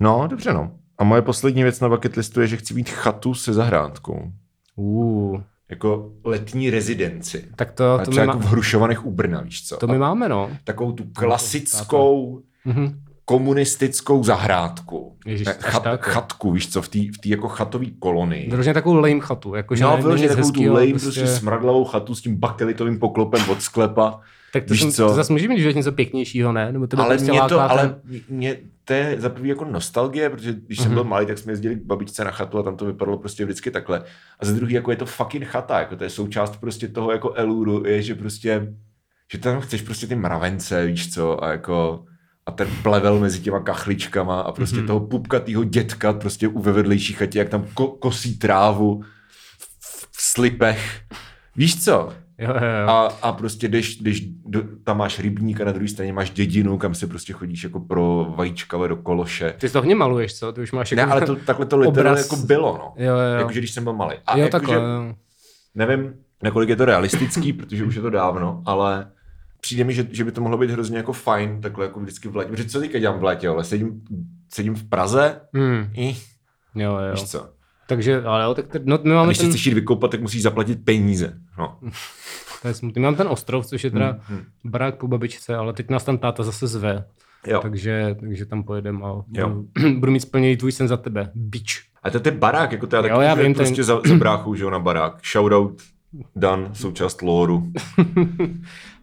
No, 0.00 0.26
dobře 0.30 0.52
no. 0.52 0.70
A 0.98 1.04
moje 1.04 1.22
poslední 1.22 1.62
věc 1.62 1.80
na 1.80 1.88
bucket 1.88 2.16
listu 2.16 2.40
je, 2.40 2.46
že 2.46 2.56
chci 2.56 2.74
mít 2.74 2.90
chatu 2.90 3.34
se 3.34 3.52
zahrádkou. 3.52 4.22
Uh, 4.76 5.40
Jako 5.70 6.12
letní 6.24 6.70
rezidenci. 6.70 7.44
tak 7.56 7.72
to, 7.72 7.98
to, 8.04 8.10
třeba 8.10 8.24
my, 8.24 8.28
jako 8.30 8.38
má, 8.38 8.44
v 8.46 8.48
Hrušovanech 8.50 9.06
u 9.06 9.10
Brna, 9.10 9.40
víš 9.40 9.66
co? 9.68 9.76
to 9.76 9.86
my 9.86 9.98
máme, 9.98 10.28
no. 10.28 10.50
takovou 10.64 10.92
tu 10.92 11.04
klasickou 11.12 12.40
Mhm. 12.64 13.00
komunistickou 13.24 14.24
zahrádku. 14.24 15.16
Ježiš, 15.26 15.46
Ne, 15.46 15.54
až 15.54 15.64
chat, 15.72 15.82
tak, 15.82 16.04
chatku, 16.04 16.52
víš 16.52 16.72
co, 16.72 16.82
v 16.82 16.88
té 16.88 16.98
v 16.98 17.18
tý 17.20 17.28
jako 17.28 17.48
chatové 17.48 17.86
kolonii. 17.98 18.50
Vyloženě 18.50 18.74
takovou 18.74 18.94
lame 18.94 19.20
chatu. 19.20 19.54
Jako, 19.54 19.74
že 19.76 19.84
No, 19.84 19.96
vyloženě 19.96 20.28
nic 20.28 20.36
takovou 20.36 20.50
tu 20.52 20.72
lame, 20.72 20.90
prostě 20.90 21.26
smradlavou 21.26 21.84
chatu 21.84 22.14
s 22.14 22.20
tím 22.22 22.36
bakelitovým 22.36 22.98
poklopem 22.98 23.50
od 23.50 23.62
sklepa. 23.62 24.20
Tak 24.54 24.64
to, 24.64 24.74
Víš 24.74 24.80
jsem, 24.82 24.92
co? 24.92 25.06
to 25.08 25.14
zase 25.14 25.32
může 25.32 25.48
mít, 25.48 25.74
něco 25.76 25.92
pěknějšího, 25.92 26.52
ne? 26.52 26.72
Nebo 26.72 26.86
to 26.86 26.98
ale 27.00 27.16
prostě 27.16 27.30
mě 27.32 27.40
to, 27.48 27.60
ale 27.60 27.82
ten- 27.82 28.20
mě, 28.28 28.56
to 28.84 28.92
je 28.92 29.16
za 29.18 29.28
prvý 29.28 29.48
jako 29.48 29.64
nostalgie, 29.64 30.30
protože 30.30 30.52
když 30.66 30.78
jsem 30.78 30.86
Mhm. 30.86 30.94
byl 30.94 31.04
malý, 31.04 31.26
tak 31.26 31.38
jsme 31.38 31.52
jezdili 31.52 31.74
k 31.76 31.82
babičce 31.84 32.24
na 32.24 32.30
chatu 32.30 32.58
a 32.58 32.62
tam 32.62 32.76
to 32.76 32.84
vypadalo 32.84 33.18
prostě 33.18 33.44
vždycky 33.44 33.70
takhle. 33.70 34.02
A 34.40 34.44
za 34.46 34.52
druhý 34.52 34.74
jako 34.74 34.90
je 34.90 34.96
to 34.96 35.06
fucking 35.06 35.44
chata, 35.44 35.78
jako 35.78 35.96
to 35.96 36.04
je 36.04 36.10
součást 36.10 36.56
prostě 36.56 36.88
toho 36.88 37.12
jako 37.12 37.32
eluru, 37.32 37.86
je, 37.86 38.02
že 38.02 38.14
prostě, 38.14 38.74
že 39.32 39.38
tam 39.38 39.60
chceš 39.60 39.82
prostě 39.82 40.06
ty 40.06 40.14
mravence, 40.14 40.86
víš 40.86 41.14
co, 41.14 41.44
a 41.44 41.50
jako 41.50 42.04
a 42.46 42.50
ten 42.52 42.68
plevel 42.82 43.18
mezi 43.20 43.40
těma 43.40 43.60
kachličkama 43.60 44.40
a 44.40 44.52
prostě 44.52 44.76
Mhm. 44.76 44.86
toho 44.86 45.00
pupkatýho 45.00 45.64
dětka 45.64 46.12
prostě 46.12 46.48
u 46.48 46.60
ve 46.60 46.72
vedlejší 46.72 47.12
chatě, 47.12 47.38
jak 47.38 47.48
tam 47.48 47.62
ko- 47.74 47.98
kosí 47.98 48.38
trávu 48.38 49.02
v, 49.80 50.08
v 50.12 50.22
slipech. 50.22 51.00
Víš 51.56 51.84
co? 51.84 52.12
Jo, 52.38 52.48
jo, 52.50 52.54
jo. 52.82 52.88
A, 52.88 53.06
a 53.22 53.32
prostě 53.32 53.68
jdeš, 53.68 53.96
jdeš 53.96 54.20
do, 54.46 54.62
tam 54.84 54.98
máš 54.98 55.18
rybník 55.20 55.60
a 55.60 55.64
na 55.64 55.72
druhé 55.72 55.88
straně 55.88 56.12
máš 56.12 56.30
dědinu, 56.30 56.78
kam 56.78 56.94
se 56.94 57.06
prostě 57.06 57.32
chodíš 57.32 57.64
jako 57.64 57.80
pro 57.80 58.34
vajíčka 58.36 58.86
do 58.86 58.96
kološe. 58.96 59.54
Ty 59.58 59.68
to 59.70 59.78
hodně 59.78 59.94
maluješ, 59.94 60.38
co? 60.38 60.52
Ty 60.52 60.60
už 60.60 60.72
máš 60.72 60.90
Ne, 60.90 61.00
jako... 61.00 61.12
ale 61.12 61.20
to, 61.20 61.36
takhle 61.36 61.66
to 61.66 61.76
literálně 61.78 62.20
jako 62.20 62.36
bylo, 62.36 62.78
no. 62.78 63.04
Jo, 63.04 63.14
jo. 63.14 63.38
Jakože 63.38 63.60
když 63.60 63.70
jsem 63.70 63.84
byl 63.84 63.92
malý. 63.92 64.16
A 64.26 64.36
jo, 64.38 64.44
jakože, 64.44 64.50
takhle. 64.50 64.74
jo. 64.74 65.14
nevím, 65.74 66.14
nakolik 66.42 66.68
je 66.68 66.76
to 66.76 66.84
realistický, 66.84 67.52
protože 67.52 67.84
už 67.84 67.94
je 67.94 68.02
to 68.02 68.10
dávno, 68.10 68.62
ale 68.66 69.10
přijde 69.60 69.84
mi, 69.84 69.94
že, 69.94 70.06
že 70.10 70.24
by 70.24 70.32
to 70.32 70.40
mohlo 70.40 70.58
být 70.58 70.70
hrozně 70.70 70.96
jako 70.96 71.12
fajn, 71.12 71.60
takhle 71.60 71.84
jako 71.84 72.00
vždycky 72.00 72.28
v 72.28 72.36
létě. 72.36 72.50
Protože 72.50 72.64
co 72.68 72.80
teďka 72.80 72.98
dělám 72.98 73.18
v 73.18 73.24
létě, 73.24 73.48
ale 73.48 73.64
sedím, 73.64 74.02
sedím 74.52 74.74
v 74.74 74.88
Praze, 74.88 75.40
Hmm. 75.54 75.86
i, 75.94 76.16
Jo, 76.74 76.98
jo. 76.98 77.12
víš 77.12 77.24
co. 77.24 77.48
Takže, 77.86 78.22
ale 78.22 78.44
jo, 78.44 78.54
tak 78.54 78.66
no, 78.84 78.98
my 79.04 79.12
A 79.12 79.14
máme 79.14 79.26
když 79.26 79.38
ten, 79.38 79.48
chceš 79.48 79.66
jít 79.66 79.74
vykoupat, 79.74 80.10
tak 80.10 80.20
musíš 80.20 80.42
zaplatit 80.42 80.84
peníze. 80.84 81.38
No. 81.58 81.78
to 82.62 82.68
je 82.68 82.74
smutný. 82.74 83.02
Mám 83.02 83.14
ten 83.14 83.28
ostrov, 83.28 83.66
což 83.66 83.84
je 83.84 83.90
teda 83.90 84.06
Hmm, 84.10 84.20
hmm. 84.38 84.44
barák 84.64 84.94
po 84.96 85.08
babičce, 85.08 85.56
ale 85.56 85.72
teď 85.72 85.90
nás 85.90 86.04
tam 86.04 86.18
táta 86.18 86.42
zase 86.42 86.66
zve. 86.66 87.04
Jo. 87.46 87.60
Takže, 87.62 88.16
takže 88.20 88.46
tam 88.46 88.62
pojedem 88.62 89.04
a 89.04 89.22
Jo. 89.32 89.62
budu, 89.98 90.12
mít 90.12 90.20
splněný 90.20 90.56
tvůj 90.56 90.72
sen 90.72 90.88
za 90.88 90.96
tebe. 90.96 91.30
Bič. 91.34 91.82
A 92.02 92.10
to 92.10 92.16
je 92.16 92.20
ten 92.20 92.38
barák, 92.38 92.72
jako 92.72 92.86
to 92.86 92.96
je 92.96 92.98
Jo, 92.98 93.02
taky, 93.08 93.24
já 93.24 93.36
že 93.36 93.42
vím, 93.42 93.54
prostě 93.54 93.74
ten- 93.74 93.84
za, 93.84 94.00
za 94.06 94.14
bráchou, 94.14 94.54
že 94.54 94.64
jo, 94.64 94.70
na 94.70 94.78
barák. 94.78 95.18
Shoutout, 95.32 95.82
Dan, 96.36 96.68
součást 96.72 97.22
lóru. 97.22 97.72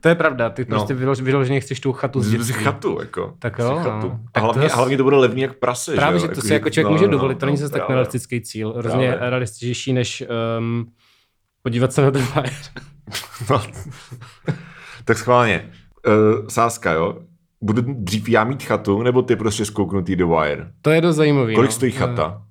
To 0.02 0.10
je 0.10 0.16
pravda, 0.16 0.50
ty 0.50 0.62
No. 0.62 0.78
prostě 0.78 0.94
vylož, 0.94 1.22
vyloženě 1.22 1.60
chceš 1.60 1.80
tu 1.80 1.94
chatu 1.94 2.22
z 2.22 2.26
Z 2.26 2.32
dětství. 2.32 2.54
chatu, 2.64 2.98
jako. 3.00 3.34
Tak 3.40 3.60
jo, 3.60 3.76
chatu. 3.84 4.08
no. 4.08 4.20
A 4.26 4.30
Tak 4.32 4.44
hlavně, 4.44 4.70
to 4.70 4.76
hlavně 4.76 4.98
to 4.98 5.04
bude 5.04 5.16
levný 5.16 5.42
jak 5.42 5.54
prase, 5.60 5.96
Právě, 5.96 6.20
že, 6.20 6.22
že 6.22 6.26
jo? 6.28 6.34
to 6.34 6.38
Jako, 6.38 6.48
si 6.48 6.54
jako 6.54 6.70
člověk 6.70 6.86
no, 6.86 6.92
může 6.92 7.06
no, 7.06 7.12
dovolit, 7.12 7.38
to 7.38 7.46
není 7.46 7.58
zase 7.58 7.72
tak 7.72 7.80
právě. 7.80 7.92
nerealistický 7.94 8.42
cíl. 8.42 8.74
Hrozně 8.78 9.16
realističtější, 9.20 9.94
než 9.94 10.24
um, 10.60 10.92
podívat 11.62 11.94
se 11.94 12.02
na 12.02 12.12
ten 12.12 12.26
Fire. 12.26 12.52
No. 13.50 13.62
tak 15.06 15.18
schválně. 15.18 15.70
Uh, 16.08 16.48
sázka, 16.48 16.92
jo? 16.92 17.20
Budu 17.62 17.82
dřív 17.88 18.30
já 18.30 18.44
mít 18.44 18.64
chatu, 18.64 19.04
nebo 19.04 19.22
ty 19.22 19.36
prostě 19.36 19.66
skouknutý 19.66 20.16
do 20.16 20.28
Wire? 20.28 20.72
To 20.82 20.90
je 20.90 21.02
dost 21.02 21.16
zajímavý. 21.16 21.56
Kolik 21.56 21.70
no. 21.70 21.74
stojí 21.76 21.94
Eh, 21.96 21.98
chata? 22.00 22.42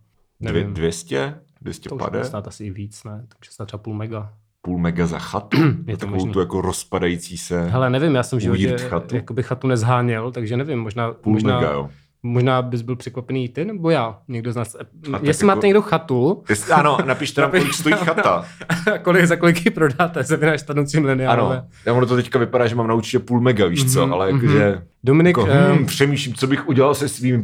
Dvě, 0.40 0.52
nevím. 0.52 0.74
200? 0.74 1.30
To 1.64 1.70
už 1.70 1.78
250? 1.78 2.24
stát 2.28 2.48
asi 2.48 2.64
i 2.64 2.70
víc, 2.70 3.04
ne? 3.04 3.10
To 3.28 3.34
může 3.40 3.50
stát 3.50 3.64
třeba 3.66 3.82
půl 3.82 3.94
mega. 3.94 4.32
Půl 4.62 4.78
mega 4.78 5.06
za 5.06 5.18
chatu? 5.18 5.56
Je 5.62 5.66
Je 5.86 5.96
to 5.96 6.00
takovou 6.00 6.10
možný. 6.14 6.32
tu 6.32 6.40
jako 6.40 6.60
rozpadající 6.60 7.38
se 7.38 7.64
Hele, 7.68 7.90
nevím, 7.90 8.14
já 8.14 8.22
jsem 8.22 8.38
v 8.38 8.42
životě 8.42 8.76
chatu. 8.78 9.16
jakoby 9.16 9.42
chatu 9.42 9.66
nezháněl, 9.66 10.32
takže 10.32 10.56
nevím, 10.56 10.78
možná, 10.78 11.12
půl 11.12 11.32
možná, 11.32 11.60
mega, 11.60 11.72
jo. 11.72 11.90
Možná 12.22 12.62
bys 12.62 12.82
byl 12.82 12.96
překvapený 12.96 13.48
ty, 13.48 13.64
nebo 13.64 13.90
já, 13.90 14.18
někdo 14.28 14.52
z 14.52 14.56
nás. 14.56 14.72
tak 15.12 15.22
Jestli 15.22 15.46
jako- 15.46 15.56
máte 15.56 15.66
někdo 15.66 15.82
chatu, 15.82 16.42
Jestli, 16.48 16.72
ano, 16.72 16.98
napište 17.06 17.40
nám, 17.40 17.50
kolik 17.50 17.74
stojí 17.74 17.94
chata. 17.98 18.44
kolik, 19.02 19.26
za 19.26 19.36
kolik 19.36 19.64
ji 19.64 19.70
prodáte, 19.70 20.24
se 20.24 20.36
vynáš 20.36 20.60
stanoucí 20.60 21.00
mileniálové. 21.00 21.56
Ano, 21.58 21.66
já 21.86 21.92
ono 21.92 22.06
to 22.06 22.16
teďka 22.16 22.38
vypadá, 22.38 22.66
že 22.66 22.74
mám 22.74 22.86
na 22.88 22.94
účtě 22.94 23.18
půl 23.18 23.40
mega, 23.40 23.66
víš 23.66 23.92
co, 23.92 24.02
Mhm, 24.02 24.12
ale 24.14 24.32
mhm. 24.32 24.36
jakože... 24.36 24.82
Dominik, 25.04 25.36
Jako, 25.38 25.50
hmm, 25.52 25.86
přemýšlím, 25.86 26.34
co 26.34 26.46
bych 26.46 26.68
udělal 26.68 26.94
se 26.94 27.08
svým, 27.08 27.42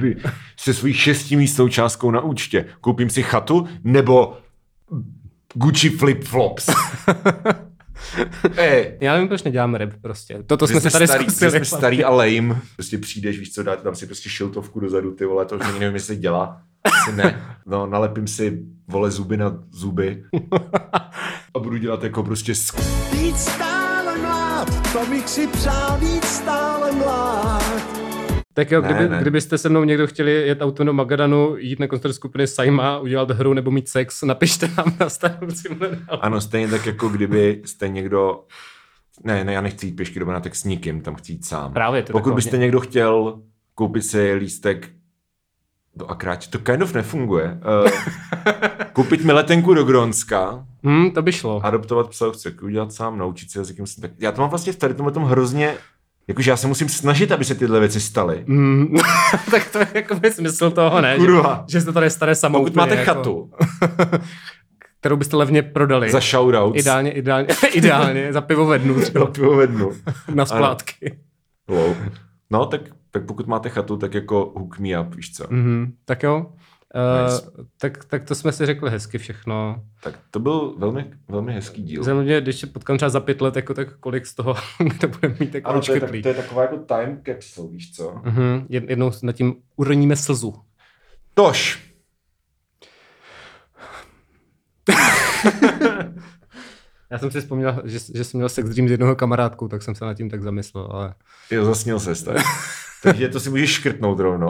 se 0.56 0.74
svojí 0.74 0.94
šestimístou 0.94 1.68
částkou 1.68 2.10
na 2.10 2.20
účtě. 2.20 2.64
Koupím 2.80 3.10
si 3.10 3.22
chatu 3.22 3.66
nebo 3.84 4.36
Gucci 5.54 5.90
flip-flops. 5.90 6.74
Ej, 8.56 8.98
já 9.00 9.12
nevím, 9.12 9.28
proč 9.28 9.42
neděláme 9.42 9.78
rap 9.78 9.90
prostě. 10.02 10.42
Toto 10.46 10.66
jsme 10.66 10.80
jsme 10.80 10.90
se 10.90 10.94
tady 10.94 11.06
starý, 11.08 11.24
zkusili. 11.24 11.50
jsme 11.50 11.64
starý 11.64 12.04
a 12.04 12.10
lame. 12.10 12.60
Prostě 12.76 12.98
přijdeš, 12.98 13.38
víš 13.38 13.52
co, 13.52 13.62
dáte 13.62 13.82
tam 13.82 13.94
si 13.94 14.06
prostě 14.06 14.28
šiltovku 14.28 14.80
dozadu, 14.80 15.10
ty 15.10 15.24
vole, 15.24 15.44
to 15.46 15.56
už 15.56 15.62
ani 15.66 15.78
nevím, 15.78 15.94
jestli 15.94 16.16
dělá. 16.16 16.60
Asi 16.84 17.12
ne. 17.16 17.56
No, 17.66 17.86
nalepím 17.86 18.26
si, 18.26 18.58
vole, 18.88 19.10
zuby 19.10 19.36
na 19.36 19.58
zuby. 19.70 20.22
A 21.54 21.58
budu 21.58 21.76
dělat 21.76 22.04
jako 22.04 22.22
prostě 22.22 22.52
sk- 22.52 23.12
Být 23.12 23.38
stále 23.38 24.18
mlád, 24.18 24.92
to 24.92 25.06
bych 25.06 25.28
si 25.28 25.46
přál 25.46 25.98
být 26.00 26.24
stále 26.24 26.92
mlád. 26.92 28.05
Tak 28.56 28.70
jo, 28.70 28.80
Ne, 28.82 28.88
kdyby, 28.88 29.08
ne. 29.08 29.18
kdybyste 29.20 29.58
se 29.58 29.68
mnou 29.68 29.84
někdo 29.84 30.06
chtěli 30.06 30.32
jet 30.32 30.62
autem 30.62 30.86
do 30.86 30.92
Magadanu, 30.92 31.56
jít 31.58 31.80
na 31.80 31.86
koncert 31.86 32.12
skupiny 32.12 32.46
Saima, 32.46 32.98
udělat 32.98 33.30
hru 33.30 33.54
nebo 33.54 33.70
mít 33.70 33.88
sex, 33.88 34.22
napište 34.22 34.70
nám 34.76 34.92
na 35.00 35.06
mileniálové. 35.40 35.98
Ano, 36.20 36.40
stejně 36.40 36.68
tak, 36.68 36.86
jako 36.86 37.08
kdyby 37.08 37.62
jste 37.64 37.88
někdo... 37.88 38.44
Ne, 39.24 39.44
ne, 39.44 39.52
já 39.52 39.60
nechci 39.60 39.86
jít 39.86 39.92
pěšky 39.96 40.18
do 40.20 40.26
Benatek 40.26 40.56
s 40.56 40.64
nikým, 40.64 41.00
tam 41.00 41.14
chci 41.14 41.32
jít 41.32 41.44
sám. 41.44 41.72
Právě, 41.72 42.02
to 42.02 42.12
Pokud 42.12 42.34
byste 42.34 42.50
hodně- 42.50 42.60
někdo 42.62 42.80
chtěl 42.80 43.40
koupit 43.74 44.02
si 44.02 44.32
lístek 44.34 44.88
do 45.96 46.06
Akráče, 46.06 46.50
to 46.50 46.58
kind 46.58 46.82
of 46.82 46.94
nefunguje. 46.94 47.60
Uh, 47.84 47.90
koupit 48.92 49.24
mi 49.24 49.32
letenku 49.32 49.74
do 49.74 49.84
Grónska, 49.84 50.66
Hm, 50.86 51.10
to 51.10 51.22
by 51.22 51.32
šlo. 51.32 51.60
adoptovat 51.66 52.08
psa, 52.08 52.30
chci 52.32 52.50
udělat 52.50 52.92
sám, 52.92 53.18
naučit 53.18 53.50
se 53.50 53.58
jazykem. 53.58 53.84
Tak 54.00 54.10
já 54.18 54.32
to 54.32 54.40
mám 54.40 54.50
vlastně 54.50 54.72
v 54.72 54.76
tady 54.76 54.94
tomhle 54.94 55.12
tom 55.12 55.24
hrozně, 55.24 55.74
jakože 56.28 56.50
já 56.50 56.56
se 56.56 56.66
musím 56.66 56.88
snažit, 56.88 57.32
aby 57.32 57.44
se 57.44 57.54
tyhle 57.54 57.80
věci 57.80 58.00
staly. 58.00 58.44
Mm, 58.46 58.86
tak 59.50 59.70
to 59.72 59.78
je 59.78 59.88
jako 59.94 60.14
by 60.14 60.30
smysl 60.30 60.70
toho, 60.70 61.00
ne? 61.00 61.16
Kurva. 61.16 61.64
Že, 61.68 61.72
že 61.72 61.80
se 61.80 61.86
to 61.86 61.92
tady 61.92 62.10
stane 62.10 62.34
samo 62.34 62.58
Pokud 62.58 62.74
máte 62.74 62.94
jako, 62.96 63.04
chatu 63.14 63.50
kterou 65.00 65.16
byste 65.16 65.36
levně 65.36 65.62
prodali. 65.62 66.10
za 66.10 66.20
shoutouts, 66.20 66.80
Ideálně, 66.80 67.12
ideálně, 67.12 67.46
ideálně 67.72 68.32
za 68.32 68.40
pivo 68.40 68.66
ve 68.66 68.78
dnu, 68.78 68.96
na 69.14 69.26
pivo 69.26 69.56
ve 69.56 69.66
dnu. 69.66 69.92
na 70.34 70.46
splátky. 70.46 71.18
Lol. 71.68 71.94
No, 72.50 72.66
tak, 72.66 72.80
tak 73.10 73.24
pokud 73.26 73.46
máte 73.46 73.68
chatu, 73.68 73.96
tak 73.96 74.14
jako 74.14 74.52
hook 74.56 74.78
me 74.78 75.00
up, 75.00 75.14
víš 75.14 75.32
co. 75.34 75.44
Mhm, 75.50 75.92
tak 76.04 76.22
jo. 76.22 76.46
Uh, 76.94 77.32
Nice. 77.32 77.50
tak, 77.80 78.04
tak 78.04 78.24
to 78.24 78.34
jsme 78.34 78.52
si 78.52 78.66
řekli 78.66 78.90
hezky 78.90 79.18
všechno. 79.18 79.84
Tak 80.02 80.18
to 80.30 80.40
byl 80.40 80.74
velmi, 80.78 81.10
velmi 81.28 81.52
hezký 81.52 81.82
díl. 81.82 82.02
Zajímavé, 82.02 82.40
když 82.40 82.56
se 82.60 82.66
potkám 82.66 82.96
třeba 82.96 83.08
za 83.08 83.20
pět 83.20 83.40
let, 83.40 83.56
jako, 83.56 83.74
tak 83.74 83.96
kolik 83.96 84.26
z 84.26 84.34
toho, 84.34 84.54
kdo 84.78 85.08
bude 85.08 85.36
mít 85.40 85.54
jako 85.54 85.70
Ano, 85.70 85.80
to 85.80 85.92
je, 85.94 86.00
tak, 86.00 86.10
to 86.10 86.28
je 86.28 86.34
taková 86.34 86.62
jako 86.62 86.76
time 86.76 87.22
capsule, 87.26 87.68
víš 87.72 87.92
co? 87.92 88.22
Jed- 88.70 88.88
jednou 88.88 89.10
nad 89.22 89.32
tím 89.32 89.54
uroníme 89.76 90.16
slzu. 90.16 90.54
Tož. 91.34 91.86
Já 97.10 97.18
jsem 97.18 97.30
si 97.30 97.40
vzpomněl, 97.40 97.82
že, 97.84 97.98
že 98.14 98.24
jsem 98.24 98.38
měl 98.38 98.48
sex 98.48 98.68
dream 98.70 98.88
s 98.88 98.90
jednoho 98.90 99.16
kamarádkou, 99.16 99.68
tak 99.68 99.82
jsem 99.82 99.94
se 99.94 100.04
nad 100.04 100.14
tím 100.14 100.30
tak 100.30 100.42
zamyslel, 100.42 100.88
ale... 100.90 101.14
Jo, 101.50 101.64
zasnil 101.64 102.00
se 102.00 102.24
tak. 102.24 102.36
Takže 103.06 103.28
to 103.28 103.40
si 103.40 103.50
můžeš 103.50 103.70
škrtnout 103.70 104.18
rovno. 104.20 104.48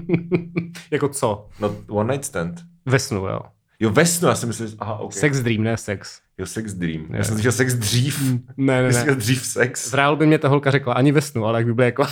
jako 0.90 1.08
co? 1.08 1.48
No, 1.60 1.76
one 1.88 2.12
night 2.12 2.24
stand. 2.26 2.60
Ve 2.86 2.98
snu, 2.98 3.26
jo. 3.26 3.40
Jo, 3.80 3.90
ve 3.90 4.06
snu, 4.06 4.28
já 4.28 4.34
jsem 4.34 4.48
myslel, 4.48 4.68
že- 4.68 4.76
aha, 4.78 4.96
ok. 4.98 5.12
Sex 5.12 5.40
dream, 5.40 5.62
ne 5.62 5.76
sex. 5.76 6.20
Jo, 6.38 6.46
sex 6.46 6.74
dream. 6.74 7.00
Já 7.10 7.18
Ne. 7.18 7.24
jsem 7.24 7.34
slyšel 7.34 7.52
sex 7.52 7.74
dřív. 7.74 8.22
Ne, 8.56 8.82
ne, 8.82 8.86
Já 8.86 8.92
jsem 8.92 9.00
ne. 9.00 9.04
měl 9.04 9.16
dřív 9.16 9.46
sex. 9.46 9.90
V 9.90 9.94
reálu 9.94 10.16
by 10.16 10.26
mě 10.26 10.38
ta 10.38 10.48
holka 10.48 10.70
řekla, 10.70 10.94
ani 10.94 11.12
ve 11.12 11.20
snu, 11.20 11.44
ale 11.44 11.58
jak 11.58 11.66
by 11.66 11.74
byla 11.74 11.84
jako... 11.84 12.04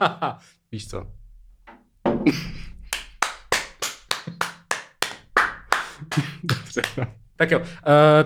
Víš 0.72 0.88
co? 0.88 1.06
Dobře, 6.44 6.82
no. 6.98 7.06
Tak 7.36 7.50
jo, 7.50 7.58
uh, 7.58 7.64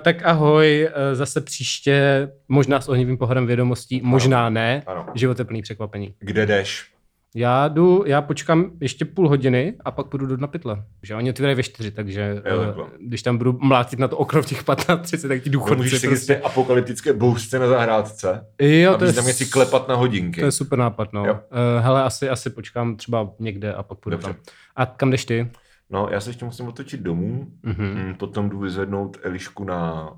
tak 0.03 0.17
ahoj, 0.25 0.89
uh, 0.89 1.15
zase 1.15 1.41
příště, 1.41 2.29
možná 2.49 2.81
s 2.81 2.89
ohnivým 2.89 3.19
pohledem 3.19 3.47
vědomostí, 3.47 4.01
možná 4.05 4.49
ne, 4.51 4.83
Ano. 4.87 5.07
život 5.15 5.39
je 5.39 5.45
plný 5.45 5.63
překvapení. 5.63 6.15
Kde 6.21 6.47
jdeš? 6.47 6.87
Já 7.35 7.69
jdu, 7.69 8.05
já 8.07 8.23
počkám 8.23 8.71
ještě 8.81 9.05
půl 9.05 9.29
hodiny 9.29 9.75
a 9.85 9.91
pak 9.91 10.07
půjdu 10.07 10.27
do 10.27 10.37
na 10.37 10.47
pytle. 10.47 10.85
Že 11.03 11.15
oni 11.15 11.31
otvírají 11.31 11.57
ve 11.57 11.63
čtyři, 11.63 11.91
takže 11.91 12.43
Jo, 12.51 12.65
takhle. 12.65 12.85
když 13.01 13.23
tam 13.23 13.39
budu 13.39 13.59
mlátit 13.63 13.99
na 13.99 14.09
to 14.09 14.17
okno 14.17 14.43
v 14.43 14.47
těch 14.47 14.65
15.30, 14.65 15.29
tak 15.29 15.43
ti 15.43 15.51
No, 15.51 15.53
důchodci 15.53 15.77
můžeš 15.83 16.01
si 16.01 16.07
prostě... 16.09 16.37
apokalyptické 16.37 17.13
bouřce 17.13 17.59
na 17.59 17.67
zahrádce. 17.69 18.47
Jo, 18.61 18.95
a 18.95 18.97
to 18.97 19.05
je, 19.05 19.13
tam 19.13 19.25
si 19.25 19.47
klepat 19.47 19.89
na 19.89 19.95
hodinky. 19.95 20.41
to 20.41 20.47
je 20.47 20.53
super 20.53 20.79
nápad, 20.79 21.13
no. 21.13 21.27
Jo. 21.27 21.33
Uh, 21.35 21.39
hele, 21.85 22.03
asi, 22.03 22.29
asi 22.29 22.51
počkám 22.51 22.97
třeba 22.97 23.31
někde 23.39 23.73
a 23.75 23.83
pak 23.83 23.99
půjdu 23.99 24.17
Dobře. 24.17 24.27
tam. 24.33 24.37
A 24.77 24.87
kam 24.87 25.11
jdeš 25.11 25.25
ty? 25.25 25.51
No, 25.91 26.09
já 26.11 26.21
se 26.21 26.31
ještě 26.31 26.45
musím 26.45 26.67
otočit 26.69 27.01
domů, 27.01 27.47
Mhm. 27.63 27.85
mm. 28.07 28.15
potom 28.15 28.49
jdu 28.51 28.59
vyzvednout 28.59 29.17
Elišku 29.23 29.65
na, 29.65 30.11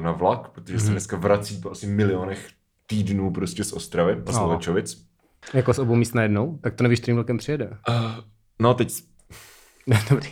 na 0.00 0.12
vlak, 0.12 0.48
protože 0.48 0.74
Mhm. 0.76 0.84
se 0.86 0.90
dneska 0.90 1.16
vrací 1.16 1.56
po 1.60 1.70
asi 1.70 1.86
milionech 1.86 2.48
týdnů 2.86 3.32
prostě 3.32 3.64
z 3.64 3.72
Ostravy, 3.72 4.12
a 4.12 4.16
No. 4.26 4.32
Slovačovic. 4.32 5.04
Jako 5.54 5.74
s 5.74 5.78
obou 5.78 5.94
míst 5.94 6.14
najednou? 6.14 6.58
Tak 6.62 6.74
to 6.74 6.82
nevíš, 6.82 7.00
kterým 7.00 7.16
vlakem 7.16 7.38
přijede. 7.38 7.66
Uh, 7.88 7.94
no, 8.58 8.74
teď 8.74 8.92
Ne, 9.86 10.02
dobrý. 10.10 10.28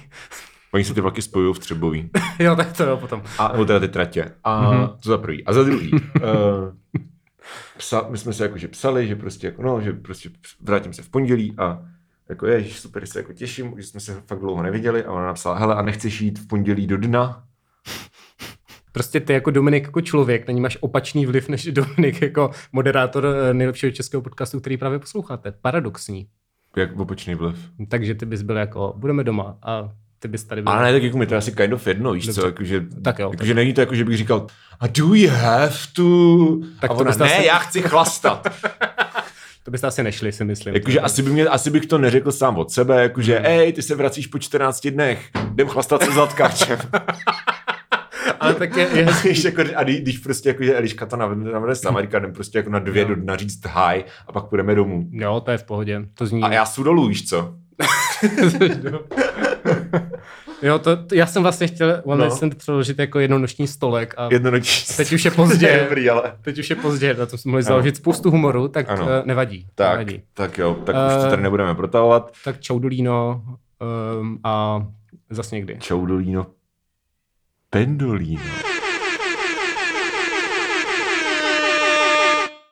oni 0.74 0.84
se 0.84 0.94
ty 0.94 1.00
vlaky 1.00 1.22
spojují 1.22 1.54
v 1.54 1.58
Třebový. 1.58 2.10
jo, 2.38 2.56
tak 2.56 2.76
to 2.76 2.84
jo, 2.84 2.96
potom. 2.96 3.22
A, 3.38 3.52
nebo 3.52 3.64
teda 3.64 3.80
ty 3.80 3.88
tratě. 3.88 4.32
A 4.44 4.60
Mhm. 4.70 4.80
mm-hmm. 4.80 4.96
to 5.02 5.08
za 5.08 5.18
prvý. 5.18 5.44
A 5.44 5.52
za 5.52 5.62
druhý. 5.62 5.92
uh, 5.92 5.98
psa, 7.78 8.06
my 8.10 8.18
jsme 8.18 8.32
se 8.32 8.42
jakože 8.44 8.68
psali, 8.68 9.06
že 9.08 9.16
prostě 9.16 9.46
jako, 9.46 9.62
no, 9.62 9.80
že 9.80 9.92
prostě 9.92 10.30
vrátím 10.60 10.92
se 10.92 11.02
v 11.02 11.08
pondělí 11.08 11.54
a 11.58 11.82
jako 12.28 12.46
je, 12.46 12.64
super, 12.64 13.06
se 13.06 13.18
jako 13.18 13.32
těším, 13.32 13.74
že 13.76 13.82
jsme 13.86 14.00
se 14.00 14.22
fakt 14.26 14.38
dlouho 14.40 14.62
neviděli 14.62 15.04
a 15.04 15.12
ona 15.12 15.26
napsala, 15.26 15.58
hele, 15.58 15.74
a 15.74 15.82
nechceš 15.82 16.20
jít 16.20 16.38
v 16.38 16.46
pondělí 16.46 16.86
do 16.86 16.96
dna? 16.96 17.44
Prostě 18.92 19.20
ty 19.20 19.32
jako 19.32 19.50
Dominik 19.50 19.84
jako 19.84 20.00
člověk, 20.00 20.48
na 20.48 20.52
ní 20.52 20.60
máš 20.60 20.78
opačný 20.80 21.26
vliv 21.26 21.48
než 21.48 21.64
Dominik 21.64 22.22
jako 22.22 22.50
moderátor 22.72 23.26
eh, 23.26 23.54
nejlepšího 23.54 23.92
českého 23.92 24.22
podcastu, 24.22 24.60
který 24.60 24.76
právě 24.76 24.98
posloucháte. 24.98 25.52
Paradoxní. 25.52 26.26
Jak 26.76 26.98
opačný 26.98 27.34
vliv. 27.34 27.70
Takže 27.88 28.14
ty 28.14 28.26
bys 28.26 28.42
byl 28.42 28.56
jako, 28.56 28.94
budeme 28.96 29.24
doma 29.24 29.58
a 29.62 29.90
ty 30.18 30.28
bys 30.28 30.44
tady 30.44 30.62
byl. 30.62 30.72
Ale 30.72 30.82
ne, 30.84 30.92
tak 30.92 31.02
jako 31.02 31.18
mi 31.18 31.26
to 31.26 31.36
asi 31.36 31.52
kind 31.52 31.72
of 31.72 31.86
jedno, 31.86 32.12
víš 32.12 32.26
Dobře. 32.26 32.40
co, 32.40 32.46
jakože, 32.46 32.86
Tak 33.02 33.18
jo, 33.18 33.30
jakože 33.30 33.54
není 33.54 33.72
to 33.72 33.80
jako, 33.80 33.94
že 33.94 34.04
bych 34.04 34.16
říkal, 34.16 34.46
a 34.80 34.86
do 34.86 35.14
you 35.14 35.30
have 35.30 35.76
to? 35.92 36.58
Tak 36.80 36.90
a 36.90 36.94
to 36.94 37.00
ona, 37.00 37.10
ne, 37.18 37.36
asi- 37.36 37.46
já 37.46 37.58
chci 37.58 37.82
chlastat. 37.82 38.48
To 39.66 39.70
byste 39.70 39.86
asi 39.86 40.02
nešli, 40.02 40.32
si 40.32 40.44
myslím. 40.44 40.74
jakože 40.74 41.00
asi, 41.00 41.22
by 41.22 41.30
mě, 41.30 41.46
asi 41.46 41.70
bych 41.70 41.86
to 41.86 41.98
neřekl 41.98 42.32
sám 42.32 42.56
od 42.58 42.70
sebe, 42.70 43.02
jakože, 43.02 43.40
ej, 43.40 43.72
ty 43.72 43.82
se 43.82 43.94
vracíš 43.94 44.26
po 44.26 44.38
14 44.38 44.86
dnech, 44.86 45.30
jdem 45.52 45.68
chlastat 45.68 46.02
se 46.02 46.12
zatkáčem. 46.12 46.78
Ale 48.40 48.54
tak 48.54 48.76
je, 48.76 48.88
je 48.94 49.04
hezký. 49.04 49.44
Jako, 49.44 49.62
a 49.76 49.82
kdy- 49.82 50.00
když 50.00 50.18
prostě 50.18 50.48
jako, 50.48 50.64
že 50.64 50.76
Eliška 50.76 51.06
to 51.06 51.16
navede, 51.16 51.50
navede 51.52 51.74
z 51.74 51.84
Amerika, 51.86 52.18
jdem 52.18 52.32
prostě 52.32 52.58
jako 52.58 52.70
na 52.70 52.78
dvě 52.78 53.02
Jo. 53.02 53.08
do 53.08 53.14
dna 53.14 53.36
říct 53.36 53.66
hi 53.66 54.04
a 54.26 54.32
pak 54.32 54.44
půjdeme 54.44 54.74
domů. 54.74 55.08
Jo, 55.12 55.40
to 55.44 55.50
je 55.50 55.58
v 55.58 55.64
pohodě. 55.64 56.02
To 56.14 56.26
zní. 56.26 56.42
A 56.42 56.52
já 56.52 56.66
jsou 56.66 56.82
dolů, 56.82 57.08
víš 57.08 57.28
co? 57.28 57.54
jo, 60.62 60.78
to, 60.78 60.96
to, 60.96 61.14
já 61.14 61.26
jsem 61.26 61.42
vlastně 61.42 61.66
chtěl 61.66 62.02
One 62.04 62.28
No. 62.28 62.34
Night 62.42 62.58
přeložit 62.58 62.98
jako 62.98 63.18
jednonoční 63.18 63.66
stolek 63.66 64.14
a 64.16 64.28
Jednonoční. 64.32 64.96
teď 64.96 65.12
už 65.12 65.24
je 65.24 65.30
pozdě. 65.30 65.80
Dobrý, 65.88 66.10
ale... 66.10 66.22
Teď 66.42 66.58
už 66.58 66.70
je 66.70 66.76
pozdě, 66.76 67.14
na 67.14 67.26
to 67.26 67.38
jsme 67.38 67.50
mohli 67.50 67.62
Ano. 67.62 67.68
založit 67.68 67.96
spoustu 67.96 68.30
humoru, 68.30 68.68
tak 68.68 68.90
Ano. 68.90 69.02
uh, 69.02 69.08
nevadí. 69.24 69.66
Tak, 69.74 69.90
nevadí. 69.98 70.22
tak 70.34 70.58
jo, 70.58 70.74
tak 70.84 70.96
už 70.96 71.14
to 71.22 71.26
Eh. 71.26 71.30
tady 71.30 71.42
nebudeme 71.42 71.74
protahovat. 71.74 72.32
Tak 72.44 72.60
čaudolíno 72.60 73.42
um, 74.20 74.38
a 74.44 74.86
zas 75.30 75.50
někdy. 75.50 75.76
Čaudolíno. 75.80 76.46
Pendolíno. 77.70 78.40